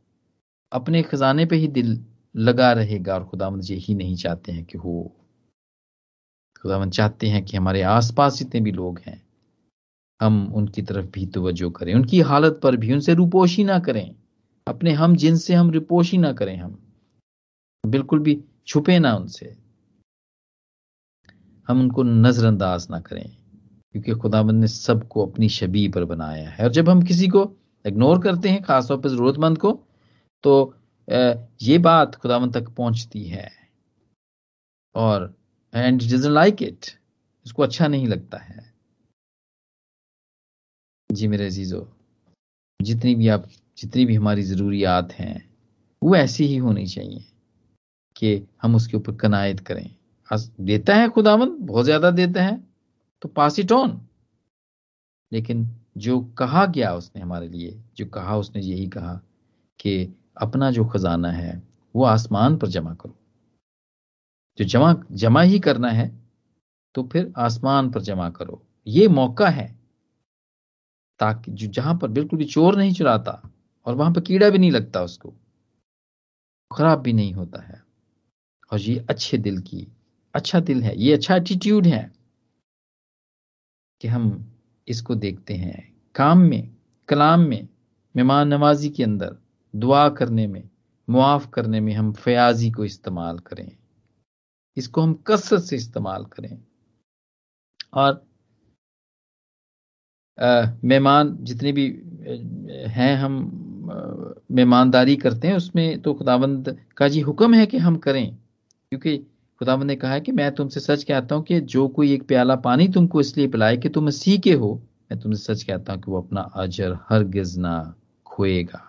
अपने 0.71 1.03
खजाने 1.03 1.45
पे 1.45 1.55
ही 1.55 1.67
दिल 1.67 2.05
लगा 2.35 2.73
रहेगा 2.73 3.15
और 3.15 3.25
खुदावंद 3.25 3.63
यही 3.71 3.95
नहीं 3.95 4.15
चाहते 4.15 4.51
हैं 4.51 4.65
कि 4.65 4.77
हो। 4.77 5.15
खुदावंद 6.61 6.91
चाहते 6.91 7.27
हैं 7.27 7.45
कि 7.45 7.57
हमारे 7.57 7.81
आसपास 7.81 8.37
जितने 8.37 8.61
भी 8.61 8.71
लोग 8.71 8.99
हैं, 8.99 9.23
हम 10.21 10.53
उनकी 10.53 10.81
तरफ़ 10.81 11.05
भी 11.05 11.25
तवज्जो 11.25 11.69
करें। 11.69 11.93
उनकी 11.93 12.19
हालत 12.19 12.59
पर 12.63 12.77
भी 12.77 12.93
उनसे 12.93 13.13
रुपोशी 13.13 13.63
ना 13.63 13.79
करें। 13.79 14.15
अपने 14.67 14.91
हम, 14.91 15.15
जिनसे 15.15 15.53
हम 15.53 15.71
रुपोशी 15.71 16.17
ना 16.17 16.33
करें 16.33 16.57
हम। 16.57 16.93
बिल्कुल 17.85 18.19
भी 18.19 18.43
छुपे 18.67 18.99
ना 18.99 19.15
उनसे। 19.15 19.57
हम 21.67 21.81
उनको 21.81 22.03
नजरअंदाज 22.03 22.87
ना 22.91 22.99
करें। 22.99 23.42
क्योंकि 23.95 24.11
खुदाबंद 24.13 24.61
ने 24.61 24.67
सबको 24.67 25.25
अपनी 25.25 25.49
शबी 25.49 25.87
पर 25.87 26.05
बनाया 26.05 26.49
है। 26.49 26.63
और 26.65 26.71
जब 26.71 26.89
हम 26.89 27.01
किसी 27.03 27.27
को 27.27 27.43
इग्नोर 27.85 28.21
करते 28.21 28.49
हैं, 28.49 28.61
खासतौर 28.63 28.97
पर 28.97 29.09
जरूरतमंद 29.09 29.57
को 29.57 29.71
तो 30.43 30.73
ये 31.07 31.77
बात 31.79 32.15
खुदाबंद 32.15 32.53
तक 32.53 32.69
पहुँचती 32.69 33.23
है। 33.23 33.49
और 34.95 35.33
एंड 35.73 36.01
डजन 36.01 36.31
लाइक 36.31 36.61
इट 36.63 36.85
इसको 37.45 37.63
अच्छा 37.63 37.87
नहीं 37.87 38.07
लगता 38.07 38.37
है। 38.37 38.71
जी 41.09 41.27
मेरे 41.27 41.45
अजीजो, 41.45 41.87
जितनी 42.79 43.15
भी 43.15 43.27
आप, 43.27 43.47
जितनी 43.77 44.05
भी 44.05 44.15
हमारी 44.15 44.43
ज़रूरियात 44.43 45.11
हैं, 45.13 45.49
वो 46.01 46.15
ऐसी 46.15 46.45
ही 46.45 46.57
होनी 46.57 46.85
चाहिए 46.87 47.23
कि 48.15 48.47
हम 48.61 48.75
उसके 48.75 48.97
ऊपर 48.97 49.15
कनायत 49.15 49.59
करें। 49.59 49.89
देता 50.61 50.95
है 50.95 51.09
खुदावंद, 51.09 51.57
बहुत 51.61 51.85
ज़्यादा 51.85 52.11
देता 52.11 52.43
है। 52.43 52.72
तो 53.23 53.29
पास 53.29 53.59
इट 53.59 53.71
ऑन 53.71 53.99
लेकिन 55.31 55.67
जो 55.97 56.19
कहा 56.37 56.65
गया 56.65 56.93
उसने 56.93 57.21
हमारे 57.21 57.47
लिए, 57.49 57.79
जो 57.97 58.05
कहा 58.05 58.37
उसने, 58.37 58.61
यही 58.61 58.87
कहा 58.87 59.13
कि 59.79 60.13
अपना 60.37 60.69
जो 60.71 60.85
खजाना 60.85 61.31
है, 61.31 61.61
वो 61.95 62.03
आसमान 62.05 62.57
पर 62.57 62.67
जमा 62.67 62.93
करो। 62.93 63.15
जो 64.57 64.65
जमा 64.65 64.93
जमा 65.11 65.41
ही 65.41 65.59
करना 65.59 65.89
है 65.89 66.11
तो 66.95 67.03
फिर 67.03 67.31
आसमान 67.37 67.89
पर 67.91 68.01
जमा 68.01 68.29
करो। 68.29 68.61
ये 68.87 69.07
मौका 69.07 69.49
है 69.49 69.67
ताकि 71.19 71.51
जो, 71.51 71.67
जहाँ 71.67 71.97
पर 71.97 72.07
बिल्कुल 72.07 72.39
भी 72.39 72.45
चोर 72.45 72.77
नहीं 72.77 72.93
चुराता 72.93 73.41
और 73.85 73.95
वहाँ 73.95 74.13
पर 74.13 74.21
कीड़ा 74.21 74.49
भी 74.49 74.57
नहीं 74.57 74.71
लगता 74.71 75.03
उसको, 75.03 75.33
खराब 76.71 77.01
भी 77.01 77.13
नहीं 77.13 77.33
होता 77.33 77.61
है। 77.61 77.81
और 78.71 78.79
ये 78.79 79.05
अच्छे 79.09 79.37
दिल 79.37 79.59
की 79.61 79.87
अच्छा 80.35 80.59
दिल 80.59 80.83
है, 80.83 80.97
ये 80.97 81.13
अच्छा 81.13 81.35
एटीट्यूड 81.35 81.87
है। 81.87 82.22
कि 84.03 84.09
हम 84.09 84.53
इसको 84.87 85.15
देखते 85.15 85.53
हैं। 85.53 85.93
काम 86.15 86.39
में, 86.39 86.75
कलाम 87.09 87.39
में, 87.39 87.67
मेहमान 88.15 88.47
नवाजी 88.47 88.89
के 88.89 89.03
अंदर, 89.03 89.35
दुआ 89.75 90.09
करने 90.09 90.47
में, 90.47 90.69
मुआफ 91.09 91.49
करने 91.53 91.79
में 91.79 91.93
हम 91.93 92.13
फयाजी 92.13 92.71
को 92.71 92.85
इस्तेमाल 92.85 93.39
करें। 93.39 93.77
इसको 94.77 95.01
हम 95.01 95.13
कसरत 95.27 95.61
से 95.61 95.75
इस्तेमाल 95.75 96.25
करें। 96.25 96.63
और 97.93 98.27
मेहमान 100.83 101.37
जितने 101.41 101.71
भी 101.71 101.87
हैं 102.87 103.15
हम 103.15 103.33
मेहमानदारी 104.51 105.15
करते 105.15 105.47
हैं, 105.47 105.55
उसमें 105.55 106.01
तो 106.01 106.13
खुदाबंद 106.13 106.85
का 106.97 107.07
जी 107.07 107.19
हुक्म 107.19 107.53
है 107.53 107.65
कि 107.65 107.77
हम 107.77 107.97
करें। 107.97 108.35
क्योंकि 108.89 109.32
खुदाबंद 109.63 109.87
ने 109.87 109.95
कहा 109.95 110.13
है 110.13 110.21
कि 110.21 110.31
मैं 110.31 110.49
तुमसे 110.55 110.79
सच 110.79 111.03
कहता 111.03 111.35
हूँ 111.35 111.43
कि 111.43 111.59
जो 111.71 111.87
कोई 111.87 112.11
एक 112.13 112.23
प्याला 112.27 112.55
पानी 112.61 112.87
तुमको 112.87 113.21
इसलिए 113.21 113.47
पिलाए 113.47 113.77
कि 113.77 113.89
तुम 113.89 114.09
सी 114.09 114.37
के 114.37 114.53
हो, 114.53 114.71
मैं 115.11 115.19
तुमसे 115.19 115.43
सच 115.43 115.63
कहता 115.63 115.93
हूँ 115.93 116.01
कि 116.01 116.11
वो 116.11 116.21
अपना 116.21 116.41
अजर 116.41 116.97
हर 117.09 117.23
ना 117.57 117.95
खोएगा। 118.25 118.81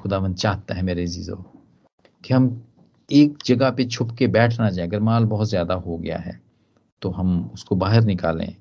खुदाबंद 0.00 0.36
चाहता 0.36 0.74
है 0.74 0.82
मेरे 0.82 1.06
जीजो 1.06 1.36
कि 2.24 2.34
हम 2.34 2.46
एक 3.10 3.38
जगह 3.46 3.70
पे 3.70 3.84
छुप 3.86 4.14
के 4.18 4.26
बैठ 4.28 4.58
ना 4.60 4.70
जाए। 4.70 4.86
अगर 4.86 5.00
माल 5.00 5.24
बहुत 5.24 5.48
ज़्यादा 5.48 5.74
हो 5.76 5.96
गया 5.98 6.18
है 6.18 6.40
तो 7.02 7.10
हम 7.10 7.50
उसको 7.54 7.76
बाहर 7.76 8.04
निकालें, 8.04 8.54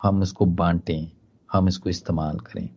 हम 0.00 0.22
उसको 0.22 0.46
बांटें, 0.46 1.08
हम 1.50 1.68
इसको 1.68 1.90
इस्तेमाल 1.90 2.38
करें। 2.40 2.68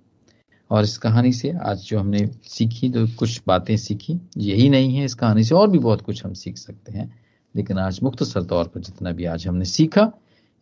और 0.72 0.84
इस 0.84 0.98
कहानी 0.98 1.32
से 1.34 1.52
आज 1.62 1.84
जो 1.84 2.00
हमने 2.00 2.28
सीखी 2.46 2.90
तो 2.90 3.06
कुछ 3.20 3.42
बातें 3.48 3.76
सीखी, 3.78 4.20
यही 4.38 4.70
नहीं 4.70 4.96
है। 4.96 5.06
इस 5.06 5.14
कहानी 5.16 5.44
से 5.44 5.56
और 5.56 5.70
भी 5.70 5.80
बहुत 5.80 6.02
कुछ 6.02 6.26
हम 6.26 6.34
सीख 6.36 6.58
सकते 6.58 6.92
हैं। 6.92 7.12
लेकिन 7.56 7.78
आज 7.78 8.00
मुख्तसर 8.04 8.44
तौर 8.44 8.68
पर 8.68 8.82
जितना 8.82 9.12
भी 9.12 9.26
आज 9.26 9.48
हमने 9.48 9.66
सीखा, 9.66 10.12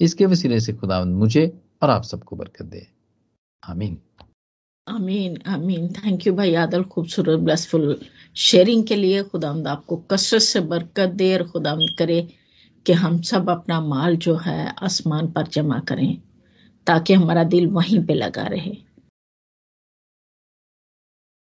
इसके 0.02 0.26
वसीले 0.26 0.60
से 0.60 0.74
खुदा 0.74 1.04
मुझे 1.06 1.62
और 1.82 1.90
आप 1.90 2.04
सबको 2.04 2.36
बरकत 2.36 2.66
दे। 2.66 2.88
आमीन। 3.70 3.98
आमीन 4.88 5.38
आमीन। 5.48 5.88
थैंक 5.88 6.28
यू 6.28 6.34
भाई 6.34 6.56
आदल 6.56 6.84
खूबसूरत 6.84 7.40
ब्लेसफुल 7.40 8.02
शेयरिंग 8.36 8.84
के 8.88 8.96
लिए 8.96 9.24
खुदा 9.24 9.72
आपको 9.72 9.96
कसरत 9.98 10.42
से 10.42 10.60
बरकत 10.60 11.10
दे 11.10 11.38
और 11.38 11.48
खुदा 11.48 11.76
करे 12.00 12.28
कि 12.86 12.94
हम 12.94 13.22
सब 13.22 13.50
अपना 13.50 13.82
माल 13.82 14.18
जो 14.18 14.36
है 14.36 14.74
आसमान 14.84 15.28
पर 15.28 15.48
जमा 15.48 15.80
करें 15.80 16.22
ताकि 16.88 17.14
हमारा 17.14 17.44
दिल 17.44 17.68
वहीं 17.68 18.06
पे 18.06 18.14
लगा 18.14 18.44
रहे। 18.44 18.91